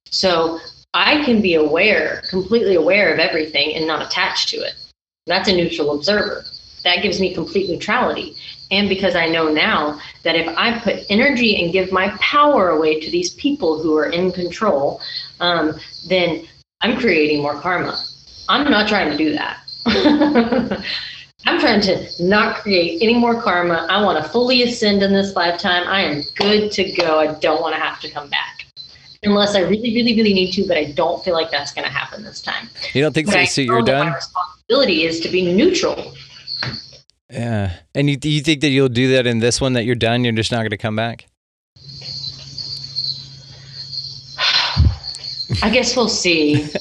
So 0.09 0.59
I 0.93 1.23
can 1.23 1.41
be 1.41 1.55
aware, 1.55 2.23
completely 2.29 2.75
aware 2.75 3.13
of 3.13 3.19
everything 3.19 3.75
and 3.75 3.87
not 3.87 4.05
attached 4.05 4.49
to 4.49 4.57
it. 4.57 4.73
That's 5.25 5.49
a 5.49 5.55
neutral 5.55 5.95
observer. 5.95 6.45
That 6.83 7.01
gives 7.01 7.19
me 7.19 7.33
complete 7.33 7.69
neutrality. 7.69 8.35
And 8.71 8.89
because 8.89 9.15
I 9.15 9.27
know 9.27 9.49
now 9.51 9.99
that 10.23 10.35
if 10.35 10.47
I 10.57 10.79
put 10.79 11.05
energy 11.09 11.63
and 11.63 11.71
give 11.71 11.91
my 11.91 12.09
power 12.19 12.69
away 12.69 12.99
to 12.99 13.09
these 13.09 13.31
people 13.31 13.81
who 13.81 13.95
are 13.97 14.07
in 14.07 14.31
control, 14.31 14.99
um, 15.39 15.79
then 16.07 16.45
I'm 16.81 16.97
creating 16.97 17.41
more 17.41 17.59
karma. 17.59 17.97
I'm 18.49 18.69
not 18.69 18.89
trying 18.89 19.11
to 19.11 19.17
do 19.17 19.31
that. 19.33 19.59
I'm 21.45 21.59
trying 21.59 21.81
to 21.81 22.07
not 22.19 22.57
create 22.57 23.01
any 23.01 23.15
more 23.15 23.41
karma. 23.41 23.85
I 23.89 24.01
want 24.03 24.23
to 24.23 24.29
fully 24.29 24.63
ascend 24.63 25.03
in 25.03 25.11
this 25.11 25.35
lifetime. 25.35 25.87
I 25.87 26.01
am 26.01 26.23
good 26.35 26.71
to 26.71 26.91
go. 26.93 27.19
I 27.19 27.37
don't 27.39 27.61
want 27.61 27.75
to 27.75 27.81
have 27.81 27.99
to 28.01 28.09
come 28.09 28.29
back. 28.29 28.65
Unless 29.23 29.55
I 29.55 29.61
really, 29.61 29.93
really, 29.93 30.15
really 30.15 30.33
need 30.33 30.51
to, 30.53 30.67
but 30.67 30.77
I 30.77 30.91
don't 30.91 31.23
feel 31.23 31.33
like 31.33 31.49
that's 31.49 31.73
going 31.73 31.85
to 31.85 31.91
happen 31.91 32.23
this 32.23 32.41
time. 32.41 32.69
You 32.93 33.01
don't 33.01 33.13
think 33.13 33.27
But 33.27 33.33
so? 33.33 33.39
I 33.39 33.45
So 33.45 33.61
you're 33.61 33.81
done? 33.81 34.09
My 34.09 34.15
responsibility 34.15 35.03
is 35.03 35.19
to 35.21 35.29
be 35.29 35.53
neutral. 35.53 36.13
Yeah. 37.29 37.73
And 37.95 38.09
you, 38.09 38.17
you 38.21 38.41
think 38.41 38.61
that 38.61 38.69
you'll 38.69 38.89
do 38.89 39.11
that 39.13 39.25
in 39.25 39.39
this 39.39 39.59
one 39.59 39.73
that 39.73 39.85
you're 39.85 39.95
done? 39.95 40.23
You're 40.23 40.33
just 40.33 40.51
not 40.51 40.59
going 40.59 40.71
to 40.71 40.77
come 40.77 40.95
back? 40.95 41.25
I 45.61 45.69
guess 45.69 45.95
we'll 45.95 46.09
see. 46.09 46.67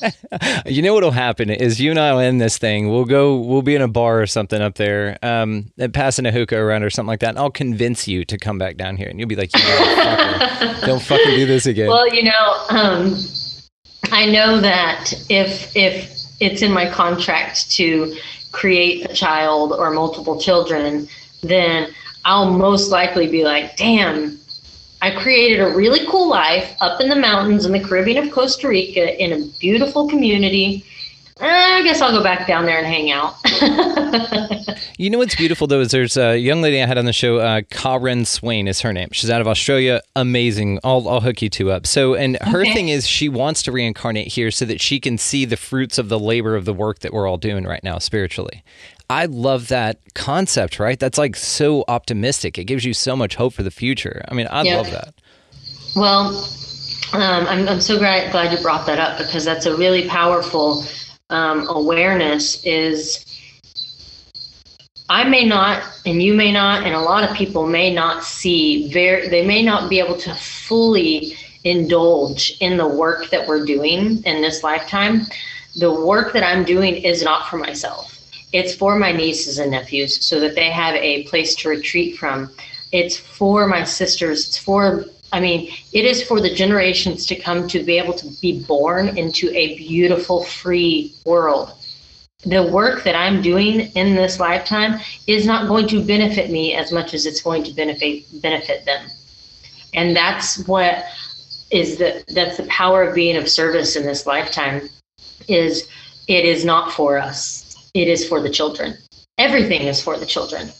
You 0.64 0.80
know 0.80 0.94
what'll 0.94 1.10
happen 1.10 1.50
is 1.50 1.78
you 1.78 1.90
and 1.90 2.00
I 2.00 2.12
will 2.12 2.20
end 2.20 2.40
this 2.40 2.56
thing. 2.56 2.88
We'll 2.88 3.04
go. 3.04 3.36
We'll 3.36 3.60
be 3.60 3.74
in 3.74 3.82
a 3.82 3.88
bar 3.88 4.22
or 4.22 4.26
something 4.26 4.62
up 4.62 4.76
there, 4.76 5.18
um, 5.22 5.70
and 5.76 5.92
passing 5.92 6.24
a 6.24 6.32
hookah 6.32 6.56
around 6.56 6.82
or 6.82 6.88
something 6.88 7.08
like 7.08 7.20
that. 7.20 7.30
And 7.30 7.38
I'll 7.38 7.50
convince 7.50 8.08
you 8.08 8.24
to 8.24 8.38
come 8.38 8.56
back 8.56 8.76
down 8.78 8.96
here, 8.96 9.08
and 9.08 9.18
you'll 9.18 9.28
be 9.28 9.36
like, 9.36 9.54
"You 9.54 9.60
motherfucker, 9.60 10.80
"Don't 10.86 11.02
fucking 11.02 11.34
do 11.34 11.44
this 11.46 11.66
again." 11.66 11.88
Well, 11.88 12.08
you 12.14 12.22
know, 12.22 12.64
um, 12.70 13.16
I 14.10 14.26
know 14.26 14.60
that 14.60 15.12
if 15.28 15.76
if 15.76 16.10
it's 16.40 16.62
in 16.62 16.72
my 16.72 16.88
contract 16.88 17.70
to 17.72 18.16
create 18.52 19.10
a 19.10 19.14
child 19.14 19.72
or 19.72 19.90
multiple 19.90 20.40
children, 20.40 21.08
then 21.42 21.88
I'll 22.24 22.50
most 22.50 22.90
likely 22.90 23.26
be 23.28 23.44
like, 23.44 23.76
damn, 23.76 24.38
I 25.02 25.10
created 25.10 25.60
a 25.60 25.68
really 25.74 26.06
cool 26.06 26.28
life 26.28 26.74
up 26.80 27.00
in 27.00 27.08
the 27.08 27.16
mountains 27.16 27.66
in 27.66 27.72
the 27.72 27.80
Caribbean 27.80 28.24
of 28.24 28.32
Costa 28.32 28.68
Rica 28.68 29.20
in 29.22 29.32
a 29.32 29.44
beautiful 29.58 30.08
community. 30.08 30.84
Eh, 31.40 31.44
I 31.46 31.82
guess 31.82 32.00
I'll 32.00 32.12
go 32.16 32.22
back 32.22 32.46
down 32.46 32.66
there 32.66 32.78
and 32.78 32.86
hang 32.86 33.10
out. 33.10 33.34
You 34.98 35.10
know 35.10 35.18
what's 35.18 35.34
beautiful 35.34 35.66
though 35.66 35.80
is 35.80 35.90
there's 35.90 36.16
a 36.16 36.38
young 36.38 36.62
lady 36.62 36.80
I 36.80 36.86
had 36.86 36.96
on 36.98 37.06
the 37.06 37.12
show, 37.12 37.38
uh, 37.38 37.62
Karen 37.70 38.24
Swain 38.24 38.68
is 38.68 38.82
her 38.82 38.92
name. 38.92 39.08
She's 39.10 39.30
out 39.30 39.40
of 39.40 39.48
Australia, 39.48 40.00
amazing. 40.14 40.78
I'll 40.84 41.08
I'll 41.08 41.20
hook 41.22 41.42
you 41.42 41.48
two 41.48 41.72
up. 41.72 41.86
So, 41.88 42.14
and 42.14 42.36
her 42.42 42.60
Okay. 42.60 42.72
thing 42.72 42.88
is 42.88 43.08
she 43.08 43.28
wants 43.28 43.62
to 43.64 43.72
reincarnate 43.72 44.28
here 44.28 44.52
so 44.52 44.64
that 44.66 44.80
she 44.80 45.00
can 45.00 45.18
see 45.18 45.44
the 45.44 45.56
fruits 45.56 45.98
of 45.98 46.08
the 46.08 46.20
labor 46.20 46.54
of 46.54 46.66
the 46.66 46.74
work 46.74 47.00
that 47.00 47.12
we're 47.12 47.26
all 47.26 47.38
doing 47.38 47.64
right 47.64 47.82
now 47.82 47.98
spiritually. 47.98 48.62
I 49.12 49.26
love 49.26 49.68
that 49.68 49.98
concept, 50.14 50.78
right? 50.78 50.98
That's 50.98 51.18
like 51.18 51.36
so 51.36 51.84
optimistic. 51.86 52.56
It 52.56 52.64
gives 52.64 52.82
you 52.86 52.94
so 52.94 53.14
much 53.14 53.34
hope 53.34 53.52
for 53.52 53.62
the 53.62 53.70
future. 53.70 54.22
I 54.26 54.32
mean, 54.32 54.48
I 54.50 54.62
Yeah. 54.62 54.76
love 54.78 54.90
that. 54.90 55.14
Well, 55.94 56.28
um, 57.12 57.46
I'm, 57.46 57.68
I'm 57.68 57.80
so 57.82 57.98
glad, 57.98 58.32
glad 58.32 58.56
you 58.56 58.62
brought 58.62 58.86
that 58.86 58.98
up 58.98 59.18
because 59.18 59.44
that's 59.44 59.66
a 59.66 59.76
really 59.76 60.08
powerful 60.08 60.86
um, 61.28 61.68
awareness 61.68 62.64
is 62.64 63.26
I 65.10 65.24
may 65.24 65.44
not, 65.44 65.82
and 66.06 66.22
you 66.22 66.32
may 66.32 66.50
not, 66.50 66.84
and 66.84 66.94
a 66.94 67.00
lot 67.00 67.22
of 67.22 67.36
people 67.36 67.66
may 67.66 67.92
not 67.92 68.24
see 68.24 68.90
very, 68.94 69.28
they 69.28 69.44
may 69.44 69.62
not 69.62 69.90
be 69.90 69.98
able 69.98 70.16
to 70.16 70.34
fully 70.36 71.36
indulge 71.64 72.56
in 72.60 72.78
the 72.78 72.88
work 72.88 73.28
that 73.28 73.46
we're 73.46 73.66
doing 73.66 74.22
in 74.24 74.40
this 74.40 74.62
lifetime. 74.62 75.26
The 75.76 75.92
work 75.92 76.32
that 76.32 76.42
I'm 76.42 76.64
doing 76.64 76.96
is 76.96 77.22
not 77.22 77.50
for 77.50 77.58
myself. 77.58 78.11
It's 78.52 78.74
for 78.74 78.98
my 78.98 79.12
nieces 79.12 79.58
and 79.58 79.70
nephews 79.70 80.24
so 80.24 80.38
that 80.40 80.54
they 80.54 80.70
have 80.70 80.94
a 80.96 81.24
place 81.24 81.54
to 81.56 81.68
retreat 81.68 82.18
from. 82.18 82.50
It's 82.92 83.16
for 83.16 83.66
my 83.66 83.84
sisters. 83.84 84.46
It's 84.46 84.58
for, 84.58 85.06
I 85.32 85.40
mean, 85.40 85.72
it 85.92 86.04
is 86.04 86.22
for 86.22 86.40
the 86.40 86.54
generations 86.54 87.24
to 87.26 87.36
come 87.36 87.66
to 87.68 87.82
be 87.82 87.98
able 87.98 88.12
to 88.14 88.28
be 88.40 88.62
born 88.64 89.16
into 89.16 89.50
a 89.50 89.76
beautiful, 89.78 90.44
free 90.44 91.14
world. 91.24 91.72
The 92.44 92.64
work 92.70 93.04
that 93.04 93.14
I'm 93.14 93.40
doing 93.40 93.80
in 93.94 94.16
this 94.16 94.40
lifetime 94.40 95.00
is 95.26 95.46
not 95.46 95.68
going 95.68 95.86
to 95.88 96.04
benefit 96.04 96.50
me 96.50 96.74
as 96.74 96.92
much 96.92 97.14
as 97.14 97.24
it's 97.24 97.40
going 97.40 97.62
to 97.64 97.72
benefit 97.72 98.24
benefit 98.42 98.84
them. 98.84 99.06
And 99.94 100.14
that's 100.14 100.66
what 100.66 101.04
is 101.70 101.96
the 101.98 102.24
that's 102.34 102.56
the 102.56 102.64
power 102.64 103.04
of 103.04 103.14
being 103.14 103.36
of 103.36 103.48
service 103.48 103.94
in 103.94 104.04
this 104.04 104.26
lifetime 104.26 104.88
is 105.48 105.88
it 106.26 106.44
is 106.44 106.64
not 106.64 106.92
for 106.92 107.16
us. 107.16 107.71
It 107.94 108.08
is 108.08 108.26
for 108.26 108.40
the 108.40 108.48
children. 108.48 108.96
Everything 109.38 109.82
is 109.82 110.02
for 110.02 110.18
the 110.18 110.26
children. 110.26 110.70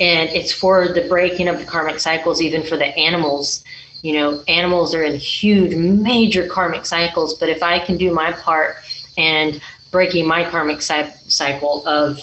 And 0.00 0.30
it's 0.30 0.52
for 0.52 0.88
the 0.88 1.06
breaking 1.08 1.48
of 1.48 1.58
the 1.58 1.64
karmic 1.66 2.00
cycles, 2.00 2.40
even 2.40 2.62
for 2.62 2.78
the 2.78 2.86
animals. 2.96 3.62
You 4.02 4.14
know, 4.14 4.42
animals 4.48 4.94
are 4.94 5.02
in 5.02 5.16
huge, 5.16 5.74
major 5.74 6.46
karmic 6.46 6.86
cycles. 6.86 7.34
But 7.34 7.50
if 7.50 7.62
I 7.62 7.78
can 7.78 7.98
do 7.98 8.12
my 8.14 8.32
part 8.32 8.76
and 9.18 9.60
breaking 9.90 10.26
my 10.26 10.48
karmic 10.48 10.80
cy- 10.80 11.10
cycle 11.28 11.86
of, 11.86 12.18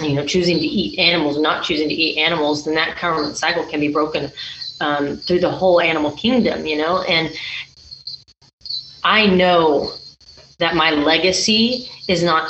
you 0.00 0.14
know, 0.14 0.24
choosing 0.24 0.58
to 0.58 0.66
eat 0.66 0.98
animals, 0.98 1.38
not 1.38 1.62
choosing 1.64 1.88
to 1.88 1.94
eat 1.94 2.18
animals, 2.18 2.64
then 2.64 2.74
that 2.74 2.96
karmic 2.96 3.36
cycle 3.36 3.64
can 3.66 3.80
be 3.80 3.88
broken 3.88 4.30
um, 4.80 5.16
through 5.18 5.40
the 5.40 5.50
whole 5.50 5.80
animal 5.80 6.12
kingdom, 6.12 6.64
you 6.64 6.78
know? 6.78 7.02
And 7.02 7.30
I 9.04 9.26
know 9.26 9.92
that 10.58 10.74
my 10.74 10.90
legacy 10.92 11.90
is 12.08 12.22
not 12.22 12.48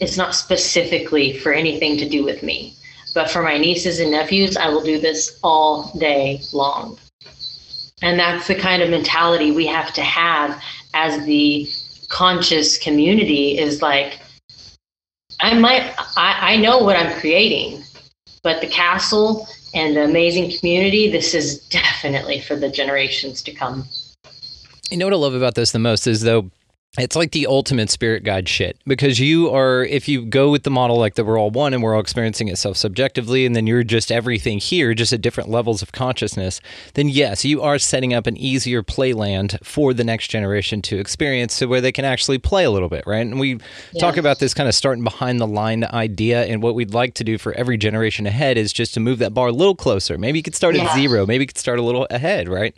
it's 0.00 0.16
not 0.16 0.34
specifically 0.34 1.38
for 1.38 1.52
anything 1.52 1.96
to 1.98 2.08
do 2.08 2.24
with 2.24 2.42
me. 2.42 2.74
But 3.14 3.30
for 3.30 3.42
my 3.42 3.56
nieces 3.56 3.98
and 3.98 4.10
nephews 4.10 4.56
i 4.56 4.68
will 4.68 4.82
do 4.82 5.00
this 5.00 5.38
all 5.42 5.90
day 5.98 6.40
long. 6.52 6.98
And 8.02 8.18
that's 8.18 8.46
the 8.46 8.54
kind 8.54 8.82
of 8.82 8.90
mentality 8.90 9.52
we 9.52 9.66
have 9.66 9.92
to 9.94 10.02
have 10.02 10.62
as 10.92 11.24
the 11.24 11.66
conscious 12.08 12.78
community 12.78 13.58
is 13.58 13.82
like 13.82 14.20
i 15.40 15.52
might 15.58 15.92
i, 16.16 16.52
I 16.52 16.56
know 16.56 16.78
what 16.78 16.94
i'm 16.96 17.18
creating 17.18 17.82
but 18.44 18.60
the 18.60 18.68
castle 18.68 19.48
and 19.74 19.96
the 19.96 20.04
amazing 20.04 20.56
community 20.58 21.10
this 21.10 21.34
is 21.34 21.58
definitely 21.68 22.40
for 22.40 22.56
the 22.56 22.68
generations 22.68 23.42
to 23.42 23.52
come. 23.52 23.84
You 24.90 24.96
know 24.96 25.06
what 25.06 25.12
I 25.12 25.16
love 25.16 25.34
about 25.34 25.56
this 25.56 25.72
the 25.72 25.80
most 25.80 26.06
is 26.06 26.22
though 26.22 26.50
it's 26.98 27.16
like 27.16 27.32
the 27.32 27.46
ultimate 27.46 27.90
spirit 27.90 28.24
guide 28.24 28.48
shit 28.48 28.78
because 28.86 29.20
you 29.20 29.50
are 29.50 29.84
if 29.84 30.08
you 30.08 30.24
go 30.24 30.50
with 30.50 30.62
the 30.62 30.70
model 30.70 30.96
like 30.96 31.14
that 31.14 31.24
we're 31.24 31.38
all 31.38 31.50
one 31.50 31.74
and 31.74 31.82
we're 31.82 31.94
all 31.94 32.00
experiencing 32.00 32.48
it 32.48 32.56
self 32.56 32.76
subjectively 32.76 33.44
and 33.44 33.54
then 33.54 33.66
you're 33.66 33.82
just 33.82 34.10
everything 34.10 34.58
here 34.58 34.94
just 34.94 35.12
at 35.12 35.20
different 35.20 35.50
levels 35.50 35.82
of 35.82 35.92
consciousness 35.92 36.60
then 36.94 37.08
yes 37.08 37.44
you 37.44 37.60
are 37.60 37.78
setting 37.78 38.14
up 38.14 38.26
an 38.26 38.36
easier 38.36 38.82
playland 38.82 39.62
for 39.62 39.92
the 39.92 40.04
next 40.04 40.28
generation 40.28 40.80
to 40.80 40.98
experience 40.98 41.54
so 41.54 41.66
where 41.66 41.80
they 41.80 41.92
can 41.92 42.04
actually 42.04 42.38
play 42.38 42.64
a 42.64 42.70
little 42.70 42.88
bit 42.88 43.04
right? 43.06 43.26
And 43.26 43.38
we 43.38 43.58
talk 44.00 44.16
about 44.16 44.38
this 44.38 44.54
kind 44.54 44.68
of 44.68 44.74
starting 44.74 45.04
behind 45.04 45.40
the 45.40 45.46
line 45.46 45.84
idea 45.84 46.44
and 46.44 46.62
what 46.62 46.74
we'd 46.74 46.94
like 46.94 47.14
to 47.14 47.24
do 47.24 47.38
for 47.38 47.52
every 47.54 47.76
generation 47.76 48.26
ahead 48.26 48.56
is 48.56 48.72
just 48.72 48.94
to 48.94 49.00
move 49.00 49.18
that 49.18 49.34
bar 49.34 49.48
a 49.48 49.52
little 49.52 49.74
closer. 49.74 50.18
Maybe 50.18 50.38
you 50.38 50.42
could 50.42 50.54
start 50.54 50.76
at 50.76 50.94
zero 50.94 51.26
maybe 51.26 51.42
you 51.42 51.48
could 51.48 51.58
start 51.58 51.78
a 51.78 51.82
little 51.82 52.06
ahead 52.10 52.48
right? 52.48 52.74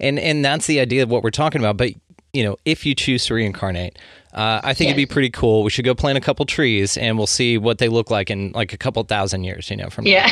And 0.00 0.18
and 0.18 0.44
that's 0.44 0.66
the 0.66 0.80
idea 0.80 1.02
of 1.02 1.10
what 1.10 1.22
we're 1.22 1.30
talking 1.30 1.60
about 1.60 1.76
but 1.76 1.90
you 2.32 2.44
know, 2.44 2.56
if 2.64 2.86
you 2.86 2.94
choose 2.94 3.26
to 3.26 3.34
reincarnate, 3.34 3.98
uh, 4.32 4.60
I 4.62 4.74
think 4.74 4.88
it'd 4.88 4.96
be 4.96 5.06
pretty 5.06 5.30
cool. 5.30 5.64
We 5.64 5.70
should 5.70 5.84
go 5.84 5.94
plant 5.94 6.16
a 6.16 6.20
couple 6.20 6.46
trees 6.46 6.96
and 6.96 7.18
we'll 7.18 7.26
see 7.26 7.58
what 7.58 7.78
they 7.78 7.88
look 7.88 8.10
like 8.10 8.30
in 8.30 8.52
like 8.52 8.72
a 8.72 8.76
couple 8.76 9.02
thousand 9.02 9.42
years, 9.42 9.68
you 9.70 9.76
know, 9.76 9.90
from. 9.90 10.06
Yeah. 10.06 10.26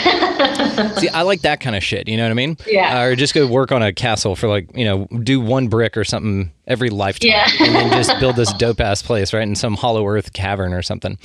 See, 0.94 1.09
I 1.09 1.22
like 1.22 1.40
that 1.40 1.59
kind 1.61 1.74
of 1.74 1.82
shit. 1.82 2.07
You 2.07 2.16
know 2.16 2.22
what 2.22 2.30
I 2.30 2.34
mean? 2.34 2.57
Yeah. 2.66 3.01
Uh, 3.01 3.05
or 3.07 3.16
just 3.16 3.34
go 3.34 3.44
work 3.49 3.72
on 3.72 3.82
a 3.82 3.92
castle 3.92 4.36
for 4.36 4.46
like, 4.49 4.68
you 4.76 4.84
know, 4.84 5.07
do 5.22 5.40
one 5.40 5.66
brick 5.66 5.96
or 5.96 6.05
something 6.05 6.53
every 6.68 6.90
lifetime. 6.90 7.30
Yeah. 7.30 7.49
and 7.59 7.74
then 7.74 7.90
just 7.90 8.12
build 8.20 8.36
this 8.36 8.53
dope 8.59 8.80
ass 8.80 9.03
place, 9.03 9.32
right? 9.32 9.42
In 9.42 9.57
some 9.57 9.74
hollow 9.74 10.07
earth 10.07 10.32
cavern 10.32 10.72
or 10.72 10.82
something. 10.82 11.18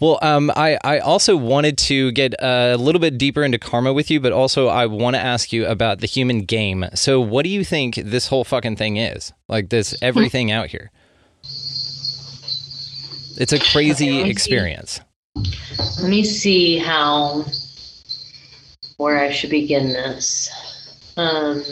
Well, 0.00 0.18
um, 0.22 0.52
I, 0.54 0.78
I 0.84 0.98
also 1.00 1.36
wanted 1.36 1.76
to 1.78 2.12
get 2.12 2.34
a 2.38 2.76
little 2.76 3.00
bit 3.00 3.18
deeper 3.18 3.42
into 3.42 3.58
karma 3.58 3.92
with 3.92 4.10
you, 4.10 4.20
but 4.20 4.32
also 4.32 4.68
I 4.68 4.86
want 4.86 5.16
to 5.16 5.20
ask 5.20 5.52
you 5.52 5.66
about 5.66 6.00
the 6.00 6.06
human 6.06 6.44
game. 6.44 6.84
So, 6.94 7.20
what 7.20 7.42
do 7.42 7.48
you 7.48 7.64
think 7.64 7.96
this 7.96 8.28
whole 8.28 8.44
fucking 8.44 8.76
thing 8.76 8.96
is? 8.96 9.32
Like 9.48 9.70
this 9.70 9.94
everything 10.00 10.52
out 10.52 10.68
here? 10.68 10.90
It's 13.40 13.52
a 13.52 13.58
crazy 13.58 14.10
let 14.10 14.16
me 14.16 14.24
see. 14.24 14.30
experience. 14.30 15.00
Let 16.00 16.10
me 16.10 16.24
see 16.24 16.78
how 16.78 17.44
where 18.98 19.20
I 19.20 19.30
should 19.30 19.50
begin 19.50 19.88
this. 19.88 20.50
Um, 21.16 21.62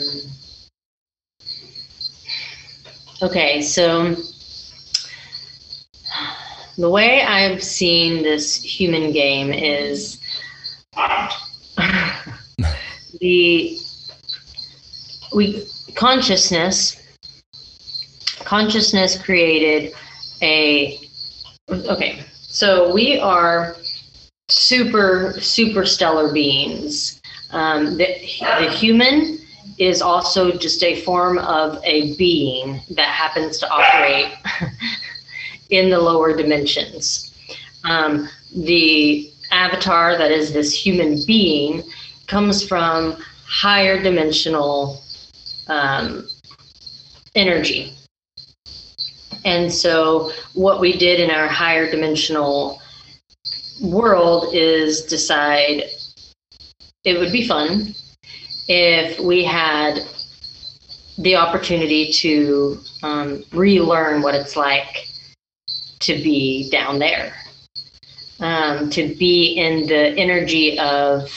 okay, 3.21 3.61
so 3.61 4.15
the 6.77 6.89
way 6.89 7.21
I've 7.21 7.63
seen 7.63 8.23
this 8.23 8.55
human 8.61 9.11
game 9.11 9.51
is 9.51 10.19
the 13.19 13.77
we 15.33 15.67
consciousness 15.95 17.01
consciousness 18.43 19.21
created 19.21 19.93
a 20.41 20.99
okay 21.69 22.23
so 22.57 22.93
we 22.93 23.19
are 23.19 23.75
super 24.49 25.33
super 25.39 25.85
stellar 25.85 26.31
beings. 26.31 27.21
Um, 27.51 27.97
the, 27.97 28.07
the 28.39 28.69
human 28.71 29.39
is 29.77 30.01
also 30.01 30.51
just 30.51 30.83
a 30.83 31.01
form 31.01 31.37
of 31.37 31.79
a 31.83 32.15
being 32.15 32.81
that 32.91 33.07
happens 33.07 33.59
to 33.59 33.69
operate 33.69 34.33
in 35.69 35.89
the 35.89 35.99
lower 35.99 36.35
dimensions. 36.35 37.33
Um, 37.83 38.27
the 38.55 39.31
avatar 39.51 40.17
that 40.17 40.31
is 40.31 40.53
this 40.53 40.73
human 40.73 41.19
being 41.25 41.83
comes 42.27 42.65
from 42.65 43.17
higher 43.45 44.01
dimensional 44.01 45.01
um, 45.67 46.27
energy. 47.35 47.93
And 49.45 49.71
so, 49.71 50.31
what 50.53 50.81
we 50.81 50.97
did 50.97 51.19
in 51.19 51.31
our 51.31 51.47
higher 51.47 51.89
dimensional 51.89 52.81
world 53.81 54.53
is 54.53 55.03
decide 55.03 55.83
it 57.05 57.17
would 57.17 57.31
be 57.31 57.47
fun 57.47 57.93
if 58.67 59.19
we 59.19 59.43
had 59.43 59.99
the 61.19 61.35
opportunity 61.35 62.11
to 62.11 62.77
um, 63.03 63.43
relearn 63.53 64.21
what 64.21 64.35
it's 64.35 64.55
like 64.55 65.07
to 66.01 66.13
be 66.13 66.69
down 66.69 66.99
there, 66.99 67.33
um, 68.39 68.89
to 68.91 69.15
be 69.15 69.53
in 69.57 69.87
the 69.87 70.17
energy 70.17 70.77
of 70.79 71.31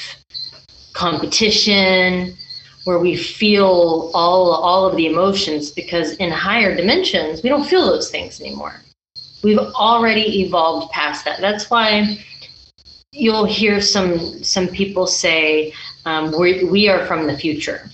competition, 0.92 2.34
where 2.84 2.98
we 2.98 3.16
feel 3.16 4.10
all 4.14 4.52
all 4.52 4.86
of 4.86 4.96
the 4.96 5.06
emotions 5.06 5.70
because 5.70 6.12
in 6.16 6.30
higher 6.30 6.74
dimensions 6.74 7.42
we 7.42 7.48
don't 7.48 7.64
feel 7.64 7.86
those 7.86 8.10
things 8.10 8.40
anymore. 8.40 8.80
We've 9.42 9.58
already 9.58 10.42
evolved 10.42 10.92
past 10.92 11.24
that. 11.24 11.40
That's 11.40 11.70
why 11.70 12.18
you'll 13.12 13.46
hear 13.46 13.80
some 13.80 14.42
some 14.44 14.68
people 14.68 15.06
say 15.06 15.72
um, 16.04 16.32
we, 16.38 16.64
we 16.64 16.88
are 16.88 17.06
from 17.06 17.26
the 17.26 17.36
future. 17.36 17.88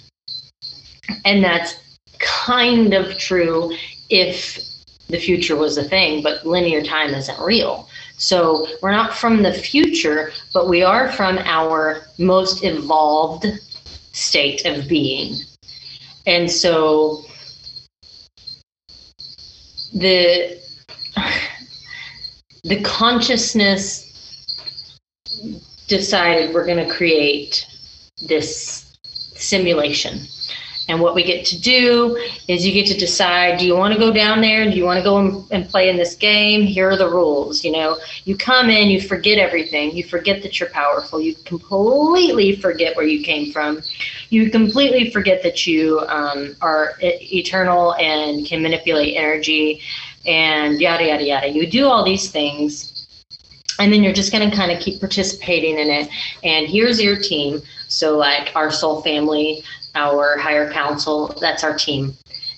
And 1.24 1.42
that's 1.42 1.98
kind 2.18 2.94
of 2.94 3.16
true 3.18 3.72
if 4.10 4.58
the 5.08 5.18
future 5.18 5.56
was 5.56 5.78
a 5.78 5.84
thing 5.84 6.22
but 6.22 6.46
linear 6.46 6.82
time 6.82 7.14
isn't 7.14 7.40
real 7.40 7.88
so 8.16 8.66
we're 8.82 8.90
not 8.90 9.14
from 9.14 9.42
the 9.42 9.52
future 9.52 10.32
but 10.52 10.68
we 10.68 10.82
are 10.82 11.12
from 11.12 11.38
our 11.38 12.02
most 12.18 12.64
evolved 12.64 13.46
state 14.16 14.64
of 14.64 14.88
being. 14.88 15.36
And 16.26 16.50
so 16.50 17.24
the 19.94 20.58
the 22.64 22.80
consciousness 22.82 24.04
decided 25.86 26.52
we're 26.52 26.66
going 26.66 26.84
to 26.84 26.92
create 26.92 27.66
this 28.26 28.96
simulation. 29.04 30.20
And 30.88 31.00
what 31.00 31.14
we 31.14 31.24
get 31.24 31.44
to 31.46 31.60
do 31.60 32.16
is 32.46 32.64
you 32.64 32.72
get 32.72 32.86
to 32.86 32.96
decide 32.96 33.58
do 33.58 33.66
you 33.66 33.76
want 33.76 33.92
to 33.92 33.98
go 33.98 34.12
down 34.12 34.40
there? 34.40 34.64
Do 34.64 34.76
you 34.76 34.84
want 34.84 34.98
to 34.98 35.04
go 35.04 35.44
and, 35.50 35.68
play 35.68 35.88
in 35.88 35.96
this 35.96 36.14
game? 36.14 36.62
Here 36.62 36.90
are 36.90 36.96
the 36.96 37.08
rules. 37.08 37.64
You 37.64 37.72
know, 37.72 37.96
you 38.24 38.36
come 38.36 38.70
in, 38.70 38.88
you 38.88 39.00
forget 39.00 39.38
everything. 39.38 39.96
You 39.96 40.04
forget 40.04 40.42
that 40.42 40.60
you're 40.60 40.68
powerful. 40.70 41.20
You 41.20 41.34
completely 41.44 42.56
forget 42.56 42.96
where 42.96 43.06
you 43.06 43.24
came 43.24 43.52
from. 43.52 43.82
You 44.30 44.48
completely 44.50 45.10
forget 45.10 45.42
that 45.42 45.66
you 45.66 46.00
um, 46.08 46.54
are 46.60 46.94
eternal 47.00 47.94
and 47.94 48.46
can 48.46 48.62
manipulate 48.62 49.16
energy 49.16 49.80
and 50.26 50.80
yada, 50.80 51.06
yada, 51.06 51.24
yada. 51.24 51.48
You 51.48 51.66
do 51.66 51.86
all 51.86 52.04
these 52.04 52.30
things. 52.30 52.92
And 53.78 53.92
then 53.92 54.02
you're 54.02 54.14
just 54.14 54.32
going 54.32 54.48
to 54.48 54.56
kind 54.56 54.70
of 54.70 54.80
keep 54.80 55.00
participating 55.00 55.78
in 55.78 55.90
it. 55.90 56.08
And 56.42 56.66
here's 56.66 57.02
your 57.02 57.18
team. 57.18 57.60
So, 57.88 58.16
like 58.16 58.50
our 58.56 58.70
soul 58.70 59.02
family, 59.02 59.62
our 59.96 60.36
higher 60.38 60.70
council, 60.70 61.28
that's 61.40 61.64
our 61.64 61.76
team. 61.76 62.14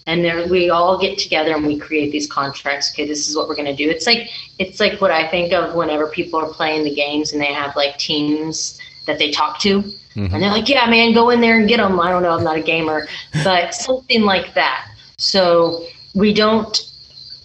And 0.07 0.25
then 0.25 0.49
we 0.49 0.71
all 0.71 0.99
get 0.99 1.19
together 1.19 1.55
and 1.55 1.67
we 1.67 1.79
create 1.79 2.11
these 2.13 2.27
contracts. 2.27 2.93
Okay, 2.93 3.07
this 3.07 3.29
is 3.29 3.37
what 3.37 3.47
we're 3.49 3.55
going 3.55 3.67
to 3.77 3.77
do. 3.77 3.89
It's 3.91 4.07
like 4.07 4.29
it's 4.59 4.81
like 4.81 5.01
what 5.01 5.11
I 5.11 5.27
think 5.29 5.53
of 5.53 5.75
whenever 5.75 6.07
people 6.09 6.41
are 6.41 6.49
playing 6.49 6.85
the 6.85 6.95
games 6.95 7.33
and 7.33 7.41
they 7.41 7.53
have 7.53 7.77
like 7.77 7.99
teams 7.99 8.79
that 9.07 9.19
they 9.19 9.31
talk 9.31 9.59
to, 9.61 9.83
Mhm. 10.17 10.33
and 10.33 10.43
they're 10.43 10.51
like, 10.51 10.69
"Yeah, 10.69 10.87
man, 10.87 11.13
go 11.13 11.31
in 11.31 11.41
there 11.41 11.59
and 11.59 11.69
get 11.69 11.77
them." 11.79 12.01
I 12.01 12.11
don't 12.11 12.23
know, 12.23 12.31
I'm 12.37 12.45
not 12.45 12.57
a 12.57 12.61
gamer, 12.63 13.07
but 13.45 13.75
something 13.87 14.23
like 14.23 14.55
that. 14.55 14.87
So 15.19 15.85
we 16.15 16.33
don't 16.33 16.75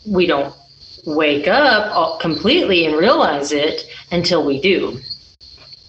we 0.06 0.26
don't 0.26 0.54
wake 1.06 1.48
up 1.50 1.94
all- 1.96 2.18
completely 2.18 2.86
and 2.86 2.96
realize 2.96 3.52
it 3.52 3.86
until 4.12 4.44
we 4.46 4.60
do 4.62 5.00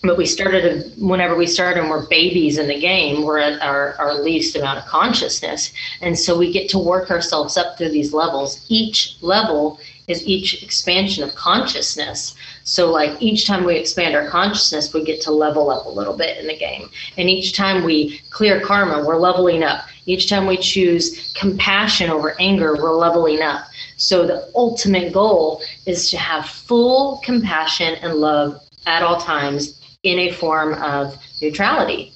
but 0.04 0.18
we 0.18 0.26
started 0.26 0.92
whenever 0.98 1.34
we 1.34 1.46
started 1.46 1.80
and 1.80 1.88
we're 1.88 2.06
babies 2.08 2.58
in 2.58 2.68
the 2.68 2.78
game 2.78 3.24
we're 3.24 3.38
at 3.38 3.60
our, 3.62 3.94
our 3.94 4.14
least 4.14 4.54
amount 4.54 4.78
of 4.78 4.84
consciousness. 4.84 5.72
And 6.02 6.18
so 6.18 6.36
we 6.36 6.52
get 6.52 6.68
to 6.70 6.78
work 6.78 7.10
ourselves 7.10 7.56
up 7.56 7.78
through 7.78 7.90
these 7.90 8.12
levels. 8.12 8.64
Each 8.68 9.16
level 9.22 9.80
is 10.06 10.26
each 10.26 10.62
expansion 10.62 11.24
of 11.24 11.34
consciousness. 11.34 12.34
So 12.64 12.90
like 12.90 13.20
each 13.22 13.46
time 13.46 13.64
we 13.64 13.76
expand 13.76 14.14
our 14.14 14.28
consciousness 14.28 14.92
we 14.92 15.04
get 15.04 15.22
to 15.22 15.32
level 15.32 15.70
up 15.70 15.86
a 15.86 15.90
little 15.90 16.16
bit 16.16 16.36
in 16.38 16.46
the 16.46 16.56
game. 16.56 16.90
And 17.16 17.30
each 17.30 17.56
time 17.56 17.82
we 17.82 18.18
clear 18.30 18.60
karma 18.60 19.04
we're 19.04 19.16
leveling 19.16 19.62
up. 19.62 19.86
Each 20.04 20.28
time 20.28 20.46
we 20.46 20.58
choose 20.58 21.32
compassion 21.34 22.10
over 22.10 22.36
anger 22.38 22.74
we're 22.74 22.94
leveling 22.94 23.40
up. 23.40 23.64
So 23.96 24.26
the 24.26 24.50
ultimate 24.54 25.14
goal 25.14 25.62
is 25.86 26.10
to 26.10 26.18
have 26.18 26.46
full 26.46 27.22
compassion 27.24 27.94
and 28.02 28.16
love 28.16 28.60
at 28.86 29.02
all 29.02 29.18
times 29.18 29.80
in 30.04 30.18
a 30.20 30.32
form 30.32 30.74
of 30.74 31.16
neutrality. 31.42 32.12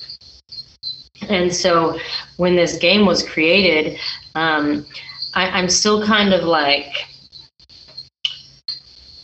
And 1.28 1.52
so 1.52 1.98
when 2.36 2.54
this 2.54 2.78
game 2.78 3.04
was 3.04 3.26
created, 3.28 3.98
um, 4.34 4.86
I, 5.34 5.48
I'm 5.48 5.68
still 5.68 6.04
kind 6.06 6.32
of 6.32 6.44
like, 6.44 6.92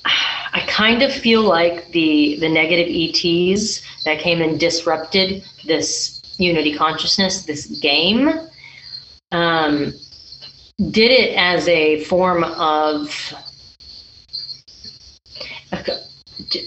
I 0.05 0.61
kind 0.67 1.03
of 1.03 1.13
feel 1.13 1.43
like 1.43 1.89
the 1.89 2.37
the 2.41 2.49
negative 2.49 2.89
ETs 2.89 3.83
that 4.05 4.19
came 4.19 4.41
and 4.41 4.59
disrupted 4.59 5.45
this 5.67 6.21
unity 6.39 6.75
consciousness, 6.75 7.45
this 7.45 7.67
game, 7.81 8.31
um, 9.33 9.93
did 10.91 11.11
it 11.11 11.37
as 11.37 11.67
a 11.69 12.05
form 12.05 12.45
of 12.45 13.35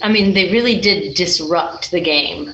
I 0.02 0.10
mean, 0.10 0.34
they 0.34 0.52
really 0.52 0.80
did 0.80 1.16
disrupt 1.16 1.92
the 1.92 2.02
game 2.02 2.54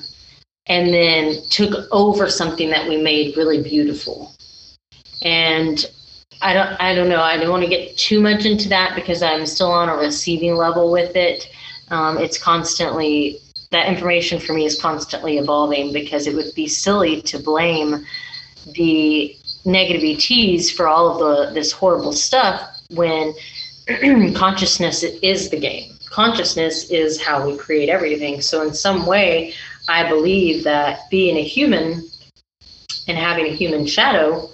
and 0.68 0.94
then 0.94 1.36
took 1.50 1.88
over 1.92 2.30
something 2.30 2.70
that 2.70 2.88
we 2.88 2.98
made 2.98 3.38
really 3.38 3.62
beautiful. 3.62 4.34
And 5.24 5.86
I 6.42 6.54
don't 6.54 6.82
I 6.82 6.94
don't 6.94 7.10
know, 7.10 7.22
I 7.22 7.38
don't 7.38 7.50
want 7.50 7.64
to 7.64 7.70
get 7.70 7.98
too 7.98 8.20
much 8.20 8.46
into 8.46 8.70
that 8.70 8.96
because 8.96 9.22
I'm 9.24 9.46
still 9.46 9.72
on 9.72 9.90
a 9.90 9.96
receiving 9.96 10.56
level 10.56 10.92
with 10.92 11.16
it. 11.16 11.50
Um, 11.90 12.18
it's 12.18 12.38
constantly 12.38 13.40
that 13.72 13.88
information 13.88 14.40
for 14.40 14.54
me 14.54 14.66
is 14.66 14.80
constantly 14.80 15.38
evolving 15.38 15.94
because 15.94 16.28
it 16.28 16.36
would 16.36 16.54
be 16.56 16.68
silly 16.68 17.22
to 17.24 17.40
blame 17.40 18.06
the 18.76 19.36
negative 19.66 20.04
ETs 20.04 20.70
for 20.70 20.88
all 20.88 21.10
of 21.10 21.20
the 21.20 21.54
this 21.54 21.72
horrible 21.72 22.14
stuff 22.14 22.82
when 22.92 23.34
consciousness 24.34 25.04
is 25.04 25.50
the 25.50 25.60
game. 25.60 25.93
Consciousness 26.14 26.92
is 26.92 27.20
how 27.20 27.44
we 27.44 27.58
create 27.58 27.90
everything. 27.90 28.40
So 28.40 28.62
in 28.62 28.72
some 28.72 29.08
way, 29.08 29.56
I 29.90 30.08
believe 30.08 30.64
that 30.64 31.10
being 31.10 31.38
a 31.38 31.44
human 31.44 32.08
and 33.08 33.18
having 33.18 33.48
a 33.48 33.56
human 33.56 33.88
shadow 33.88 34.48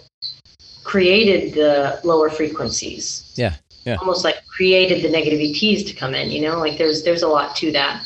created 0.85 1.53
the 1.53 1.99
lower 2.05 2.29
frequencies. 2.29 3.33
Yeah. 3.35 3.55
Yeah. 3.83 3.97
Almost 3.97 4.23
like 4.23 4.37
created 4.47 5.03
the 5.03 5.09
negative 5.09 5.41
ETs 5.41 5.83
to 5.83 5.93
come 5.93 6.15
in, 6.15 6.31
you 6.31 6.41
know, 6.41 6.59
like 6.59 6.77
there's 6.77 7.03
there's 7.03 7.23
a 7.23 7.27
lot 7.27 7.57
to 7.57 7.73
that. 7.73 8.05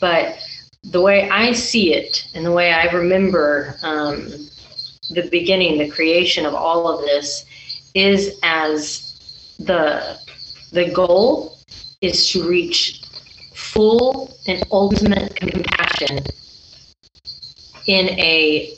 But 0.00 0.36
the 0.82 1.00
way 1.00 1.30
I 1.30 1.52
see 1.52 1.94
it 1.94 2.28
and 2.34 2.44
the 2.44 2.50
way 2.50 2.72
I 2.72 2.86
remember 2.86 3.76
um, 3.84 4.30
the 5.10 5.28
beginning, 5.30 5.78
the 5.78 5.88
creation 5.88 6.44
of 6.44 6.54
all 6.54 6.88
of 6.88 7.02
this 7.02 7.44
is 7.94 8.36
as 8.42 9.54
the 9.60 10.18
the 10.72 10.90
goal 10.90 11.59
is 12.00 12.30
to 12.30 12.48
reach 12.48 13.02
full 13.54 14.34
and 14.46 14.66
ultimate 14.70 15.36
compassion 15.36 16.18
in 17.86 18.08
a 18.18 18.74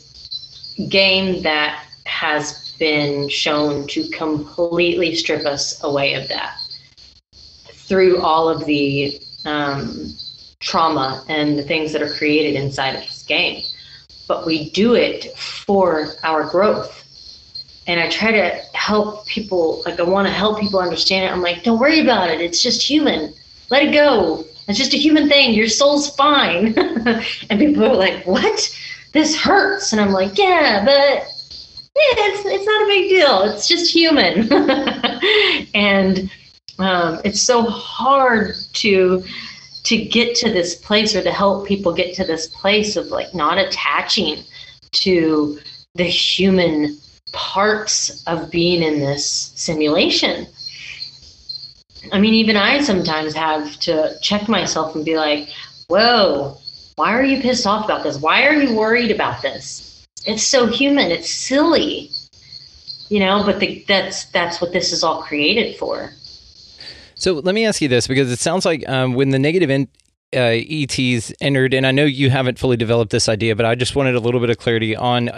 game 0.88 1.42
that 1.42 1.84
has 2.06 2.74
been 2.78 3.28
shown 3.28 3.86
to 3.86 4.08
completely 4.10 5.14
strip 5.14 5.46
us 5.46 5.82
away 5.84 6.14
of 6.14 6.28
that 6.28 6.56
through 7.72 8.20
all 8.20 8.48
of 8.48 8.64
the 8.64 9.20
um, 9.44 10.08
trauma 10.60 11.24
and 11.28 11.58
the 11.58 11.62
things 11.62 11.92
that 11.92 12.02
are 12.02 12.12
created 12.14 12.60
inside 12.60 12.94
of 12.94 13.02
this 13.02 13.22
game. 13.22 13.62
But 14.26 14.46
we 14.46 14.70
do 14.70 14.94
it 14.94 15.36
for 15.36 16.08
our 16.22 16.44
growth. 16.48 17.01
And 17.86 17.98
I 17.98 18.08
try 18.08 18.30
to 18.30 18.48
help 18.74 19.26
people, 19.26 19.82
like, 19.84 19.98
I 19.98 20.04
want 20.04 20.28
to 20.28 20.32
help 20.32 20.60
people 20.60 20.78
understand 20.78 21.24
it. 21.24 21.32
I'm 21.32 21.42
like, 21.42 21.64
don't 21.64 21.80
worry 21.80 22.00
about 22.00 22.30
it. 22.30 22.40
It's 22.40 22.62
just 22.62 22.82
human. 22.82 23.34
Let 23.70 23.84
it 23.84 23.92
go. 23.92 24.44
It's 24.68 24.78
just 24.78 24.94
a 24.94 24.98
human 24.98 25.28
thing. 25.28 25.54
Your 25.54 25.68
soul's 25.68 26.14
fine. 26.14 26.78
and 27.50 27.58
people 27.58 27.84
are 27.84 27.96
like, 27.96 28.24
what? 28.24 28.78
This 29.12 29.36
hurts. 29.36 29.92
And 29.92 30.00
I'm 30.00 30.12
like, 30.12 30.38
yeah, 30.38 30.84
but 30.84 31.26
yeah, 31.94 32.24
it's, 32.28 32.46
it's 32.46 32.66
not 32.66 32.82
a 32.82 32.86
big 32.86 33.10
deal. 33.10 33.42
It's 33.42 33.66
just 33.66 33.92
human. 33.92 34.50
and 35.74 36.30
um, 36.78 37.20
it's 37.24 37.40
so 37.40 37.62
hard 37.62 38.54
to 38.74 39.22
to 39.84 40.04
get 40.04 40.36
to 40.36 40.50
this 40.50 40.76
place 40.76 41.14
or 41.16 41.22
to 41.22 41.32
help 41.32 41.66
people 41.66 41.92
get 41.92 42.14
to 42.14 42.24
this 42.24 42.46
place 42.46 42.94
of 42.94 43.06
like 43.08 43.34
not 43.34 43.58
attaching 43.58 44.44
to 44.92 45.58
the 45.96 46.04
human 46.04 46.96
parts 47.32 48.22
of 48.26 48.50
being 48.50 48.82
in 48.82 49.00
this 49.00 49.52
simulation. 49.56 50.46
I 52.12 52.18
mean, 52.18 52.34
even 52.34 52.56
I 52.56 52.80
sometimes 52.82 53.34
have 53.34 53.78
to 53.80 54.16
check 54.20 54.48
myself 54.48 54.94
and 54.94 55.04
be 55.04 55.16
like, 55.16 55.48
whoa, 55.88 56.56
why 56.96 57.12
are 57.12 57.24
you 57.24 57.40
pissed 57.40 57.66
off 57.66 57.84
about 57.84 58.02
this? 58.02 58.18
Why 58.18 58.46
are 58.46 58.54
you 58.54 58.74
worried 58.76 59.10
about 59.10 59.42
this? 59.42 60.06
It's 60.26 60.42
so 60.42 60.66
human. 60.66 61.10
It's 61.10 61.30
silly, 61.30 62.10
you 63.08 63.20
know. 63.20 63.42
But 63.44 63.60
the, 63.60 63.84
that's 63.88 64.26
that's 64.26 64.60
what 64.60 64.72
this 64.72 64.92
is 64.92 65.02
all 65.02 65.22
created 65.22 65.76
for. 65.76 66.12
So 67.14 67.34
let 67.34 67.54
me 67.54 67.64
ask 67.66 67.80
you 67.80 67.88
this 67.88 68.06
because 68.06 68.30
it 68.30 68.38
sounds 68.38 68.64
like 68.64 68.88
um, 68.88 69.14
when 69.14 69.30
the 69.30 69.38
negative 69.38 69.70
in, 69.70 69.88
uh, 70.34 70.58
ETs 70.58 71.32
entered, 71.40 71.74
and 71.74 71.86
I 71.86 71.92
know 71.92 72.04
you 72.04 72.30
haven't 72.30 72.58
fully 72.58 72.76
developed 72.76 73.12
this 73.12 73.28
idea, 73.28 73.54
but 73.54 73.66
I 73.66 73.74
just 73.74 73.94
wanted 73.94 74.14
a 74.14 74.20
little 74.20 74.40
bit 74.40 74.50
of 74.50 74.58
clarity 74.58 74.96
on 74.96 75.30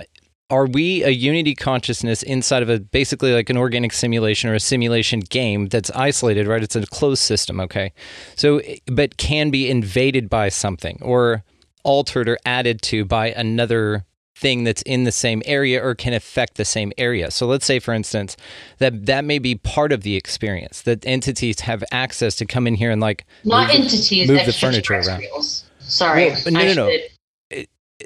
are 0.51 0.67
we 0.67 1.03
a 1.03 1.11
unity 1.11 1.55
consciousness 1.55 2.23
inside 2.23 2.63
of 2.63 2.69
a 2.69 2.79
basically 2.79 3.33
like 3.33 3.49
an 3.49 3.57
organic 3.57 3.93
simulation 3.93 4.51
or 4.51 4.55
a 4.55 4.61
simulation 4.61 5.21
game 5.21 5.69
that's 5.69 5.91
isolated, 5.91 6.47
right? 6.47 6.63
It's 6.63 6.77
a 6.77 6.87
closed 6.87 7.23
system, 7.23 7.61
okay? 7.61 7.93
So, 8.37 8.61
but 8.87 9.17
can 9.17 9.51
be 9.51 9.71
invaded 9.71 10.29
by 10.29 10.51
something 10.51 10.99
or 11.01 11.43
altered 11.83 12.29
or 12.29 12.39
added 12.45 12.83
to 12.83 13.05
by 13.05 13.31
another 13.31 14.05
thing 14.37 14.65
that's 14.65 14.83
in 14.83 15.05
the 15.05 15.13
same 15.13 15.43
area 15.45 15.83
or 15.83 15.95
can 15.95 16.13
affect 16.13 16.57
the 16.57 16.65
same 16.65 16.93
area. 16.99 17.31
So 17.31 17.47
let's 17.47 17.65
say 17.65 17.79
for 17.79 17.95
instance 17.95 18.37
that 18.79 19.07
that 19.07 19.25
may 19.25 19.39
be 19.39 19.55
part 19.55 19.93
of 19.93 20.03
the 20.03 20.17
experience 20.17 20.83
that 20.83 21.07
entities 21.07 21.61
have 21.61 21.85
access 21.93 22.35
to 22.37 22.47
come 22.47 22.67
in 22.67 22.75
here 22.75 22.91
and 22.91 23.01
like 23.01 23.25
not 23.45 23.69
move 23.69 23.77
entities 23.85 24.27
the, 24.27 24.35
move 24.35 24.47
the 24.47 24.53
furniture 24.53 24.95
around. 24.95 25.23
Sorry. 25.79 26.31
Well, 26.31 26.53
no, 26.53 26.65
no, 26.65 26.75
no. 26.75 26.87
It, 26.89 27.13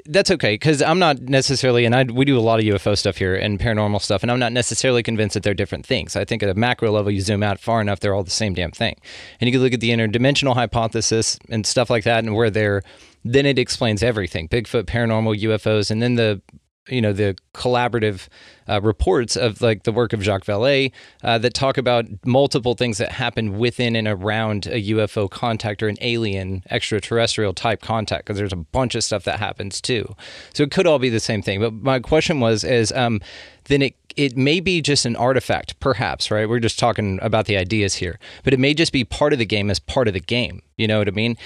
that's 0.05 0.31
okay 0.31 0.53
because 0.53 0.81
I'm 0.81 0.99
not 0.99 1.21
necessarily, 1.21 1.85
and 1.85 1.95
I 1.95 2.03
we 2.03 2.25
do 2.25 2.37
a 2.37 2.41
lot 2.41 2.59
of 2.59 2.65
UFO 2.65 2.97
stuff 2.97 3.17
here 3.17 3.35
and 3.35 3.59
paranormal 3.59 4.01
stuff, 4.01 4.23
and 4.23 4.31
I'm 4.31 4.39
not 4.39 4.51
necessarily 4.51 5.03
convinced 5.03 5.33
that 5.33 5.43
they're 5.43 5.53
different 5.53 5.85
things. 5.85 6.15
I 6.15 6.25
think 6.25 6.43
at 6.43 6.49
a 6.49 6.55
macro 6.55 6.91
level, 6.91 7.11
you 7.11 7.21
zoom 7.21 7.43
out 7.43 7.59
far 7.59 7.81
enough, 7.81 7.99
they're 7.99 8.13
all 8.13 8.23
the 8.23 8.29
same 8.29 8.53
damn 8.53 8.71
thing. 8.71 8.95
And 9.39 9.47
you 9.47 9.51
can 9.51 9.61
look 9.61 9.73
at 9.73 9.79
the 9.79 9.91
interdimensional 9.91 10.53
hypothesis 10.53 11.39
and 11.49 11.65
stuff 11.65 11.89
like 11.89 12.03
that, 12.03 12.23
and 12.23 12.35
where 12.35 12.49
they're 12.49 12.83
then 13.25 13.45
it 13.45 13.59
explains 13.59 14.01
everything 14.01 14.47
Bigfoot, 14.47 14.83
paranormal, 14.83 15.39
UFOs, 15.41 15.91
and 15.91 16.01
then 16.01 16.15
the 16.15 16.41
you 16.89 17.01
know 17.01 17.13
the 17.13 17.35
collaborative 17.53 18.27
uh, 18.67 18.79
reports 18.81 19.35
of 19.35 19.61
like 19.61 19.83
the 19.83 19.91
work 19.91 20.13
of 20.13 20.21
Jacques 20.21 20.45
Vallée 20.45 20.91
uh, 21.23 21.37
that 21.39 21.53
talk 21.53 21.77
about 21.77 22.05
multiple 22.25 22.75
things 22.75 22.97
that 22.99 23.11
happen 23.11 23.57
within 23.57 23.95
and 23.95 24.07
around 24.07 24.67
a 24.67 24.89
UFO 24.91 25.29
contact 25.29 25.81
or 25.81 25.87
an 25.87 25.97
alien 26.01 26.63
extraterrestrial 26.69 27.53
type 27.53 27.81
contact 27.81 28.25
because 28.25 28.37
there's 28.37 28.53
a 28.53 28.57
bunch 28.57 28.95
of 28.95 29.03
stuff 29.03 29.23
that 29.23 29.39
happens 29.39 29.81
too. 29.81 30.15
So 30.53 30.63
it 30.63 30.71
could 30.71 30.87
all 30.87 30.99
be 30.99 31.09
the 31.09 31.19
same 31.19 31.41
thing. 31.41 31.59
But 31.59 31.73
my 31.73 31.99
question 31.99 32.39
was 32.39 32.63
is 32.63 32.91
um, 32.91 33.21
then 33.65 33.81
it 33.81 33.95
it 34.15 34.35
may 34.35 34.59
be 34.59 34.81
just 34.81 35.05
an 35.05 35.15
artifact, 35.15 35.79
perhaps, 35.79 36.29
right? 36.29 36.49
We're 36.49 36.59
just 36.59 36.77
talking 36.77 37.19
about 37.21 37.45
the 37.45 37.55
ideas 37.55 37.95
here, 37.95 38.19
but 38.43 38.53
it 38.53 38.59
may 38.59 38.73
just 38.73 38.91
be 38.91 39.03
part 39.05 39.33
of 39.33 39.39
the 39.39 39.45
game 39.45 39.69
as 39.69 39.79
part 39.79 40.07
of 40.07 40.13
the 40.13 40.19
game. 40.19 40.61
You 40.77 40.87
know 40.87 40.99
what 40.99 41.07
I 41.07 41.11
mean? 41.11 41.37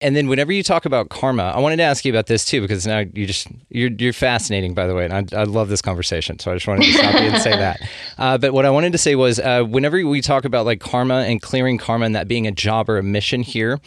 And 0.00 0.16
then 0.16 0.28
whenever 0.28 0.52
you 0.52 0.62
talk 0.62 0.86
about 0.86 1.10
karma, 1.10 1.52
I 1.54 1.60
wanted 1.60 1.76
to 1.76 1.82
ask 1.82 2.04
you 2.04 2.12
about 2.12 2.26
this 2.26 2.44
too 2.44 2.60
because 2.60 2.86
now 2.86 3.00
you 3.00 3.26
just 3.26 3.48
you're 3.68 3.90
you're 3.90 4.12
fascinating 4.12 4.72
by 4.72 4.86
the 4.86 4.94
way, 4.94 5.04
and 5.04 5.34
I, 5.34 5.40
I 5.40 5.44
love 5.44 5.68
this 5.68 5.82
conversation. 5.82 6.38
So 6.38 6.50
I 6.50 6.54
just 6.54 6.66
wanted 6.66 6.84
to 6.84 6.92
stop 6.92 7.14
you 7.14 7.28
and 7.28 7.42
say 7.42 7.50
that. 7.50 7.80
Uh, 8.18 8.36
but 8.36 8.52
what 8.52 8.66
I 8.66 8.70
wanted 8.70 8.92
to 8.92 8.98
say 8.98 9.14
was, 9.14 9.38
uh, 9.38 9.62
whenever 9.62 9.96
we 10.06 10.20
talk 10.20 10.44
about 10.44 10.66
like 10.66 10.78
karma 10.78 11.20
and 11.20 11.40
clearing 11.40 11.78
karma 11.78 12.04
and 12.04 12.14
that 12.14 12.28
being 12.28 12.46
a 12.46 12.50
job 12.50 12.90
or 12.90 12.98
a 12.98 13.02
mission 13.02 13.42
here, 13.42 13.80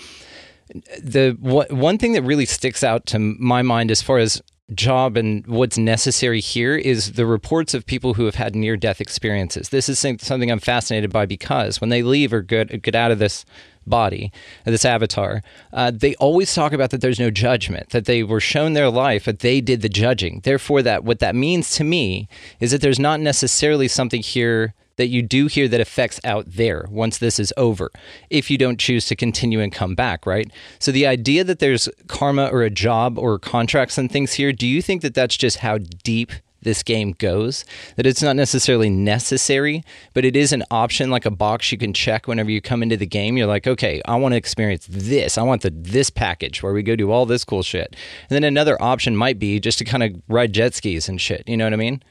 the 0.99 1.37
one 1.39 1.99
thing 1.99 2.13
that 2.13 2.23
really 2.23 2.45
sticks 2.45 2.83
out 2.83 3.05
to 3.07 3.19
my 3.19 3.61
mind 3.61 3.91
as 3.91 4.01
far 4.01 4.17
as 4.17 4.41
job 4.73 5.17
and 5.17 5.45
what's 5.45 5.77
necessary 5.77 6.39
here 6.39 6.75
is 6.75 7.13
the 7.13 7.25
reports 7.25 7.73
of 7.73 7.85
people 7.85 8.13
who 8.13 8.25
have 8.25 8.35
had 8.35 8.55
near 8.55 8.77
death 8.77 9.01
experiences. 9.01 9.69
This 9.69 9.89
is 9.89 9.99
something 9.99 10.51
I'm 10.51 10.59
fascinated 10.59 11.11
by 11.11 11.25
because 11.25 11.81
when 11.81 11.89
they 11.89 12.01
leave 12.01 12.33
or 12.33 12.41
get 12.41 12.81
get 12.81 12.95
out 12.95 13.11
of 13.11 13.19
this 13.19 13.45
body, 13.85 14.31
this 14.63 14.85
avatar, 14.85 15.43
uh, 15.73 15.91
they 15.93 16.15
always 16.15 16.53
talk 16.53 16.71
about 16.71 16.91
that 16.91 17.01
there's 17.01 17.19
no 17.19 17.29
judgment, 17.29 17.89
that 17.89 18.05
they 18.05 18.23
were 18.23 18.39
shown 18.39 18.73
their 18.73 18.89
life, 18.89 19.25
but 19.25 19.39
they 19.39 19.59
did 19.59 19.81
the 19.81 19.89
judging. 19.89 20.39
Therefore, 20.43 20.81
that 20.81 21.03
what 21.03 21.19
that 21.19 21.35
means 21.35 21.71
to 21.71 21.83
me 21.83 22.29
is 22.59 22.71
that 22.71 22.81
there's 22.81 22.99
not 22.99 23.19
necessarily 23.19 23.89
something 23.89 24.21
here 24.21 24.73
that 24.95 25.07
you 25.07 25.21
do 25.21 25.47
hear 25.47 25.67
that 25.67 25.81
affects 25.81 26.19
out 26.23 26.45
there 26.47 26.85
once 26.89 27.17
this 27.17 27.39
is 27.39 27.53
over, 27.57 27.91
if 28.29 28.49
you 28.51 28.57
don't 28.57 28.79
choose 28.79 29.05
to 29.07 29.15
continue 29.15 29.59
and 29.59 29.71
come 29.71 29.95
back, 29.95 30.25
right? 30.25 30.51
So 30.79 30.91
the 30.91 31.07
idea 31.07 31.43
that 31.43 31.59
there's 31.59 31.89
karma 32.07 32.47
or 32.47 32.61
a 32.61 32.69
job 32.69 33.17
or 33.17 33.39
contracts 33.39 33.97
and 33.97 34.11
things 34.11 34.33
here, 34.33 34.51
do 34.51 34.67
you 34.67 34.81
think 34.81 35.01
that 35.01 35.13
that's 35.13 35.37
just 35.37 35.57
how 35.57 35.79
deep 36.03 36.31
this 36.63 36.83
game 36.83 37.11
goes. 37.13 37.65
That 37.95 38.05
it's 38.05 38.23
not 38.23 38.35
necessarily 38.35 38.89
necessary, 38.89 39.83
but 40.13 40.25
it 40.25 40.35
is 40.35 40.51
an 40.51 40.63
option, 40.71 41.09
like 41.09 41.25
a 41.25 41.31
box 41.31 41.71
you 41.71 41.77
can 41.77 41.93
check 41.93 42.27
whenever 42.27 42.49
you 42.49 42.61
come 42.61 42.81
into 42.81 42.97
the 42.97 43.05
game. 43.05 43.37
You're 43.37 43.47
like, 43.47 43.67
okay, 43.67 44.01
I 44.05 44.15
want 44.15 44.33
to 44.33 44.37
experience 44.37 44.87
this. 44.89 45.37
I 45.37 45.43
want 45.43 45.61
the 45.61 45.71
this 45.71 46.09
package 46.09 46.63
where 46.63 46.73
we 46.73 46.83
go 46.83 46.95
do 46.95 47.11
all 47.11 47.25
this 47.25 47.43
cool 47.43 47.63
shit. 47.63 47.95
And 48.29 48.35
then 48.35 48.43
another 48.43 48.81
option 48.81 49.15
might 49.15 49.39
be 49.39 49.59
just 49.59 49.77
to 49.79 49.85
kind 49.85 50.03
of 50.03 50.21
ride 50.27 50.53
jet 50.53 50.73
skis 50.73 51.07
and 51.07 51.19
shit. 51.19 51.47
You 51.47 51.57
know 51.57 51.65
what 51.65 51.73
I 51.73 51.77
mean? 51.77 52.01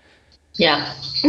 Yeah. 0.55 0.95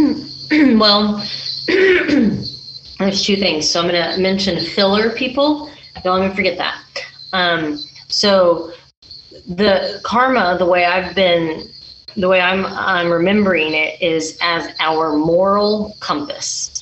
well, 0.50 1.18
there's 1.66 3.24
two 3.24 3.36
things. 3.36 3.68
So 3.68 3.80
I'm 3.80 3.88
going 3.88 4.14
to 4.14 4.20
mention 4.20 4.64
filler 4.64 5.10
people. 5.10 5.70
Don't 6.02 6.20
let 6.20 6.30
me 6.30 6.36
forget 6.36 6.58
that. 6.58 6.80
Um, 7.32 7.78
so 8.08 8.72
the 9.48 10.00
karma, 10.04 10.56
the 10.58 10.66
way 10.66 10.84
I've 10.84 11.14
been 11.14 11.68
the 12.16 12.28
way 12.28 12.40
I'm 12.40 12.64
I'm 12.66 13.10
remembering 13.10 13.74
it 13.74 14.00
is 14.00 14.38
as 14.40 14.72
our 14.78 15.16
moral 15.16 15.96
compass. 16.00 16.80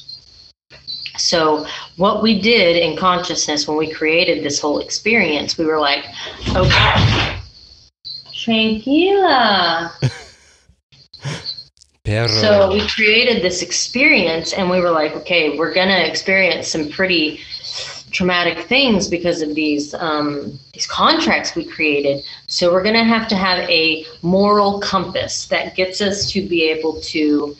So 1.16 1.66
what 1.97 2.22
we 2.22 2.40
did 2.40 2.76
in 2.76 2.97
consciousness 2.97 3.66
when 3.66 3.76
we 3.76 3.90
created 3.93 4.45
this 4.45 4.61
whole 4.61 4.80
experience, 4.80 5.57
we 5.57 5.64
were 5.64 5.78
like, 5.78 6.05
okay, 6.55 7.38
tranquila. 8.34 9.93
so 12.26 12.72
we 12.72 12.86
created 12.88 13.42
this 13.42 13.62
experience 13.62 14.53
and 14.53 14.68
we 14.68 14.80
were 14.80 14.90
like, 14.90 15.14
okay, 15.14 15.57
we're 15.57 15.72
gonna 15.72 16.00
experience 16.00 16.66
some 16.68 16.90
pretty 16.90 17.40
traumatic 18.12 18.66
things 18.66 19.09
because 19.09 19.40
of 19.42 19.55
these 19.55 19.94
um, 19.94 20.59
these 20.72 20.86
contracts 20.86 21.55
we 21.55 21.64
created. 21.64 22.24
So 22.46 22.72
we're 22.72 22.82
going 22.82 22.94
to 22.94 23.05
have 23.05 23.26
to 23.28 23.36
have 23.36 23.68
a 23.70 24.05
moral 24.20 24.80
compass 24.80 25.46
that 25.46 25.74
gets 25.74 26.00
us 26.00 26.30
to 26.32 26.46
be 26.46 26.64
able 26.70 27.00
to 27.00 27.57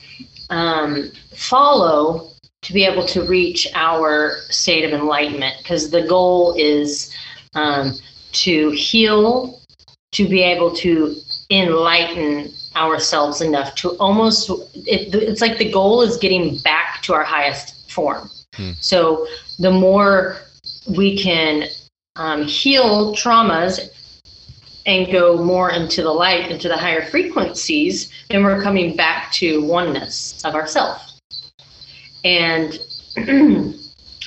um, 0.51 1.11
follow 1.35 2.29
to 2.63 2.73
be 2.73 2.85
able 2.85 3.05
to 3.07 3.23
reach 3.23 3.67
our 3.75 4.37
state 4.51 4.85
of 4.85 4.93
enlightenment 4.93 5.57
because 5.59 5.91
the 5.91 6.07
goal 6.07 6.55
is 6.57 7.13
um, 7.55 7.95
to 8.33 8.71
heal 8.71 9.61
to 10.13 10.29
be 10.29 10.43
able 10.43 10.71
to 10.71 11.17
enlighten 11.51 12.53
ourselves 12.77 13.41
enough 13.41 13.75
to 13.77 13.91
almost 13.99 14.51
it, 14.75 15.15
it's 15.15 15.41
like 15.41 15.59
the 15.59 15.71
goal 15.71 16.03
is 16.03 16.17
getting 16.17 16.59
back 16.59 17.03
to 17.03 17.13
our 17.13 17.25
highest 17.25 17.91
form. 17.91 18.29
Hmm. 18.55 18.73
so 18.81 19.27
the 19.59 19.71
more 19.71 20.37
we 20.87 21.17
can 21.17 21.69
um, 22.17 22.43
heal 22.43 23.15
traumas 23.15 23.81
and 24.85 25.11
go 25.11 25.43
more 25.43 25.71
into 25.71 26.03
the 26.03 26.11
light 26.11 26.51
into 26.51 26.69
the 26.69 26.77
higher 26.77 27.03
frequencies 27.03 28.11
then 28.29 28.43
we're 28.43 28.63
coming 28.63 28.95
back 28.97 29.33
to 29.33 29.63
oneness 29.65 30.43
of 30.45 30.55
ourself. 30.55 31.13
And 32.25 32.79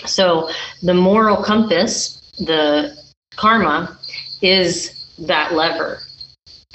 so 0.06 0.50
the 0.82 0.94
moral 0.94 1.38
compass 1.38 2.32
the 2.40 2.98
karma 3.36 3.98
is 4.42 5.08
that 5.20 5.54
lever 5.54 6.00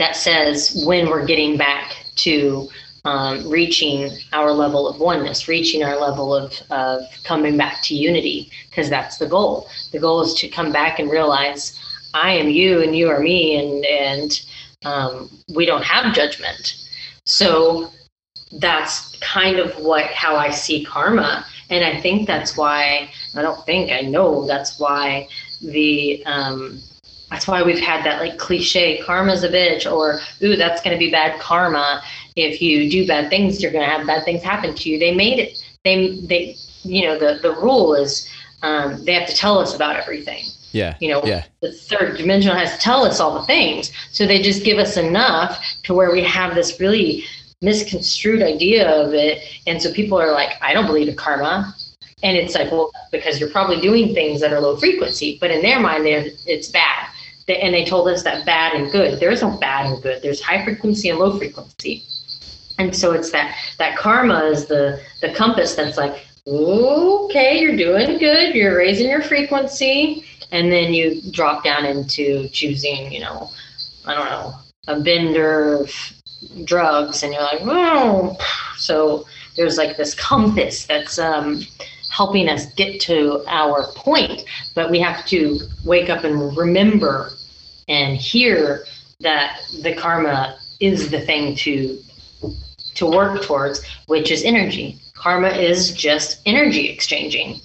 that 0.01 0.17
says 0.17 0.83
when 0.87 1.11
we're 1.11 1.27
getting 1.27 1.59
back 1.59 1.95
to 2.17 2.67
um, 3.05 3.47
reaching 3.47 4.11
our 4.33 4.51
level 4.51 4.89
of 4.89 4.99
oneness, 4.99 5.47
reaching 5.47 5.85
our 5.85 6.01
level 6.01 6.35
of, 6.35 6.55
of 6.71 7.03
coming 7.23 7.59
back 7.59 7.83
to 7.83 7.95
unity, 7.95 8.51
because 8.71 8.89
that's 8.89 9.19
the 9.19 9.27
goal. 9.27 9.69
The 9.93 9.99
goal 9.99 10.23
is 10.23 10.33
to 10.35 10.49
come 10.49 10.73
back 10.73 11.01
and 11.01 11.11
realize 11.11 11.79
I 12.15 12.33
am 12.33 12.49
you 12.49 12.83
and 12.83 12.97
you 12.97 13.11
are 13.11 13.21
me, 13.21 13.57
and 13.59 13.85
and 13.85 14.47
um, 14.87 15.31
we 15.55 15.67
don't 15.67 15.85
have 15.85 16.15
judgment. 16.15 16.89
So 17.27 17.91
that's 18.59 19.19
kind 19.19 19.59
of 19.59 19.75
what 19.85 20.07
how 20.07 20.35
I 20.35 20.49
see 20.49 20.83
karma, 20.83 21.45
and 21.69 21.85
I 21.85 22.01
think 22.01 22.27
that's 22.27 22.57
why 22.57 23.11
I 23.37 23.43
don't 23.43 23.65
think 23.67 23.93
I 23.93 24.01
know 24.01 24.47
that's 24.47 24.81
why 24.81 25.29
the 25.61 26.25
um, 26.25 26.81
that's 27.31 27.47
why 27.47 27.63
we've 27.63 27.79
had 27.79 28.05
that 28.05 28.21
like 28.21 28.39
cliche 28.39 29.01
karma's 29.03 29.45
a 29.45 29.49
bitch 29.49 29.91
or 29.91 30.21
ooh 30.43 30.57
that's 30.57 30.83
going 30.83 30.95
to 30.95 30.99
be 30.99 31.11
bad 31.11 31.41
karma. 31.41 32.03
If 32.37 32.61
you 32.61 32.91
do 32.91 33.07
bad 33.07 33.31
things 33.31 33.63
you're 33.63 33.73
going 33.73 33.85
to 33.85 33.91
have 33.91 34.07
bad 34.07 34.25
things 34.25 34.43
happen 34.43 34.75
to 34.75 34.89
you. 34.91 34.99
They 34.99 35.15
made 35.15 35.39
it 35.39 35.63
they 35.85 36.21
they 36.27 36.57
you 36.83 37.03
know 37.05 37.19
the 37.19 37.39
the 37.41 37.53
rule 37.57 37.95
is 37.95 38.29
um, 38.63 39.03
they 39.05 39.15
have 39.15 39.29
to 39.29 39.35
tell 39.35 39.59
us 39.59 39.75
about 39.75 39.97
everything. 39.97 40.45
Yeah. 40.73 40.97
you 41.01 41.09
know 41.11 41.23
Yeah. 41.25 41.45
the 41.63 41.73
third 41.73 42.17
dimensional 42.17 42.57
has 42.57 42.73
to 42.73 42.79
tell 42.79 43.05
us 43.05 43.21
all 43.21 43.35
the 43.41 43.47
things. 43.47 43.91
So 44.13 44.27
they 44.27 44.41
just 44.43 44.65
give 44.65 44.79
us 44.79 44.97
enough 44.97 45.65
to 45.85 45.95
where 45.95 46.13
we 46.13 46.23
have 46.23 46.55
this 46.55 46.79
really 46.79 47.25
misconstrued 47.63 48.43
idea 48.43 48.89
of 48.89 49.13
it. 49.15 49.43
And 49.67 49.81
so 49.83 49.93
people 49.93 50.19
are 50.21 50.33
like 50.33 50.51
i 50.63 50.73
don't 50.73 50.87
believe 50.87 51.09
in 51.09 51.17
karma. 51.17 51.75
And 52.23 52.37
it's 52.37 52.55
like 52.55 52.71
well 52.71 52.91
because 53.11 53.41
you're 53.41 53.51
probably 53.51 53.81
doing 53.81 54.15
things 54.15 54.41
that 54.41 54.53
are 54.53 54.61
low 54.61 54.77
frequency 54.77 55.39
but 55.41 55.51
in 55.51 55.63
their 55.63 55.81
mind 55.81 56.07
it's 56.07 56.69
bad 56.69 57.10
And 57.59 57.75
they 57.75 57.85
told 57.85 58.09
us 58.09 58.23
that 58.23 58.47
bad 58.47 58.75
and 58.75 58.91
good 58.91 59.21
there 59.21 59.31
is 59.31 59.43
no 59.43 59.57
bad 59.59 59.87
and 59.87 60.03
good 60.03 60.23
there's 60.23 60.41
high 60.41 60.65
frequency 60.65 61.09
and 61.11 61.19
low 61.19 61.37
frequency. 61.37 62.05
And 62.79 62.95
so 62.97 63.13
it's 63.13 63.31
that 63.33 63.57
that 63.79 63.97
karma 63.97 64.45
is 64.45 64.67
the 64.67 65.01
the 65.21 65.33
compass 65.33 65.75
that's 65.75 65.99
like 65.99 66.27
okay 66.47 67.61
you're 67.61 67.77
doing 67.77 68.19
good 68.19 68.55
you're 68.55 68.77
raising 68.77 69.11
your 69.11 69.23
frequency 69.23 70.25
and 70.53 70.73
then 70.73 70.93
you 70.93 71.21
drop 71.31 71.63
down 71.63 71.85
into 71.85 72.49
choosing 72.49 73.13
you 73.13 73.21
know 73.21 73.51
i 74.07 74.15
don't 74.15 74.25
know 74.25 74.55
a 74.89 75.01
bender 75.01 75.75
of 75.75 75.93
drugs 76.65 77.23
and 77.23 77.33
you're 77.33 77.43
like 77.43 77.61
oh 77.63 78.37
so 78.77 79.27
there's 79.57 79.77
like 79.77 79.97
this 79.97 80.15
compass 80.15 80.87
that's 80.87 81.19
um 81.19 81.63
helping 82.11 82.49
us 82.49 82.73
get 82.75 83.01
to 83.01 83.45
our 83.47 83.87
point 83.93 84.45
but 84.75 84.91
we 84.91 84.99
have 84.99 85.25
to 85.27 85.61
wake 85.85 86.09
up 86.09 86.25
and 86.25 86.57
remember 86.57 87.33
and 87.91 88.17
hear 88.17 88.87
that 89.21 89.61
the 89.83 89.95
karma 89.95 90.59
is 90.81 91.11
the 91.11 91.21
thing 91.21 91.55
to 91.57 91.99
to 92.95 93.07
work 93.07 93.43
towards 93.43 93.85
which 94.07 94.31
is 94.31 94.43
energy. 94.45 94.99
Karma 95.15 95.49
is 95.49 95.93
just 95.93 96.41
energy 96.47 96.89
exchanging. 96.89 97.61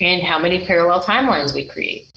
And 0.00 0.22
how 0.22 0.38
many 0.38 0.64
parallel 0.64 1.02
timelines 1.02 1.54
we 1.54 1.66
create 1.66 2.10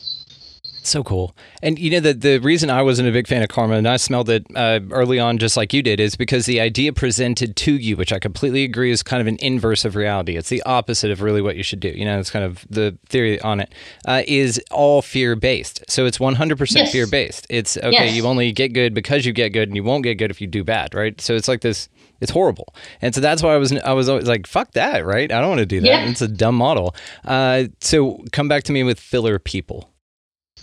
So 0.81 1.03
cool. 1.03 1.35
And 1.61 1.77
you 1.77 1.89
know, 1.91 1.99
the, 1.99 2.13
the 2.13 2.39
reason 2.39 2.69
I 2.69 2.81
wasn't 2.81 3.09
a 3.09 3.11
big 3.11 3.27
fan 3.27 3.41
of 3.43 3.49
karma 3.49 3.75
and 3.75 3.87
I 3.87 3.97
smelled 3.97 4.29
it 4.29 4.45
uh, 4.55 4.79
early 4.91 5.19
on, 5.19 5.37
just 5.37 5.57
like 5.57 5.73
you 5.73 5.81
did, 5.81 5.99
is 5.99 6.15
because 6.15 6.45
the 6.45 6.59
idea 6.61 6.93
presented 6.93 7.55
to 7.57 7.73
you, 7.73 7.95
which 7.97 8.13
I 8.13 8.19
completely 8.19 8.63
agree 8.63 8.91
is 8.91 9.03
kind 9.03 9.21
of 9.21 9.27
an 9.27 9.37
inverse 9.39 9.85
of 9.85 9.95
reality. 9.95 10.37
It's 10.37 10.49
the 10.49 10.63
opposite 10.63 11.11
of 11.11 11.21
really 11.21 11.41
what 11.41 11.55
you 11.57 11.63
should 11.63 11.79
do. 11.79 11.89
You 11.89 12.05
know, 12.05 12.19
it's 12.19 12.31
kind 12.31 12.45
of 12.45 12.65
the 12.69 12.97
theory 13.07 13.39
on 13.41 13.59
it 13.59 13.73
uh, 14.05 14.23
is 14.27 14.59
all 14.71 15.01
fear 15.01 15.35
based. 15.35 15.83
So 15.89 16.05
it's 16.05 16.17
100% 16.17 16.75
Yes. 16.75 16.91
fear 16.91 17.07
based. 17.07 17.45
It's 17.49 17.77
okay, 17.77 17.91
Yes. 17.91 18.15
you 18.15 18.25
only 18.25 18.51
get 18.51 18.69
good 18.73 18.93
because 18.93 19.25
you 19.25 19.33
get 19.33 19.49
good 19.49 19.67
and 19.69 19.75
you 19.75 19.83
won't 19.83 20.03
get 20.03 20.15
good 20.15 20.31
if 20.31 20.39
you 20.41 20.47
do 20.47 20.63
bad, 20.63 20.93
right? 20.95 21.19
So 21.21 21.35
it's 21.35 21.47
like 21.47 21.61
this. 21.61 21.89
It's 22.21 22.31
horrible, 22.33 22.73
and 23.01 23.15
so 23.15 23.21
that's 23.21 23.41
why 23.41 23.53
I 23.53 23.57
was 23.57 23.71
I 23.71 23.93
was 23.93 24.09
always 24.09 24.27
like, 24.27 24.45
"Fuck 24.45 24.71
that!" 24.73 25.05
Right? 25.05 25.31
I 25.31 25.39
don't 25.39 25.47
want 25.47 25.59
to 25.59 25.65
do 25.65 25.79
that. 25.79 25.87
Yeah. 25.87 26.09
It's 26.09 26.21
a 26.21 26.27
dumb 26.27 26.55
model. 26.55 26.93
Uh, 27.23 27.65
so 27.79 28.21
come 28.33 28.49
back 28.49 28.63
to 28.63 28.73
me 28.73 28.83
with 28.83 28.99
filler 28.99 29.39
people. 29.39 29.89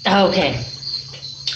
Okay. 0.07 0.65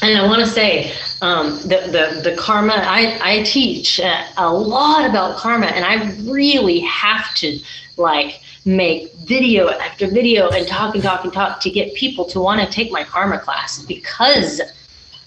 And 0.03 0.18
I 0.18 0.26
want 0.26 0.40
to 0.40 0.46
say 0.46 0.92
um, 1.22 1.61
the, 1.62 2.20
the, 2.22 2.30
the 2.30 2.36
karma, 2.36 2.72
I, 2.74 3.18
I 3.22 3.42
teach 3.42 4.01
uh, 4.01 4.24
a 4.36 4.53
lot 4.53 5.09
about 5.09 5.36
karma, 5.36 5.66
and 5.66 5.84
I 5.84 6.11
really 6.22 6.80
have 6.80 7.34
to 7.36 7.61
like 7.96 8.40
make 8.64 9.12
video 9.14 9.68
after 9.68 10.07
video 10.07 10.48
and 10.48 10.66
talk 10.66 10.94
and 10.94 11.05
talk 11.05 11.24
and 11.24 11.32
talk 11.32 11.61
to 11.61 11.70
get 11.70 11.94
people 11.94 12.24
to 12.26 12.40
want 12.40 12.61
to 12.61 12.66
take 12.66 12.90
my 12.90 13.05
karma 13.05 13.38
class 13.38 13.82
because 13.84 14.61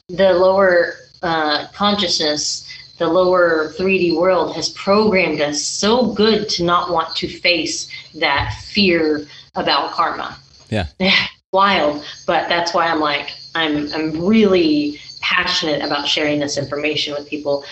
the 0.10 0.34
lower 0.34 0.96
uh, 1.22 1.68
consciousness, 1.74 2.68
the 2.98 3.08
lower 3.08 3.74
3D 3.78 4.18
world 4.18 4.56
has 4.56 4.70
programmed 4.70 5.40
us 5.40 5.64
so 5.64 6.12
good 6.14 6.50
to 6.50 6.64
not 6.64 6.92
want 6.92 7.16
to 7.16 7.28
face 7.28 7.90
that 8.16 8.54
fear 8.64 9.26
about 9.56 9.92
karma 9.92 10.38
Yeah. 10.70 10.88
wild 11.54 12.04
but 12.28 12.50
that's 12.50 12.74
why 12.74 12.88
i'm 12.88 13.00
like 13.00 13.32
i'm 13.56 13.92
i'm 13.94 14.26
really 14.26 15.00
passionate 15.24 15.82
about 15.82 16.08
sharing 16.08 16.40
this 16.40 16.58
information 16.58 17.14
with 17.14 17.28
people. 17.28 17.64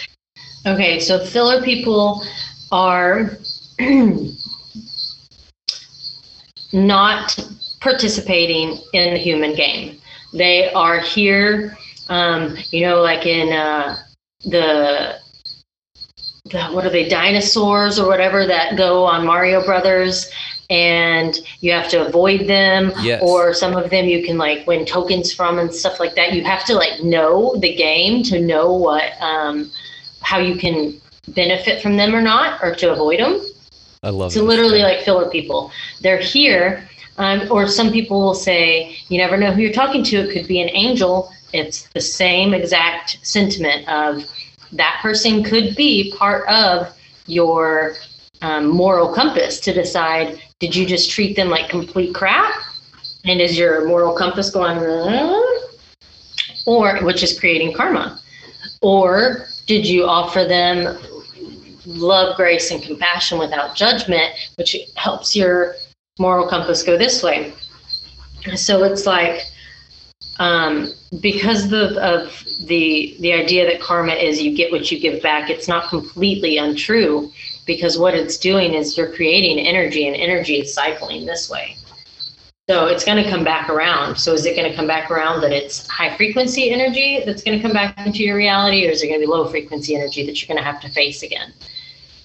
Okay 0.65 0.99
so 0.99 1.23
filler 1.23 1.61
people 1.61 2.23
are 2.71 3.37
not 6.73 7.37
participating 7.81 8.79
in 8.93 9.13
the 9.13 9.19
human 9.19 9.53
game. 9.55 9.99
They 10.33 10.71
are 10.71 10.99
here 10.99 11.77
um, 12.09 12.55
you 12.71 12.85
know 12.85 13.01
like 13.01 13.25
in 13.25 13.51
uh, 13.51 13.97
the 14.45 15.19
the, 16.45 16.65
what 16.71 16.85
are 16.85 16.89
they 16.89 17.07
dinosaurs 17.07 17.99
or 17.99 18.07
whatever 18.07 18.45
that 18.47 18.75
go 18.77 19.05
on 19.05 19.25
Mario 19.25 19.63
Brothers 19.63 20.31
and 20.71 21.37
you 21.59 21.71
have 21.73 21.89
to 21.89 22.03
avoid 22.07 22.47
them 22.47 22.93
Yes. 23.01 23.21
or 23.21 23.53
some 23.53 23.75
of 23.75 23.89
them 23.89 24.05
you 24.05 24.23
can 24.23 24.37
like 24.37 24.65
win 24.65 24.85
tokens 24.85 25.33
from 25.33 25.59
and 25.59 25.71
stuff 25.71 25.99
like 25.99 26.15
that. 26.15 26.33
You 26.33 26.43
have 26.45 26.63
to 26.65 26.73
like 26.73 27.03
know 27.03 27.55
the 27.57 27.75
game 27.75 28.23
to 28.23 28.39
know 28.39 28.73
what 28.73 29.11
um, 29.21 29.69
how 30.21 30.39
you 30.39 30.55
can 30.55 30.99
benefit 31.27 31.81
from 31.83 31.97
them 31.97 32.15
or 32.15 32.21
not 32.21 32.63
or 32.63 32.73
to 32.75 32.91
avoid 32.91 33.19
them. 33.19 33.41
I 34.01 34.09
love 34.09 34.33
this. 34.33 34.41
literally 34.41 34.81
like 34.81 35.01
filler 35.01 35.29
people. 35.29 35.71
They're 35.99 36.17
here 36.21 36.87
um, 37.17 37.51
or 37.51 37.67
some 37.67 37.91
people 37.91 38.21
will 38.21 38.33
say 38.33 38.95
you 39.09 39.17
never 39.17 39.35
know 39.35 39.51
who 39.51 39.61
you're 39.61 39.73
talking 39.73 40.03
to. 40.05 40.17
It 40.17 40.31
could 40.33 40.47
be 40.47 40.61
an 40.61 40.69
angel. 40.69 41.31
It's 41.51 41.89
the 41.89 42.01
same 42.01 42.53
exact 42.53 43.19
sentiment 43.23 43.87
of 43.89 44.23
that 44.71 44.99
person 45.01 45.43
could 45.43 45.75
be 45.75 46.13
part 46.17 46.47
of 46.47 46.95
your 47.27 47.95
um, 48.41 48.67
moral 48.67 49.13
compass 49.13 49.59
to 49.59 49.73
decide 49.73 50.41
did 50.61 50.75
you 50.75 50.85
just 50.85 51.09
treat 51.11 51.35
them 51.35 51.49
like 51.49 51.69
complete 51.69 52.13
crap? 52.13 52.53
And 53.25 53.41
is 53.41 53.57
your 53.57 53.87
moral 53.87 54.15
compass 54.15 54.51
going 54.51 54.77
or 56.65 57.03
which 57.03 57.23
is 57.23 57.37
creating 57.39 57.73
karma. 57.73 58.19
Or 58.81 59.47
did 59.65 59.87
you 59.87 60.05
offer 60.05 60.45
them 60.45 60.97
love 61.85 62.35
grace 62.35 62.69
and 62.71 62.81
compassion 62.81 63.39
without 63.39 63.75
judgment 63.75 64.33
which 64.55 64.75
helps 64.95 65.35
your 65.35 65.75
moral 66.19 66.47
compass 66.47 66.83
go 66.83 66.97
this 66.97 67.23
way? 67.23 67.53
So 68.55 68.83
it's 68.83 69.05
like 69.05 69.41
um, 70.41 70.91
because 71.21 71.69
the, 71.69 72.01
of 72.01 72.43
the 72.65 73.15
the 73.19 73.31
idea 73.31 73.65
that 73.65 73.79
karma 73.79 74.13
is 74.13 74.41
you 74.41 74.55
get 74.55 74.71
what 74.71 74.91
you 74.91 74.99
give 74.99 75.21
back 75.21 75.49
it's 75.49 75.67
not 75.67 75.87
completely 75.89 76.57
untrue 76.57 77.31
because 77.67 77.97
what 77.97 78.15
it's 78.15 78.37
doing 78.37 78.73
is 78.73 78.97
you're 78.97 79.13
creating 79.13 79.59
energy 79.59 80.07
and 80.07 80.15
energy 80.15 80.55
is 80.55 80.73
cycling 80.73 81.25
this 81.25 81.49
way 81.49 81.75
so 82.69 82.87
it's 82.87 83.05
going 83.05 83.23
to 83.23 83.29
come 83.29 83.43
back 83.43 83.69
around 83.69 84.17
so 84.17 84.33
is 84.33 84.45
it 84.45 84.55
going 84.55 84.69
to 84.69 84.75
come 84.75 84.87
back 84.87 85.11
around 85.11 85.41
that 85.41 85.51
it's 85.51 85.87
high 85.87 86.15
frequency 86.17 86.71
energy 86.71 87.21
that's 87.23 87.43
going 87.43 87.57
to 87.57 87.61
come 87.61 87.73
back 87.73 87.95
into 88.05 88.23
your 88.23 88.35
reality 88.35 88.87
or 88.87 88.89
is 88.89 89.03
it 89.03 89.07
going 89.07 89.19
to 89.19 89.25
be 89.25 89.31
low 89.31 89.47
frequency 89.47 89.95
energy 89.95 90.25
that 90.25 90.41
you're 90.41 90.47
going 90.47 90.57
to 90.57 90.63
have 90.63 90.81
to 90.81 90.89
face 90.89 91.21
again 91.21 91.53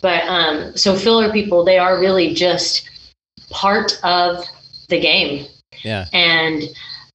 But 0.00 0.24
um, 0.24 0.76
so 0.76 0.96
filler 0.96 1.32
people, 1.32 1.64
they 1.64 1.78
are 1.78 1.98
really 1.98 2.32
just 2.34 2.88
part 3.50 3.98
of 4.04 4.44
the 4.88 5.00
game. 5.00 5.46
Yeah. 5.82 6.06
And 6.12 6.62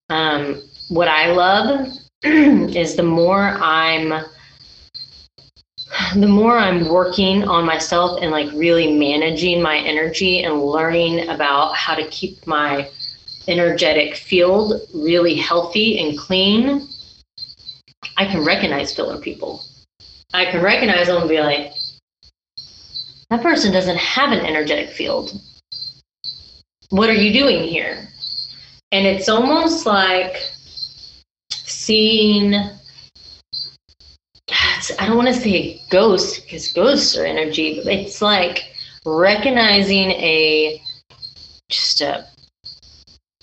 um, 0.10 0.62
what 0.92 1.08
I 1.08 1.32
love 1.32 1.88
is 2.24 2.98
the 2.98 3.04
more 3.04 3.40
I'm 3.42 4.26
the 6.16 6.28
more 6.28 6.58
I'm 6.58 6.90
working 6.90 7.48
on 7.48 7.66
myself 7.66 8.20
and 8.22 8.30
like 8.30 8.52
really 8.52 8.98
managing 8.98 9.62
my 9.62 9.78
energy 9.78 10.44
and 10.44 10.62
learning 10.62 11.30
about 11.30 11.76
how 11.76 11.96
to 11.96 12.06
keep 12.10 12.46
my 12.46 12.90
energetic 13.48 14.16
field 14.18 14.82
really 14.94 15.36
healthy 15.36 16.00
and 16.00 16.18
clean, 16.18 16.88
I 18.18 18.26
can 18.26 18.44
recognize 18.44 18.94
filler 18.94 19.18
people. 19.18 19.64
I 20.34 20.46
can 20.46 20.62
recognize 20.62 21.08
them 21.08 21.22
and 21.22 21.30
be 21.30 21.40
like, 21.40 21.72
that 23.30 23.42
person 23.42 23.72
doesn't 23.72 23.98
have 23.98 24.34
an 24.34 24.46
energetic 24.46 24.90
field. 24.90 25.40
What 26.90 27.10
are 27.10 27.14
you 27.14 27.32
doing 27.32 27.64
here? 27.64 28.10
And 28.92 29.08
it's 29.08 29.30
almost 29.30 29.86
like 29.86 30.36
seeing 31.92 32.54
I 34.98 35.06
don't 35.06 35.18
want 35.18 35.28
to 35.28 35.34
say 35.34 35.54
a 35.54 35.82
ghost 35.90 36.44
because 36.44 36.72
ghosts 36.72 37.18
are 37.18 37.26
energy, 37.26 37.82
but 37.84 37.92
it's 37.94 38.22
like 38.22 38.64
recognizing 39.06 40.12
a 40.12 40.82
just 41.70 42.00
a 42.00 42.26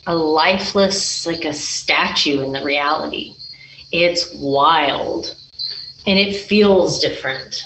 a 0.07 0.15
lifeless 0.15 1.27
like 1.27 1.45
a 1.45 1.53
statue 1.53 2.41
in 2.41 2.53
the 2.53 2.65
reality. 2.65 3.35
It's 3.93 4.33
wild 4.35 5.37
and 6.07 6.19
it 6.19 6.35
feels 6.35 7.01
different. 7.01 7.63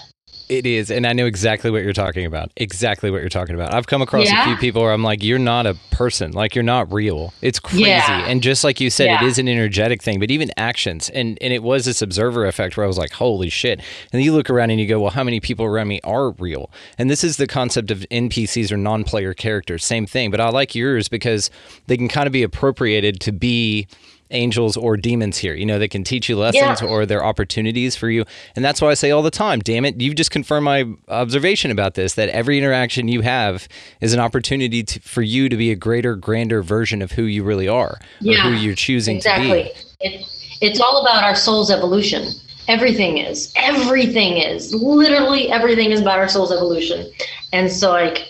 It 0.52 0.66
is, 0.66 0.90
and 0.90 1.06
I 1.06 1.14
know 1.14 1.24
exactly 1.24 1.70
what 1.70 1.82
you're 1.82 1.94
talking 1.94 2.26
about. 2.26 2.50
Exactly 2.58 3.10
what 3.10 3.20
you're 3.22 3.30
talking 3.30 3.54
about. 3.54 3.72
I've 3.72 3.86
come 3.86 4.02
across 4.02 4.26
Yeah? 4.26 4.42
a 4.42 4.46
few 4.46 4.56
people 4.56 4.82
where 4.82 4.92
I'm 4.92 5.02
like, 5.02 5.22
"You're 5.22 5.38
not 5.38 5.66
a 5.66 5.74
person. 5.90 6.32
Like 6.32 6.54
you're 6.54 6.62
not 6.62 6.92
real. 6.92 7.32
It's 7.40 7.58
crazy." 7.58 7.84
Yeah. 7.84 8.26
And 8.28 8.42
just 8.42 8.62
like 8.62 8.78
you 8.78 8.90
said, 8.90 9.06
it 9.06 9.22
Yeah. 9.22 9.24
is 9.24 9.38
an 9.38 9.48
energetic 9.48 10.02
thing, 10.02 10.20
but 10.20 10.30
even 10.30 10.50
actions, 10.58 11.08
and 11.08 11.38
and 11.40 11.54
it 11.54 11.62
was 11.62 11.86
this 11.86 12.02
observer 12.02 12.44
effect 12.46 12.76
where 12.76 12.84
I 12.84 12.86
was 12.86 12.98
like, 12.98 13.12
"Holy 13.12 13.48
shit!" 13.48 13.78
And 13.78 13.84
then 14.12 14.20
you 14.20 14.32
look 14.34 14.50
around 14.50 14.70
and 14.70 14.78
you 14.78 14.86
go, 14.86 15.00
"Well, 15.00 15.12
how 15.12 15.24
many 15.24 15.40
people 15.40 15.64
around 15.64 15.88
me 15.88 16.00
are 16.04 16.32
real?" 16.32 16.70
And 16.98 17.08
this 17.10 17.24
is 17.24 17.38
the 17.38 17.46
concept 17.46 17.90
of 17.90 18.04
NPCs 18.10 18.70
or 18.70 18.76
non-player 18.76 19.32
characters. 19.32 19.84
Same 19.84 20.04
thing, 20.06 20.30
but 20.30 20.38
I 20.40 20.50
like 20.50 20.74
yours 20.74 21.08
because 21.08 21.50
they 21.86 21.96
can 21.96 22.08
kind 22.08 22.26
of 22.26 22.32
be 22.32 22.42
appropriated 22.42 23.20
to 23.20 23.32
be 23.32 23.86
angels 24.32 24.76
or 24.76 24.96
demons 24.96 25.38
here. 25.38 25.54
You 25.54 25.66
know, 25.66 25.78
they 25.78 25.88
can 25.88 26.04
teach 26.04 26.28
you 26.28 26.36
lessons 26.36 26.80
Yeah. 26.80 26.88
or 26.88 27.06
they're 27.06 27.24
opportunities 27.24 27.96
for 27.96 28.10
you. 28.10 28.24
And 28.56 28.64
that's 28.64 28.80
why 28.80 28.88
I 28.88 28.94
say 28.94 29.10
all 29.10 29.22
the 29.22 29.30
time, 29.30 29.60
damn 29.60 29.84
it, 29.84 30.00
you've 30.00 30.14
just 30.14 30.30
confirmed 30.30 30.64
my 30.64 30.84
observation 31.08 31.70
about 31.70 31.94
this 31.94 32.14
that 32.14 32.28
every 32.30 32.58
interaction 32.58 33.08
you 33.08 33.20
have 33.22 33.68
is 34.00 34.12
an 34.12 34.20
opportunity 34.20 34.82
to, 34.82 35.00
for 35.00 35.22
you 35.22 35.48
to 35.48 35.56
be 35.56 35.70
a 35.70 35.76
greater, 35.76 36.16
grander 36.16 36.62
version 36.62 37.02
of 37.02 37.12
who 37.12 37.24
you 37.24 37.42
really 37.44 37.68
are 37.68 37.98
or 38.26 38.34
who 38.34 38.50
you're 38.50 38.74
choosing 38.74 39.16
exactly. 39.16 39.64
to 39.64 39.68
be. 39.68 40.06
It, 40.06 40.26
it's 40.60 40.80
all 40.80 41.02
about 41.02 41.24
our 41.24 41.34
soul's 41.34 41.70
evolution. 41.70 42.28
Everything 42.68 43.18
is. 43.18 43.52
Everything 43.56 44.38
is. 44.38 44.72
Literally 44.72 45.50
everything 45.50 45.90
is 45.90 46.00
about 46.00 46.18
our 46.18 46.28
soul's 46.28 46.52
evolution. 46.52 47.10
And 47.52 47.70
so, 47.70 47.90
like, 47.90 48.28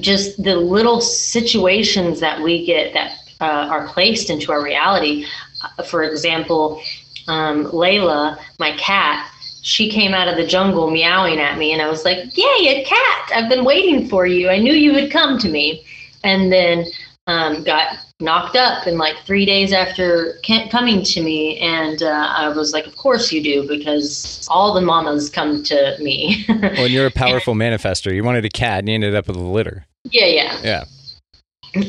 just 0.00 0.42
the 0.42 0.56
little 0.56 1.00
situations 1.00 2.20
that 2.20 2.40
we 2.42 2.64
get 2.64 2.92
that 2.92 3.16
uh, 3.42 3.68
are 3.70 3.86
placed 3.88 4.30
into 4.30 4.52
our 4.52 4.62
reality. 4.62 5.26
Uh, 5.62 5.82
for 5.82 6.02
example, 6.04 6.80
um, 7.28 7.66
Layla, 7.66 8.38
my 8.58 8.72
cat, 8.76 9.28
she 9.62 9.88
came 9.90 10.14
out 10.14 10.28
of 10.28 10.36
the 10.36 10.46
jungle 10.46 10.90
meowing 10.90 11.38
at 11.38 11.58
me, 11.58 11.72
and 11.72 11.82
I 11.82 11.88
was 11.88 12.04
like, 12.04 12.18
Yay, 12.36 12.68
a 12.68 12.84
cat! 12.84 13.30
I've 13.34 13.48
been 13.48 13.64
waiting 13.64 14.08
for 14.08 14.26
you. 14.26 14.48
I 14.48 14.58
knew 14.58 14.72
you 14.72 14.92
would 14.94 15.10
come 15.10 15.38
to 15.38 15.48
me. 15.48 15.84
And 16.24 16.52
then 16.52 16.86
um, 17.26 17.64
got 17.64 17.98
knocked 18.20 18.54
up 18.54 18.86
in 18.86 18.96
like 18.96 19.16
three 19.26 19.44
days 19.44 19.72
after 19.72 20.38
coming 20.70 21.02
to 21.02 21.20
me. 21.20 21.58
And 21.58 22.00
uh, 22.02 22.32
I 22.36 22.48
was 22.48 22.72
like, 22.72 22.86
Of 22.86 22.96
course 22.96 23.32
you 23.32 23.42
do, 23.42 23.66
because 23.66 24.46
all 24.50 24.72
the 24.74 24.80
mamas 24.80 25.28
come 25.30 25.62
to 25.64 25.96
me. 26.00 26.44
Well, 26.48 26.84
and 26.84 26.92
you're 26.92 27.06
a 27.06 27.10
powerful 27.24 27.54
manifester. 27.54 28.14
You 28.14 28.22
wanted 28.24 28.44
a 28.44 28.50
cat 28.50 28.80
and 28.80 28.88
you 28.88 28.94
ended 28.94 29.14
up 29.16 29.26
with 29.26 29.36
a 29.36 29.40
litter. 29.40 29.84
yeah, 30.04 30.26
yeah. 30.26 30.60
Yeah. 30.62 30.84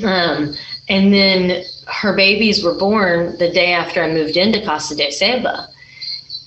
Um, 0.03 0.55
and 0.89 1.13
then 1.13 1.63
her 1.87 2.15
babies 2.15 2.63
were 2.63 2.73
born 2.73 3.37
the 3.37 3.51
day 3.51 3.73
after 3.73 4.03
I 4.03 4.13
moved 4.13 4.37
into 4.37 4.63
Casa 4.63 4.95
de 4.95 5.09
Seva. 5.09 5.67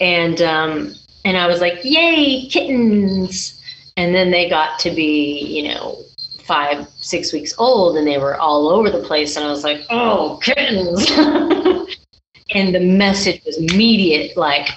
And 0.00 0.40
um, 0.42 0.94
and 1.24 1.36
I 1.36 1.46
was 1.46 1.60
like, 1.60 1.80
yay, 1.82 2.46
kittens. 2.48 3.60
And 3.96 4.14
then 4.14 4.30
they 4.30 4.48
got 4.48 4.78
to 4.80 4.90
be, 4.90 5.40
you 5.40 5.74
know, 5.74 5.98
five, 6.44 6.86
six 7.00 7.32
weeks 7.32 7.52
old 7.58 7.96
and 7.96 8.06
they 8.06 8.18
were 8.18 8.36
all 8.36 8.68
over 8.68 8.90
the 8.90 9.02
place. 9.02 9.36
And 9.36 9.44
I 9.44 9.50
was 9.50 9.64
like, 9.64 9.84
oh, 9.90 10.38
kittens. 10.42 11.10
and 12.54 12.74
the 12.74 12.80
message 12.80 13.42
was 13.44 13.58
immediate 13.58 14.36
like, 14.36 14.68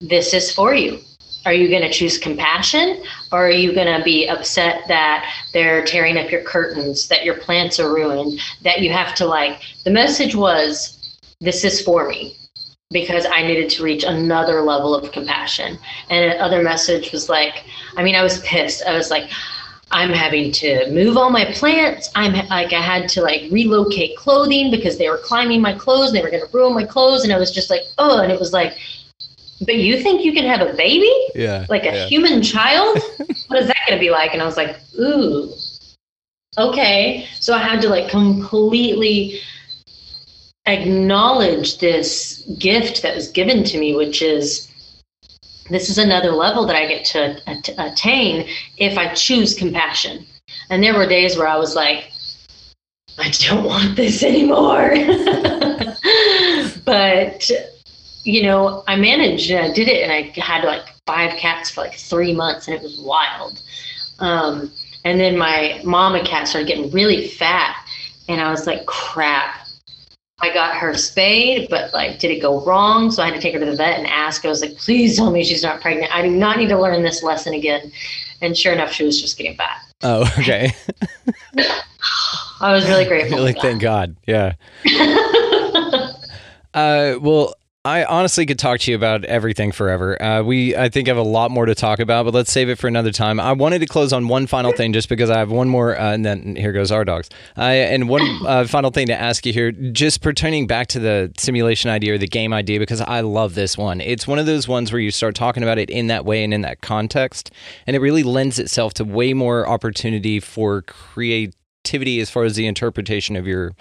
this 0.00 0.34
is 0.34 0.50
for 0.50 0.74
you. 0.74 0.98
Are 1.46 1.52
you 1.52 1.68
going 1.68 1.82
to 1.82 1.90
choose 1.90 2.18
compassion 2.18 3.02
or 3.30 3.46
are 3.46 3.50
you 3.50 3.74
going 3.74 3.98
to 3.98 4.02
be 4.04 4.28
upset 4.28 4.82
that 4.88 5.30
they're 5.52 5.84
tearing 5.84 6.16
up 6.16 6.30
your 6.30 6.42
curtains, 6.42 7.08
that 7.08 7.24
your 7.24 7.36
plants 7.38 7.78
are 7.78 7.92
ruined, 7.92 8.40
that 8.62 8.80
you 8.80 8.90
have 8.92 9.14
to 9.16 9.26
like? 9.26 9.60
The 9.84 9.90
message 9.90 10.34
was, 10.34 11.18
this 11.40 11.64
is 11.64 11.82
for 11.82 12.08
me 12.08 12.36
because 12.90 13.26
I 13.30 13.42
needed 13.42 13.68
to 13.70 13.82
reach 13.82 14.04
another 14.04 14.62
level 14.62 14.94
of 14.94 15.10
compassion. 15.12 15.78
And 16.10 16.32
another 16.32 16.62
message 16.62 17.12
was 17.12 17.28
like, 17.28 17.64
I 17.96 18.02
mean, 18.02 18.14
I 18.14 18.22
was 18.22 18.40
pissed. 18.40 18.84
I 18.86 18.96
was 18.96 19.10
like, 19.10 19.30
I'm 19.90 20.10
having 20.10 20.50
to 20.52 20.90
move 20.90 21.16
all 21.16 21.30
my 21.30 21.44
plants. 21.52 22.10
I'm 22.14 22.32
like, 22.48 22.72
I 22.72 22.80
had 22.80 23.08
to 23.10 23.22
like 23.22 23.50
relocate 23.50 24.16
clothing 24.16 24.70
because 24.70 24.96
they 24.96 25.08
were 25.08 25.18
climbing 25.18 25.60
my 25.60 25.74
clothes. 25.74 26.08
And 26.08 26.16
they 26.16 26.22
were 26.22 26.30
going 26.30 26.46
to 26.46 26.56
ruin 26.56 26.74
my 26.74 26.84
clothes. 26.84 27.24
And 27.24 27.32
I 27.32 27.38
was 27.38 27.52
just 27.52 27.68
like, 27.68 27.82
oh, 27.98 28.20
and 28.20 28.32
it 28.32 28.38
was 28.38 28.52
like, 28.52 28.78
but 29.66 29.76
you 29.76 30.02
think 30.02 30.24
you 30.24 30.32
can 30.32 30.44
have 30.44 30.66
a 30.66 30.72
baby? 30.74 31.12
Yeah. 31.34 31.66
Like 31.68 31.84
a 31.84 31.94
yeah. 31.94 32.06
human 32.06 32.42
child? 32.42 32.98
what 33.48 33.58
is 33.60 33.66
that 33.66 33.76
going 33.86 33.98
to 33.98 34.00
be 34.00 34.10
like? 34.10 34.32
And 34.32 34.42
I 34.42 34.46
was 34.46 34.56
like, 34.56 34.78
ooh, 34.98 35.52
okay. 36.58 37.26
So 37.40 37.54
I 37.54 37.58
had 37.58 37.80
to 37.82 37.88
like 37.88 38.10
completely 38.10 39.40
acknowledge 40.66 41.78
this 41.78 42.42
gift 42.58 43.02
that 43.02 43.14
was 43.14 43.28
given 43.30 43.64
to 43.64 43.78
me, 43.78 43.94
which 43.94 44.22
is 44.22 44.70
this 45.70 45.88
is 45.88 45.98
another 45.98 46.30
level 46.30 46.66
that 46.66 46.76
I 46.76 46.86
get 46.86 47.04
to 47.06 47.40
at- 47.48 47.68
attain 47.78 48.48
if 48.76 48.98
I 48.98 49.14
choose 49.14 49.54
compassion. 49.54 50.26
And 50.70 50.82
there 50.82 50.94
were 50.94 51.06
days 51.06 51.36
where 51.36 51.48
I 51.48 51.56
was 51.56 51.74
like, 51.74 52.10
I 53.18 53.30
don't 53.30 53.64
want 53.64 53.96
this 53.96 54.22
anymore. 54.30 54.90
but, 56.84 57.50
you 58.24 58.42
know, 58.42 58.82
I 58.88 58.96
managed 58.96 59.50
and 59.50 59.64
I 59.64 59.72
did 59.72 59.88
it 59.88 60.02
and 60.02 60.10
I 60.10 60.32
had 60.40 60.64
like 60.64 60.82
five 61.06 61.36
cats 61.38 61.70
for 61.70 61.82
like 61.82 61.94
three 61.94 62.34
months 62.34 62.66
and 62.66 62.76
it 62.76 62.82
was 62.82 62.98
wild. 62.98 63.60
Um, 64.18 64.72
and 65.04 65.20
then 65.20 65.36
my 65.36 65.80
mama 65.84 66.24
cat 66.24 66.48
started 66.48 66.66
getting 66.66 66.90
really 66.90 67.28
fat 67.28 67.76
and 68.28 68.40
I 68.40 68.50
was 68.50 68.66
like, 68.66 68.86
crap. 68.86 69.60
I 70.40 70.52
got 70.52 70.76
her 70.76 70.94
spayed, 70.94 71.68
but 71.70 71.94
like, 71.94 72.18
did 72.18 72.30
it 72.30 72.40
go 72.40 72.64
wrong? 72.64 73.10
So 73.10 73.22
I 73.22 73.26
had 73.26 73.34
to 73.34 73.40
take 73.40 73.54
her 73.54 73.60
to 73.60 73.66
the 73.66 73.76
vet 73.76 73.98
and 73.98 74.06
ask. 74.06 74.44
I 74.44 74.48
was 74.48 74.62
like, 74.62 74.76
please 74.76 75.16
tell 75.16 75.30
me 75.30 75.44
she's 75.44 75.62
not 75.62 75.80
pregnant. 75.80 76.14
I 76.14 76.22
do 76.22 76.30
not 76.30 76.58
need 76.58 76.68
to 76.70 76.78
learn 76.78 77.02
this 77.02 77.22
lesson 77.22 77.54
again. 77.54 77.92
And 78.42 78.56
sure 78.56 78.72
enough, 78.72 78.92
she 78.92 79.04
was 79.04 79.20
just 79.20 79.38
getting 79.38 79.56
fat. 79.56 79.78
Oh, 80.02 80.22
okay. 80.38 80.72
I 82.60 82.72
was 82.72 82.86
really 82.88 83.04
grateful. 83.04 83.40
like, 83.40 83.58
thank 83.58 83.80
God. 83.80 84.16
Yeah. 84.26 84.54
Uh, 86.74 87.16
well, 87.20 87.54
I 87.86 88.04
honestly 88.06 88.46
could 88.46 88.58
talk 88.58 88.80
to 88.80 88.90
you 88.90 88.96
about 88.96 89.26
everything 89.26 89.70
forever. 89.70 90.20
Uh, 90.20 90.42
we, 90.42 90.74
I 90.74 90.88
think, 90.88 91.06
have 91.06 91.18
a 91.18 91.22
lot 91.22 91.50
more 91.50 91.66
to 91.66 91.74
talk 91.74 91.98
about, 91.98 92.24
but 92.24 92.32
let's 92.32 92.50
save 92.50 92.70
it 92.70 92.78
for 92.78 92.88
another 92.88 93.12
time. 93.12 93.38
I 93.38 93.52
wanted 93.52 93.80
to 93.80 93.86
close 93.86 94.10
on 94.10 94.26
one 94.26 94.46
final 94.46 94.72
thing, 94.72 94.94
just 94.94 95.10
because 95.10 95.28
I 95.28 95.36
have 95.36 95.50
one 95.50 95.68
more, 95.68 95.94
uh, 95.94 96.14
and 96.14 96.24
then 96.24 96.56
here 96.56 96.72
goes 96.72 96.90
our 96.90 97.04
dogs. 97.04 97.28
Uh, 97.58 97.60
and 97.60 98.08
one 98.08 98.22
uh, 98.46 98.66
final 98.66 98.90
thing 98.90 99.08
to 99.08 99.14
ask 99.14 99.44
you 99.44 99.52
here, 99.52 99.70
just 99.70 100.22
pertaining 100.22 100.66
back 100.66 100.86
to 100.88 100.98
the 100.98 101.30
simulation 101.36 101.90
idea 101.90 102.14
or 102.14 102.18
the 102.18 102.26
game 102.26 102.54
idea, 102.54 102.78
because 102.78 103.02
I 103.02 103.20
love 103.20 103.54
this 103.54 103.76
one. 103.76 104.00
It's 104.00 104.26
one 104.26 104.38
of 104.38 104.46
those 104.46 104.66
ones 104.66 104.90
where 104.90 105.00
you 105.00 105.10
start 105.10 105.34
talking 105.34 105.62
about 105.62 105.76
it 105.76 105.90
in 105.90 106.06
that 106.06 106.24
way 106.24 106.42
and 106.42 106.54
in 106.54 106.62
that 106.62 106.80
context, 106.80 107.50
and 107.86 107.94
it 107.94 107.98
really 107.98 108.22
lends 108.22 108.58
itself 108.58 108.94
to 108.94 109.04
way 109.04 109.34
more 109.34 109.68
opportunity 109.68 110.40
for 110.40 110.80
creativity 110.80 112.18
as 112.20 112.30
far 112.30 112.44
as 112.44 112.56
the 112.56 112.66
interpretation 112.66 113.36
of 113.36 113.46
your 113.46 113.72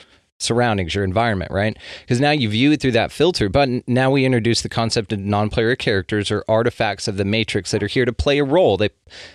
surroundings, 0.44 0.96
your 0.96 1.04
environment, 1.04 1.52
right? 1.52 1.78
Because 2.02 2.20
now 2.20 2.32
you 2.32 2.50
view 2.50 2.72
it 2.72 2.82
through 2.82 2.92
that 2.92 3.12
filter. 3.12 3.50
But 3.50 3.88
now 3.88 4.12
we 4.12 4.26
introduce 4.26 4.62
the 4.62 4.70
concept 4.70 5.14
of 5.14 5.20
non-player 5.20 5.76
characters 5.76 6.32
or 6.32 6.44
artifacts 6.48 7.08
of 7.08 7.18
the 7.18 7.26
matrix 7.26 7.72
that 7.72 7.84
are 7.84 7.88
here 7.88 8.06
to 8.06 8.14
play 8.14 8.40
a 8.40 8.44
role. 8.44 8.78
They 8.78 8.90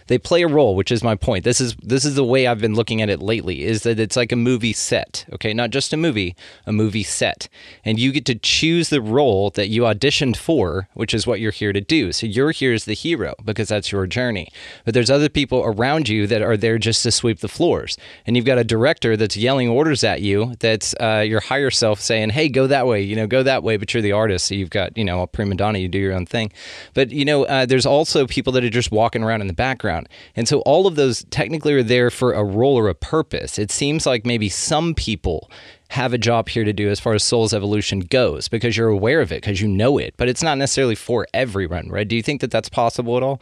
they 0.08 0.18
play 0.18 0.42
a 0.42 0.48
role, 0.48 0.74
which 0.74 0.90
is 0.90 1.04
my 1.04 1.14
point. 1.14 1.44
This 1.44 1.60
is 1.60 1.76
this 1.76 2.04
is 2.04 2.14
the 2.14 2.24
way 2.24 2.46
I've 2.46 2.60
been 2.60 2.74
looking 2.74 3.02
at 3.02 3.10
it 3.10 3.20
lately. 3.20 3.64
Is 3.64 3.82
that 3.82 3.98
it's 3.98 4.16
like 4.16 4.32
a 4.32 4.36
movie 4.36 4.72
set, 4.72 5.26
okay? 5.32 5.54
Not 5.54 5.70
just 5.70 5.92
a 5.92 5.96
movie, 5.96 6.36
a 6.66 6.72
movie 6.72 7.02
set, 7.02 7.48
and 7.84 7.98
you 7.98 8.12
get 8.12 8.24
to 8.26 8.34
choose 8.34 8.88
the 8.88 9.00
role 9.00 9.50
that 9.50 9.68
you 9.68 9.82
auditioned 9.82 10.36
for, 10.36 10.88
which 10.94 11.14
is 11.14 11.26
what 11.26 11.40
you're 11.40 11.52
here 11.52 11.72
to 11.72 11.80
do. 11.80 12.12
So 12.12 12.26
you're 12.26 12.50
here 12.50 12.72
as 12.72 12.84
the 12.84 12.94
hero 12.94 13.34
because 13.44 13.68
that's 13.68 13.92
your 13.92 14.06
journey. 14.06 14.48
But 14.84 14.94
there's 14.94 15.10
other 15.10 15.28
people 15.28 15.62
around 15.64 16.08
you 16.08 16.26
that 16.26 16.42
are 16.42 16.56
there 16.56 16.78
just 16.78 17.02
to 17.04 17.10
sweep 17.10 17.40
the 17.40 17.48
floors, 17.48 17.96
and 18.26 18.36
you've 18.36 18.44
got 18.44 18.58
a 18.58 18.64
director 18.64 19.16
that's 19.16 19.36
yelling 19.36 19.68
orders 19.68 20.04
at 20.04 20.22
you. 20.22 20.54
That's 20.60 20.94
uh, 21.00 21.20
your 21.20 21.40
higher 21.40 21.70
self 21.70 22.00
saying, 22.00 22.30
"Hey, 22.30 22.48
go 22.48 22.66
that 22.66 22.86
way," 22.86 23.02
you 23.02 23.16
know, 23.16 23.26
go 23.26 23.42
that 23.42 23.62
way. 23.62 23.76
But 23.76 23.92
you're 23.92 24.02
the 24.02 24.12
artist, 24.12 24.46
so 24.46 24.54
you've 24.54 24.70
got 24.70 24.96
you 24.96 25.04
know 25.04 25.22
a 25.22 25.26
prima 25.26 25.54
donna. 25.54 25.78
You 25.78 25.88
do 25.88 25.98
your 25.98 26.12
own 26.12 26.26
thing. 26.26 26.52
But 26.94 27.10
you 27.10 27.24
know, 27.24 27.44
uh, 27.44 27.66
there's 27.66 27.86
also 27.86 28.26
people 28.26 28.52
that 28.54 28.64
are 28.64 28.70
just 28.70 28.90
walking 28.90 29.22
around 29.22 29.40
in 29.40 29.46
the 29.46 29.52
background, 29.52 30.08
and 30.36 30.48
so 30.48 30.60
all 30.60 30.86
of 30.86 30.96
those 30.96 31.24
technically 31.30 31.74
are 31.74 31.82
there 31.82 32.10
for 32.10 32.32
a 32.32 32.44
role 32.44 32.78
or 32.78 32.88
a 32.88 32.94
purpose. 32.94 33.58
It 33.58 33.70
seems 33.70 34.06
like 34.06 34.26
maybe 34.26 34.48
some 34.48 34.94
people 34.94 35.50
have 35.90 36.12
a 36.12 36.18
job 36.18 36.48
here 36.48 36.64
to 36.64 36.72
do 36.72 36.90
as 36.90 37.00
far 37.00 37.14
as 37.14 37.24
soul's 37.24 37.54
evolution 37.54 38.00
goes 38.00 38.48
because 38.48 38.76
you're 38.76 38.88
aware 38.88 39.20
of 39.20 39.32
it 39.32 39.40
because 39.40 39.60
you 39.60 39.66
know 39.66 39.96
it 39.96 40.12
but 40.18 40.28
it's 40.28 40.42
not 40.42 40.58
necessarily 40.58 40.94
for 40.94 41.26
everyone 41.32 41.88
right 41.88 42.08
do 42.08 42.16
you 42.16 42.22
think 42.22 42.42
that 42.42 42.50
that's 42.50 42.68
possible 42.68 43.16
at 43.16 43.22
all 43.22 43.40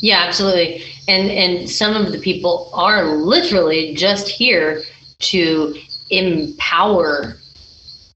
yeah 0.00 0.22
absolutely 0.24 0.84
and 1.08 1.30
and 1.30 1.68
some 1.68 1.96
of 1.96 2.12
the 2.12 2.18
people 2.20 2.70
are 2.74 3.16
literally 3.16 3.92
just 3.94 4.28
here 4.28 4.82
to 5.18 5.74
empower 6.10 7.36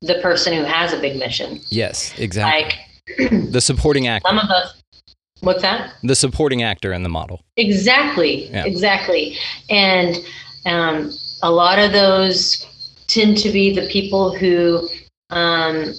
the 0.00 0.14
person 0.20 0.52
who 0.54 0.64
has 0.64 0.92
a 0.92 1.00
big 1.00 1.18
mission. 1.18 1.60
Yes 1.68 2.16
exactly. 2.18 2.74
Like 3.18 3.52
the 3.52 3.60
supporting 3.60 4.08
actor. 4.08 4.28
some 4.28 4.38
of 4.38 4.48
us 4.50 4.80
what's 5.40 5.62
that? 5.62 5.94
The 6.02 6.14
supporting 6.14 6.62
actor 6.62 6.92
in 6.92 7.02
the 7.02 7.08
model. 7.08 7.42
Exactly 7.56 8.50
Yeah. 8.50 8.64
exactly. 8.64 9.36
And 9.68 10.16
um, 10.66 11.12
a 11.42 11.50
lot 11.50 11.78
of 11.78 11.92
those 11.92 12.66
tend 13.08 13.36
to 13.38 13.50
be 13.50 13.74
the 13.74 13.86
people 13.88 14.34
who 14.34 14.88
um, 15.30 15.92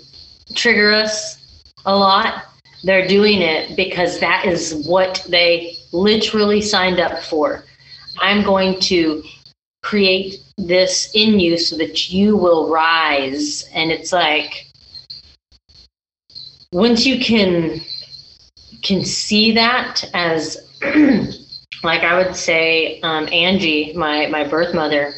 trigger 0.55 0.91
us 0.91 1.65
a 1.85 1.95
lot. 1.95 2.45
They're 2.83 3.07
doing 3.07 3.41
it 3.41 3.75
because 3.75 4.19
that 4.19 4.45
is 4.45 4.85
what 4.87 5.25
they 5.29 5.75
literally 5.91 6.61
signed 6.61 6.99
up 6.99 7.23
for. 7.23 7.63
I'm 8.19 8.43
going 8.43 8.79
to 8.81 9.23
create 9.83 10.41
this 10.57 11.11
in 11.13 11.39
you 11.39 11.57
so 11.57 11.77
that 11.77 12.09
you 12.09 12.35
will 12.35 12.69
rise 12.69 13.69
and 13.73 13.91
it's 13.91 14.11
like 14.11 14.65
once 16.71 17.05
you 17.05 17.19
can 17.19 17.79
can 18.81 19.05
see 19.05 19.51
that 19.51 20.03
as 20.13 20.57
like 21.83 22.01
I 22.01 22.17
would 22.17 22.35
say 22.35 22.99
um, 23.01 23.27
Angie, 23.31 23.93
my 23.93 24.27
my 24.27 24.43
birth 24.43 24.73
mother. 24.73 25.13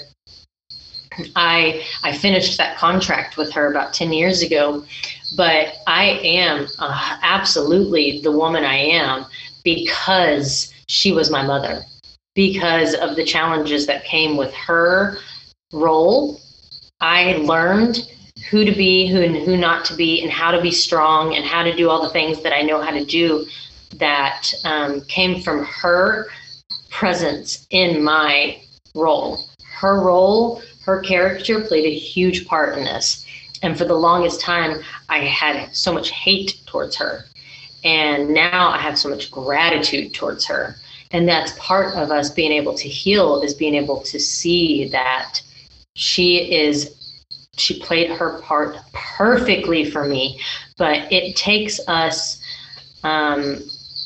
I 1.35 1.81
I 2.03 2.11
finished 2.11 2.57
that 2.57 2.77
contract 2.77 3.37
with 3.37 3.51
her 3.53 3.71
about 3.71 3.93
ten 3.93 4.11
years 4.11 4.41
ago, 4.41 4.83
but 5.37 5.75
I 5.87 6.19
am 6.23 6.67
uh, 6.77 7.17
absolutely 7.21 8.19
the 8.21 8.31
woman 8.31 8.65
I 8.65 8.75
am 8.75 9.25
because 9.63 10.73
she 10.87 11.13
was 11.13 11.31
my 11.31 11.41
mother, 11.41 11.83
because 12.35 12.93
of 12.93 13.15
the 13.15 13.23
challenges 13.23 13.87
that 13.87 14.03
came 14.03 14.37
with 14.37 14.53
her 14.53 15.17
role. 15.73 16.39
I 17.01 17.37
learned 17.37 18.11
who 18.49 18.63
to 18.65 18.71
be, 18.71 19.07
who 19.07 19.21
and 19.21 19.35
who 19.35 19.57
not 19.57 19.85
to 19.85 19.95
be, 19.95 20.21
and 20.21 20.31
how 20.31 20.51
to 20.51 20.61
be 20.61 20.71
strong, 20.71 21.35
and 21.35 21.43
how 21.43 21.63
to 21.63 21.75
do 21.75 21.89
all 21.89 22.03
the 22.03 22.09
things 22.09 22.43
that 22.43 22.53
I 22.53 22.61
know 22.61 22.81
how 22.81 22.91
to 22.91 23.03
do 23.03 23.45
that 23.95 24.53
um, 24.65 25.01
came 25.01 25.41
from 25.41 25.65
her 25.65 26.27
presence 26.89 27.65
in 27.71 28.03
my 28.03 28.61
role. 28.93 29.39
Her 29.63 30.01
role, 30.01 30.61
her 30.85 30.99
character 30.99 31.61
played 31.61 31.85
a 31.85 31.97
huge 31.97 32.45
part 32.47 32.77
in 32.77 32.83
this. 32.83 33.25
And 33.63 33.77
for 33.77 33.85
the 33.85 33.95
longest 33.95 34.41
time, 34.41 34.81
I 35.09 35.19
had 35.19 35.75
so 35.75 35.93
much 35.93 36.11
hate 36.11 36.61
towards 36.65 36.95
her. 36.97 37.25
And 37.83 38.33
now 38.33 38.69
I 38.69 38.77
have 38.77 38.97
so 38.97 39.09
much 39.09 39.31
gratitude 39.31 40.13
towards 40.13 40.45
her. 40.45 40.75
And 41.11 41.27
that's 41.27 41.53
part 41.59 41.95
of 41.95 42.11
us 42.11 42.29
being 42.29 42.51
able 42.51 42.73
to 42.75 42.87
heal 42.87 43.41
is 43.41 43.53
being 43.53 43.75
able 43.75 44.01
to 44.01 44.19
see 44.19 44.87
that 44.89 45.41
she 45.95 46.51
is 46.51 46.95
she 47.57 47.79
played 47.79 48.09
her 48.09 48.41
part 48.41 48.77
perfectly 48.93 49.89
for 49.89 50.05
me. 50.05 50.41
But 50.77 51.11
it 51.11 51.37
takes 51.37 51.79
us 51.87 52.41
um, 53.03 53.61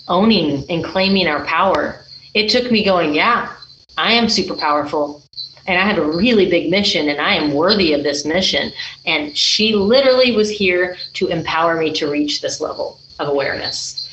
owning 0.08 0.66
and 0.70 0.84
claiming 0.84 1.28
our 1.28 1.44
power. 1.46 2.06
It 2.34 2.50
took 2.50 2.72
me 2.72 2.84
going 2.84 3.16
yeah 3.16 3.54
i 3.98 4.14
am 4.14 4.30
super 4.30 4.56
powerful 4.56 5.22
and 5.68 5.78
i 5.78 5.86
have 5.86 5.98
a 5.98 6.12
really 6.12 6.50
big 6.50 6.70
mission 6.70 7.10
and 7.10 7.20
i 7.20 7.34
am 7.34 7.54
worthy 7.54 7.94
of 7.94 8.04
this 8.04 8.26
mission. 8.26 8.72
And 9.06 9.38
she 9.38 9.74
literally 9.76 10.36
was 10.36 10.50
here 10.50 10.98
to 11.14 11.28
empower 11.28 11.78
me 11.80 11.92
to 11.94 12.10
reach 12.10 12.42
this 12.42 12.60
level 12.62 13.00
of 13.20 13.28
awareness 13.28 14.09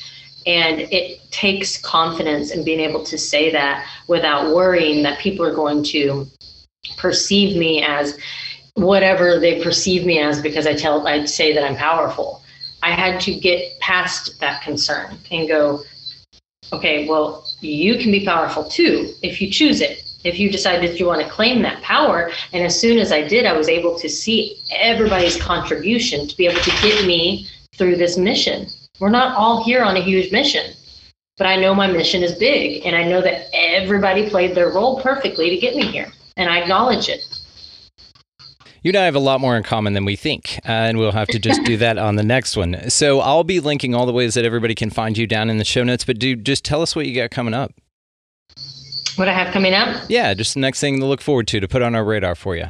and 0.47 0.79
it 0.79 1.19
takes 1.29 1.77
confidence 1.77 2.51
in 2.51 2.63
being 2.63 2.79
able 2.79 3.03
to 3.03 3.17
say 3.17 3.51
that 3.51 3.85
without 4.07 4.55
worrying 4.55 5.03
that 5.03 5.19
people 5.19 5.45
are 5.45 5.53
going 5.53 5.83
to 5.83 6.25
perceive 6.95 7.57
me 7.57 7.83
as 7.83 8.17
whatever 8.75 9.39
they 9.39 9.61
perceive 9.61 10.05
me 10.05 10.19
as 10.19 10.41
because 10.41 10.65
I 10.65 10.73
tell 10.73 11.05
I 11.05 11.25
say 11.25 11.53
that 11.53 11.63
I'm 11.63 11.75
powerful. 11.75 12.41
I 12.81 12.91
had 12.91 13.19
to 13.21 13.35
get 13.35 13.77
past 13.81 14.39
that 14.39 14.61
concern 14.61 15.17
and 15.31 15.49
go, 15.49 15.81
okay, 16.71 17.07
well, 17.07 17.45
you 17.59 17.97
can 17.97 18.11
be 18.11 18.25
powerful 18.25 18.63
too 18.63 19.13
if 19.21 19.41
you 19.41 19.51
choose 19.51 19.81
it. 19.81 20.03
If 20.23 20.39
you 20.39 20.49
decide 20.49 20.81
that 20.81 20.99
you 20.99 21.05
want 21.05 21.21
to 21.21 21.29
claim 21.29 21.61
that 21.61 21.81
power, 21.83 22.31
and 22.53 22.63
as 22.63 22.79
soon 22.79 22.99
as 22.99 23.11
I 23.11 23.27
did, 23.27 23.45
I 23.45 23.53
was 23.53 23.69
able 23.69 23.97
to 23.99 24.09
see 24.09 24.57
everybody's 24.71 25.41
contribution 25.41 26.27
to 26.27 26.37
be 26.37 26.47
able 26.47 26.61
to 26.61 26.71
get 26.81 27.05
me 27.05 27.47
through 27.75 27.97
this 27.97 28.17
mission. 28.17 28.67
We're 28.99 29.09
not 29.09 29.35
all 29.35 29.63
here 29.63 29.83
on 29.83 29.95
a 29.95 30.01
huge 30.01 30.31
mission, 30.31 30.73
but 31.37 31.47
I 31.47 31.55
know 31.55 31.75
my 31.75 31.87
mission 31.87 32.23
is 32.23 32.33
big, 32.35 32.85
and 32.85 32.95
I 32.95 33.03
know 33.03 33.21
that 33.21 33.47
everybody 33.53 34.29
played 34.29 34.55
their 34.55 34.69
role 34.69 35.01
perfectly 35.01 35.49
to 35.49 35.57
get 35.57 35.75
me 35.75 35.85
here, 35.85 36.11
and 36.35 36.49
I 36.49 36.59
acknowledge 36.59 37.09
it. 37.09 37.21
You 38.83 38.91
and 38.91 38.97
I 38.97 39.05
have 39.05 39.15
a 39.15 39.19
lot 39.19 39.41
more 39.41 39.57
in 39.57 39.63
common 39.63 39.93
than 39.93 40.05
we 40.05 40.15
think, 40.15 40.59
uh, 40.65 40.71
and 40.71 40.97
we'll 40.97 41.11
have 41.11 41.27
to 41.29 41.39
just 41.39 41.63
do 41.63 41.77
that 41.83 41.97
on 41.97 42.15
the 42.15 42.23
next 42.23 42.55
one. 42.55 42.89
So 42.89 43.19
I'll 43.19 43.43
be 43.43 43.59
linking 43.59 43.93
all 43.93 44.05
the 44.05 44.13
ways 44.13 44.33
that 44.35 44.45
everybody 44.45 44.75
can 44.75 44.89
find 44.89 45.17
you 45.17 45.27
down 45.27 45.49
in 45.49 45.57
the 45.57 45.65
show 45.65 45.83
notes. 45.83 46.05
But 46.05 46.19
do 46.19 46.35
just 46.35 46.63
tell 46.63 46.81
us 46.81 46.95
what 46.95 47.05
you 47.05 47.15
got 47.15 47.31
coming 47.31 47.53
up. 47.53 47.73
What 49.15 49.27
I 49.27 49.33
have 49.33 49.51
coming 49.51 49.73
up? 49.73 50.05
Yeah, 50.09 50.33
just 50.33 50.53
the 50.53 50.59
next 50.59 50.79
thing 50.79 50.99
to 50.99 51.05
look 51.05 51.21
forward 51.21 51.47
to 51.49 51.59
to 51.59 51.67
put 51.67 51.81
on 51.81 51.95
our 51.95 52.05
radar 52.05 52.35
for 52.35 52.55
you. 52.55 52.67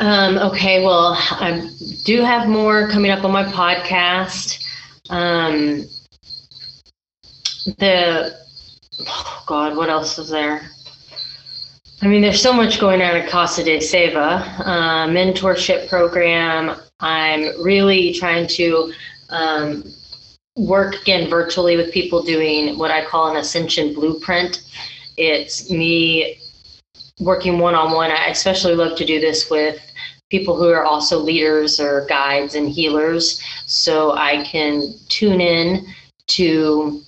Um, 0.00 0.38
okay, 0.38 0.84
well, 0.84 1.14
I 1.14 1.68
do 2.04 2.22
have 2.22 2.48
more 2.48 2.88
coming 2.88 3.10
up 3.10 3.24
on 3.24 3.32
my 3.32 3.44
podcast. 3.44 4.61
Um, 5.12 5.84
the 7.78 8.34
oh 9.06 9.44
God, 9.46 9.76
what 9.76 9.90
else 9.90 10.18
is 10.18 10.30
there? 10.30 10.62
I 12.00 12.08
mean, 12.08 12.22
there's 12.22 12.40
so 12.40 12.52
much 12.52 12.80
going 12.80 13.02
on 13.02 13.14
at 13.14 13.28
Casa 13.28 13.62
de 13.62 13.76
Seva, 13.76 14.40
uh, 14.60 15.06
mentorship 15.08 15.90
program. 15.90 16.80
I'm 17.00 17.62
really 17.62 18.14
trying 18.14 18.46
to 18.48 18.94
um, 19.28 19.84
work 20.56 20.94
again 21.02 21.28
virtually 21.28 21.76
with 21.76 21.92
people 21.92 22.22
doing 22.22 22.78
what 22.78 22.90
I 22.90 23.04
call 23.04 23.30
an 23.30 23.36
ascension 23.36 23.92
blueprint. 23.92 24.62
It's 25.18 25.70
me 25.70 26.38
working 27.20 27.58
one 27.58 27.74
on 27.74 27.92
one. 27.92 28.10
I 28.10 28.28
especially 28.28 28.74
love 28.74 28.96
to 28.96 29.04
do 29.04 29.20
this 29.20 29.50
with 29.50 29.78
people 30.32 30.56
who 30.56 30.70
are 30.70 30.82
also 30.82 31.18
leaders 31.18 31.78
or 31.78 32.06
guides 32.08 32.54
and 32.54 32.70
healers. 32.70 33.42
So 33.66 34.12
I 34.16 34.42
can 34.44 34.94
tune 35.10 35.42
in 35.42 35.86
to 36.28 37.02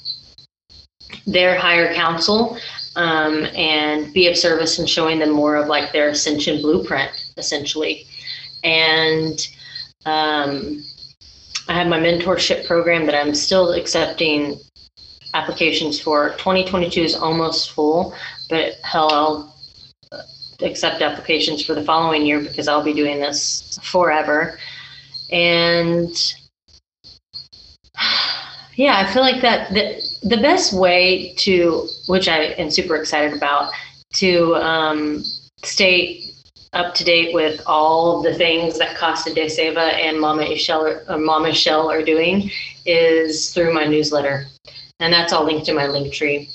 their 1.26 1.59
higher 1.59 1.94
counsel 1.94 2.59
um, 2.96 3.46
and 3.56 4.12
be 4.12 4.28
of 4.28 4.36
service 4.36 4.78
and 4.78 4.86
showing 4.88 5.18
them 5.18 5.30
more 5.30 5.56
of 5.56 5.68
like 5.68 5.90
their 5.90 6.10
ascension 6.10 6.60
blueprint 6.60 7.10
essentially. 7.38 8.05
And 8.62 9.38
um, 10.05 10.84
i 11.68 11.72
have 11.72 11.86
my 11.86 11.98
mentorship 11.98 12.66
program 12.66 13.06
that 13.06 13.14
i'm 13.14 13.34
still 13.34 13.72
accepting 13.72 14.59
applications 15.32 15.98
for. 15.98 16.30
2022 16.32 17.01
is 17.01 17.14
almost 17.14 17.70
full 17.70 18.14
but 18.51 18.74
hell 18.82 19.10
i'll 19.12 19.53
accept 20.60 21.02
applications 21.02 21.64
for 21.64 21.74
the 21.74 21.82
following 21.82 22.24
year 22.24 22.40
because 22.40 22.68
i'll 22.68 22.85
be 22.85 22.93
doing 22.93 23.20
this 23.20 23.78
forever 23.82 24.59
and 25.31 26.35
yeah 28.76 28.98
i 28.98 29.12
feel 29.12 29.22
like 29.22 29.40
that 29.40 29.72
the, 29.72 30.01
the 30.28 30.40
best 30.40 30.72
way 30.72 31.35
to 31.35 31.89
which 32.06 32.28
i 32.28 32.39
am 32.39 32.70
super 32.70 32.97
excited 32.97 33.36
about 33.36 33.72
to 34.12 34.55
um, 34.56 35.24
stay 35.64 36.24
up 36.74 36.94
to 36.94 37.05
date 37.05 37.32
with 37.32 37.62
all 37.66 38.20
the 38.22 38.35
things 38.35 38.78
that 38.78 38.97
Costa 38.97 39.32
de 39.32 39.47
Seva 39.47 39.93
and 39.94 40.20
Mama 40.20 40.43
Michelle, 40.43 41.01
uh, 41.09 41.16
Mama 41.16 41.55
Shell 41.55 41.90
are 41.90 42.02
doing 42.02 42.51
is 42.85 43.52
through 43.55 43.72
my 43.72 43.85
newsletter. 43.85 44.47
And 45.01 45.12
that's 45.12 45.32
all 45.32 45.44
linked 45.44 45.66
to 45.66 45.72
my 45.72 45.86
link 45.86 46.12
tree. 46.12 46.48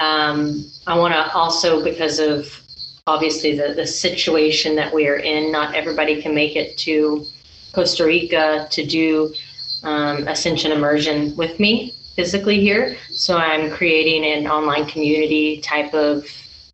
Um, 0.00 0.64
I 0.86 0.96
want 0.98 1.14
to 1.14 1.32
also, 1.32 1.82
because 1.82 2.18
of 2.18 2.60
obviously 3.08 3.56
the, 3.56 3.72
the 3.72 3.86
situation 3.86 4.76
that 4.76 4.92
we 4.92 5.08
are 5.08 5.16
in, 5.16 5.50
not 5.50 5.74
everybody 5.74 6.20
can 6.20 6.34
make 6.34 6.56
it 6.56 6.76
to 6.76 7.24
Costa 7.72 8.04
Rica 8.04 8.68
to 8.70 8.84
do 8.84 9.34
um, 9.82 10.28
Ascension 10.28 10.72
Immersion 10.72 11.34
with 11.34 11.58
me 11.58 11.94
physically 12.14 12.60
here. 12.60 12.96
So 13.10 13.38
I'm 13.38 13.70
creating 13.70 14.24
an 14.24 14.46
online 14.46 14.86
community 14.86 15.60
type 15.62 15.94
of 15.94 16.26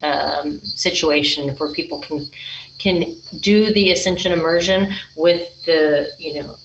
um, 0.02 0.59
situation 0.61 1.51
where 1.56 1.73
people 1.73 2.01
can 2.01 2.27
can 2.78 3.15
do 3.39 3.73
the 3.73 3.93
Ascension 3.93 4.32
Immersion 4.32 4.93
with 5.16 5.65
the 5.65 6.11
you 6.19 6.43
know 6.43 6.56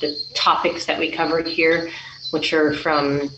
the 0.00 0.16
topics 0.34 0.86
that 0.86 0.98
we 0.98 1.10
covered 1.10 1.46
here, 1.46 1.90
which 2.30 2.52
are 2.54 2.72
from 2.72 3.30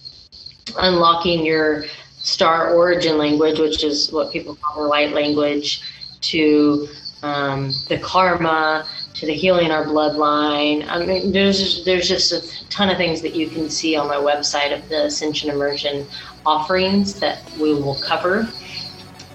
unlocking 0.78 1.44
your 1.44 1.84
star 2.24 2.74
origin 2.74 3.18
language, 3.18 3.60
which 3.60 3.84
is 3.84 4.10
what 4.10 4.32
people 4.32 4.56
call 4.56 4.82
the 4.82 4.88
light 4.88 5.12
language, 5.12 5.82
to 6.22 6.88
um, 7.22 7.70
the 7.88 7.98
karma, 7.98 8.86
to 9.14 9.26
the 9.26 9.34
healing 9.34 9.70
our 9.70 9.84
bloodline. 9.84 10.86
I 10.88 11.04
mean, 11.04 11.32
there's 11.32 11.84
there's 11.84 12.08
just 12.08 12.32
a 12.32 12.68
ton 12.70 12.90
of 12.90 12.96
things 12.96 13.22
that 13.22 13.36
you 13.36 13.48
can 13.48 13.70
see 13.70 13.94
on 13.94 14.08
my 14.08 14.16
website 14.16 14.76
of 14.76 14.88
the 14.88 15.04
Ascension 15.04 15.50
Immersion 15.50 16.06
offerings 16.44 17.20
that 17.20 17.48
we 17.60 17.74
will 17.74 17.98
cover, 18.00 18.48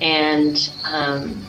and 0.01 0.57
um, 0.83 1.47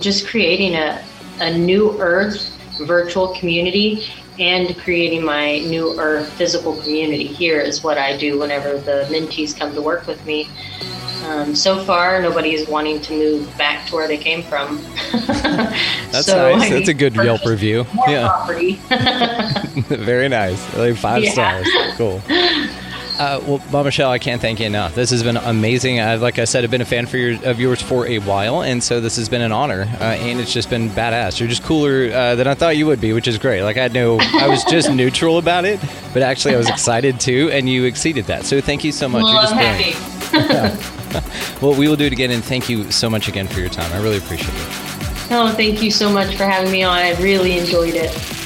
just 0.00 0.28
creating 0.28 0.74
a 0.74 1.04
a 1.40 1.56
new 1.56 2.00
Earth 2.00 2.56
virtual 2.80 3.28
community 3.34 4.04
and 4.38 4.76
creating 4.78 5.24
my 5.24 5.58
new 5.60 5.98
Earth 5.98 6.32
physical 6.34 6.76
community 6.82 7.26
here 7.26 7.60
is 7.60 7.82
what 7.82 7.98
I 7.98 8.16
do 8.16 8.38
whenever 8.38 8.78
the 8.78 9.06
mentees 9.10 9.56
come 9.56 9.74
to 9.74 9.82
work 9.82 10.06
with 10.06 10.24
me. 10.26 10.48
Um, 11.24 11.54
so 11.54 11.84
far, 11.84 12.22
nobody 12.22 12.54
is 12.54 12.68
wanting 12.68 13.00
to 13.02 13.12
move 13.12 13.58
back 13.58 13.86
to 13.88 13.96
where 13.96 14.06
they 14.06 14.16
came 14.16 14.42
from. 14.42 14.76
That's 15.12 16.26
so 16.26 16.56
nice. 16.56 16.70
I 16.70 16.74
That's 16.74 16.88
a 16.88 16.94
good 16.94 17.14
Yelp 17.16 17.44
review. 17.44 17.84
yeah. 18.06 18.46
Very 19.88 20.28
nice. 20.28 20.74
Like 20.76 20.96
five 20.96 21.24
yeah. 21.24 21.32
stars. 21.32 21.68
Cool. 21.96 22.22
Uh, 23.18 23.42
well, 23.46 23.60
Bob 23.72 23.84
Michelle, 23.84 24.10
I 24.10 24.20
can't 24.20 24.40
thank 24.40 24.60
you 24.60 24.66
enough. 24.66 24.94
This 24.94 25.10
has 25.10 25.24
been 25.24 25.36
amazing. 25.36 25.98
Uh, 25.98 26.18
like 26.20 26.38
I 26.38 26.44
said, 26.44 26.62
I've 26.62 26.70
been 26.70 26.80
a 26.80 26.84
fan 26.86 27.06
for 27.06 27.16
your, 27.16 27.44
of 27.44 27.58
yours 27.58 27.82
for 27.82 28.06
a 28.06 28.20
while, 28.20 28.62
and 28.62 28.82
so 28.82 29.00
this 29.00 29.16
has 29.16 29.28
been 29.28 29.42
an 29.42 29.50
honor, 29.50 29.88
uh, 30.00 30.04
and 30.04 30.38
it's 30.38 30.52
just 30.52 30.70
been 30.70 30.88
badass. 30.90 31.40
You're 31.40 31.48
just 31.48 31.64
cooler 31.64 32.12
uh, 32.12 32.36
than 32.36 32.46
I 32.46 32.54
thought 32.54 32.76
you 32.76 32.86
would 32.86 33.00
be, 33.00 33.12
which 33.12 33.26
is 33.26 33.36
great. 33.36 33.62
Like 33.62 33.76
I 33.76 33.82
had 33.82 33.92
no, 33.92 34.18
I 34.20 34.46
was 34.46 34.62
just 34.70 34.92
neutral 34.92 35.38
about 35.38 35.64
it, 35.64 35.80
but 36.12 36.22
actually 36.22 36.54
I 36.54 36.58
was 36.58 36.68
excited 36.68 37.18
too, 37.18 37.50
and 37.52 37.68
you 37.68 37.84
exceeded 37.84 38.26
that. 38.26 38.44
So 38.44 38.60
thank 38.60 38.84
you 38.84 38.92
so 38.92 39.08
much. 39.08 39.24
Well, 39.24 39.32
You're 39.32 39.42
just 39.42 39.54
happy. 39.54 41.58
well, 41.60 41.74
we 41.74 41.88
will 41.88 41.96
do 41.96 42.04
it 42.04 42.12
again, 42.12 42.30
and 42.30 42.44
thank 42.44 42.68
you 42.68 42.88
so 42.92 43.10
much 43.10 43.26
again 43.26 43.48
for 43.48 43.58
your 43.58 43.68
time. 43.68 43.92
I 43.92 44.00
really 44.00 44.18
appreciate 44.18 44.54
it. 44.54 44.66
Oh, 45.30 45.52
thank 45.56 45.82
you 45.82 45.90
so 45.90 46.10
much 46.10 46.36
for 46.36 46.44
having 46.44 46.70
me 46.70 46.84
on. 46.84 46.96
I 46.96 47.20
really 47.20 47.58
enjoyed 47.58 47.94
it. 47.94 48.37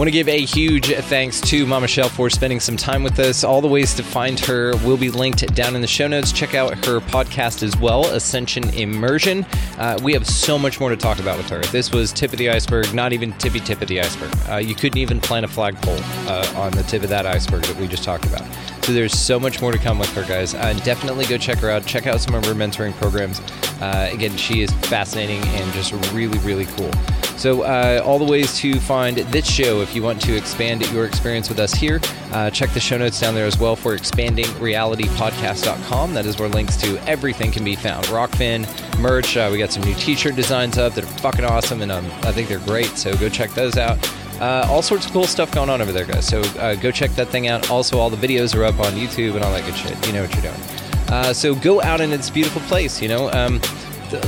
Want 0.00 0.08
to 0.08 0.12
give 0.12 0.28
a 0.28 0.46
huge 0.46 0.94
thanks 0.94 1.42
to 1.42 1.66
Mama 1.66 1.86
Shell 1.86 2.08
for 2.08 2.30
spending 2.30 2.58
some 2.58 2.74
time 2.74 3.02
with 3.02 3.18
us. 3.18 3.44
All 3.44 3.60
the 3.60 3.68
ways 3.68 3.92
to 3.96 4.02
find 4.02 4.40
her 4.40 4.74
will 4.78 4.96
be 4.96 5.10
linked 5.10 5.54
down 5.54 5.74
in 5.74 5.82
the 5.82 5.86
show 5.86 6.08
notes. 6.08 6.32
Check 6.32 6.54
out 6.54 6.72
her 6.86 7.00
podcast 7.00 7.62
as 7.62 7.76
well, 7.76 8.06
Ascension 8.06 8.64
Immersion. 8.70 9.44
Uh, 9.76 9.98
we 10.02 10.14
have 10.14 10.26
so 10.26 10.58
much 10.58 10.80
more 10.80 10.88
to 10.88 10.96
talk 10.96 11.18
about 11.18 11.36
with 11.36 11.50
her. 11.50 11.60
This 11.64 11.92
was 11.92 12.14
tip 12.14 12.32
of 12.32 12.38
the 12.38 12.48
iceberg, 12.48 12.94
not 12.94 13.12
even 13.12 13.34
tippy 13.34 13.60
tip 13.60 13.82
of 13.82 13.88
the 13.88 14.00
iceberg. 14.00 14.34
Uh, 14.48 14.56
you 14.56 14.74
couldn't 14.74 14.96
even 14.96 15.20
plant 15.20 15.44
a 15.44 15.48
flagpole 15.48 15.98
uh, 16.26 16.50
on 16.56 16.72
the 16.72 16.82
tip 16.84 17.02
of 17.02 17.10
that 17.10 17.26
iceberg 17.26 17.64
that 17.64 17.76
we 17.76 17.86
just 17.86 18.02
talked 18.02 18.24
about. 18.24 18.48
So 18.82 18.92
there's 18.92 19.16
so 19.16 19.38
much 19.38 19.60
more 19.60 19.70
to 19.72 19.78
come 19.78 19.98
with 19.98 20.12
her, 20.14 20.24
guys. 20.24 20.54
Uh, 20.54 20.72
definitely 20.84 21.26
go 21.26 21.36
check 21.36 21.58
her 21.58 21.70
out. 21.70 21.84
Check 21.86 22.06
out 22.06 22.20
some 22.20 22.34
of 22.34 22.44
her 22.46 22.54
mentoring 22.54 22.94
programs. 22.94 23.40
Uh, 23.80 24.08
again, 24.10 24.36
she 24.36 24.62
is 24.62 24.72
fascinating 24.88 25.42
and 25.42 25.72
just 25.72 25.92
really, 26.12 26.38
really 26.40 26.66
cool. 26.66 26.90
So, 27.36 27.62
uh, 27.62 28.02
all 28.04 28.18
the 28.18 28.30
ways 28.30 28.54
to 28.58 28.78
find 28.80 29.16
this 29.16 29.50
show 29.50 29.80
if 29.80 29.94
you 29.94 30.02
want 30.02 30.20
to 30.22 30.36
expand 30.36 30.82
your 30.92 31.06
experience 31.06 31.48
with 31.48 31.58
us 31.58 31.72
here, 31.72 32.00
uh, 32.32 32.50
check 32.50 32.68
the 32.74 32.80
show 32.80 32.98
notes 32.98 33.18
down 33.18 33.34
there 33.34 33.46
as 33.46 33.58
well 33.58 33.76
for 33.76 33.96
expandingrealitypodcast.com. 33.96 36.12
That 36.12 36.26
is 36.26 36.38
where 36.38 36.50
links 36.50 36.76
to 36.78 36.98
everything 37.08 37.50
can 37.50 37.64
be 37.64 37.76
found. 37.76 38.04
Rockfin, 38.06 38.66
merch, 39.00 39.38
uh, 39.38 39.48
we 39.50 39.56
got 39.56 39.72
some 39.72 39.84
new 39.84 39.94
t 39.94 40.14
shirt 40.16 40.36
designs 40.36 40.76
up 40.76 40.92
that 40.94 41.04
are 41.04 41.18
fucking 41.18 41.46
awesome, 41.46 41.80
and 41.80 41.90
um, 41.90 42.04
I 42.22 42.32
think 42.32 42.48
they're 42.48 42.58
great. 42.58 42.98
So, 42.98 43.16
go 43.16 43.30
check 43.30 43.52
those 43.52 43.78
out. 43.78 43.96
Uh, 44.40 44.66
all 44.70 44.80
sorts 44.80 45.06
of 45.06 45.12
cool 45.12 45.26
stuff 45.26 45.52
going 45.52 45.68
on 45.68 45.82
over 45.82 45.92
there, 45.92 46.06
guys. 46.06 46.26
So 46.26 46.40
uh, 46.58 46.74
go 46.76 46.90
check 46.90 47.10
that 47.12 47.28
thing 47.28 47.48
out. 47.48 47.70
Also, 47.70 47.98
all 47.98 48.08
the 48.08 48.16
videos 48.16 48.56
are 48.56 48.64
up 48.64 48.78
on 48.80 48.92
YouTube 48.94 49.34
and 49.34 49.44
all 49.44 49.52
that 49.52 49.66
good 49.66 49.76
shit. 49.76 50.06
You 50.06 50.14
know 50.14 50.22
what 50.22 50.32
you're 50.32 50.42
doing. 50.42 50.62
Uh, 51.08 51.32
so 51.32 51.54
go 51.54 51.82
out 51.82 52.00
in 52.00 52.12
its 52.12 52.30
beautiful 52.30 52.62
place. 52.62 53.02
You 53.02 53.08
know, 53.08 53.30
um, 53.32 53.60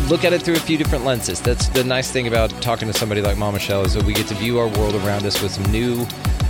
look 0.09 0.25
at 0.25 0.33
it 0.33 0.43
through 0.43 0.57
a 0.57 0.61
few 0.61 0.77
different 0.77 1.05
lenses. 1.05 1.41
That's 1.41 1.69
the 1.69 1.85
nice 1.85 2.11
thing 2.11 2.29
about 2.29 2.51
talking 2.61 2.89
to 2.89 2.95
somebody 2.95 3.23
like 3.23 3.39
Mama 3.39 3.59
Shell 3.59 3.87
is 3.87 3.95
that 3.95 4.05
we 4.05 4.13
get 4.13 4.27
to 4.29 4.35
view 4.35 4.59
our 4.59 4.69
world 4.69 4.95
around 4.97 5.25
us 5.25 5.41
with 5.41 5.53
some 5.53 5.65
new 5.73 6.07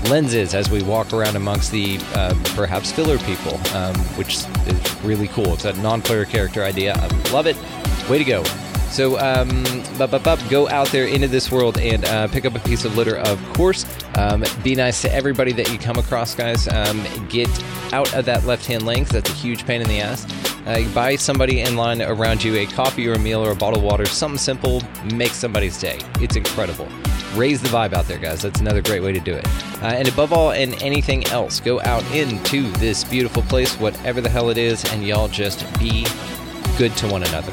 lenses 0.09 0.55
as 0.55 0.71
we 0.71 0.83
walk 0.83 1.13
around 1.13 1.37
amongst 1.37 1.71
the 1.71 1.99
uh, 2.15 2.35
perhaps 2.57 2.91
filler 2.91 3.19
people, 3.19 3.61
um, 3.77 3.95
which 4.17 4.35
is 4.67 5.03
really 5.05 5.29
cool. 5.29 5.55
It's 5.55 5.65
a 5.65 5.73
non-player 5.75 6.25
character 6.25 6.65
idea. 6.65 6.95
I 6.95 7.07
love 7.31 7.47
it. 7.47 7.57
Way 8.09 8.19
to 8.19 8.25
go. 8.25 8.43
So, 8.93 9.19
um, 9.19 9.49
go 10.51 10.69
out 10.69 10.89
there 10.89 11.07
into 11.07 11.27
this 11.27 11.51
world 11.51 11.79
and 11.79 12.05
uh, 12.05 12.29
pick 12.29 12.45
up 12.45 12.55
a 12.55 12.59
piece 12.59 12.85
of 12.85 12.95
litter, 12.95 13.17
of 13.17 13.43
course. 13.55 13.87
Um, 14.19 14.45
be 14.63 14.75
nice 14.75 15.01
to 15.01 15.13
everybody 15.13 15.53
that 15.53 15.73
you 15.73 15.79
come 15.79 15.97
across, 15.97 16.35
guys. 16.35 16.69
Um, 16.69 17.03
get 17.31 17.49
out 17.95 18.13
of 18.15 18.27
that 18.27 18.45
left 18.45 18.67
hand 18.67 18.85
lane 18.85 19.05
that's 19.05 19.31
a 19.31 19.33
huge 19.33 19.65
pain 19.65 19.81
in 19.81 19.89
the 19.89 20.01
ass. 20.01 20.27
Uh, 20.67 20.87
buy 20.95 21.17
somebody 21.17 21.61
in 21.61 21.75
line 21.75 22.03
around 22.03 22.45
you 22.45 22.57
a 22.57 22.67
coffee 22.67 23.09
or 23.09 23.15
a 23.15 23.19
meal 23.19 23.41
or 23.45 23.53
a 23.53 23.57
bottle 23.57 23.79
of 23.79 23.85
water, 23.85 24.05
something 24.05 24.39
simple, 24.39 24.83
make 25.15 25.33
somebody's 25.33 25.81
day. 25.81 25.99
It's 26.21 26.37
incredible. 26.37 26.87
Raise 27.35 27.63
the 27.63 27.69
vibe 27.69 27.95
out 27.95 28.07
there, 28.07 28.19
guys. 28.19 28.43
That's 28.43 28.61
another 28.61 28.83
great 28.83 29.03
way 29.03 29.13
to 29.13 29.21
do 29.21 29.33
it. 29.33 29.47
Uh, 29.83 29.87
and 29.87 30.07
above 30.07 30.35
all, 30.35 30.53
and 30.53 30.81
anything 30.83 31.25
else, 31.29 31.61
go 31.61 31.81
out 31.81 32.05
into 32.13 32.71
this 32.73 33.05
beautiful 33.05 33.43
place, 33.45 33.75
whatever 33.81 34.21
the 34.21 34.29
hell 34.29 34.51
it 34.51 34.59
is, 34.59 34.85
and 34.93 35.03
y'all 35.03 35.29
just 35.29 35.67
be 35.79 36.07
good 36.77 36.95
to 36.99 37.09
one 37.09 37.23
another. 37.23 37.53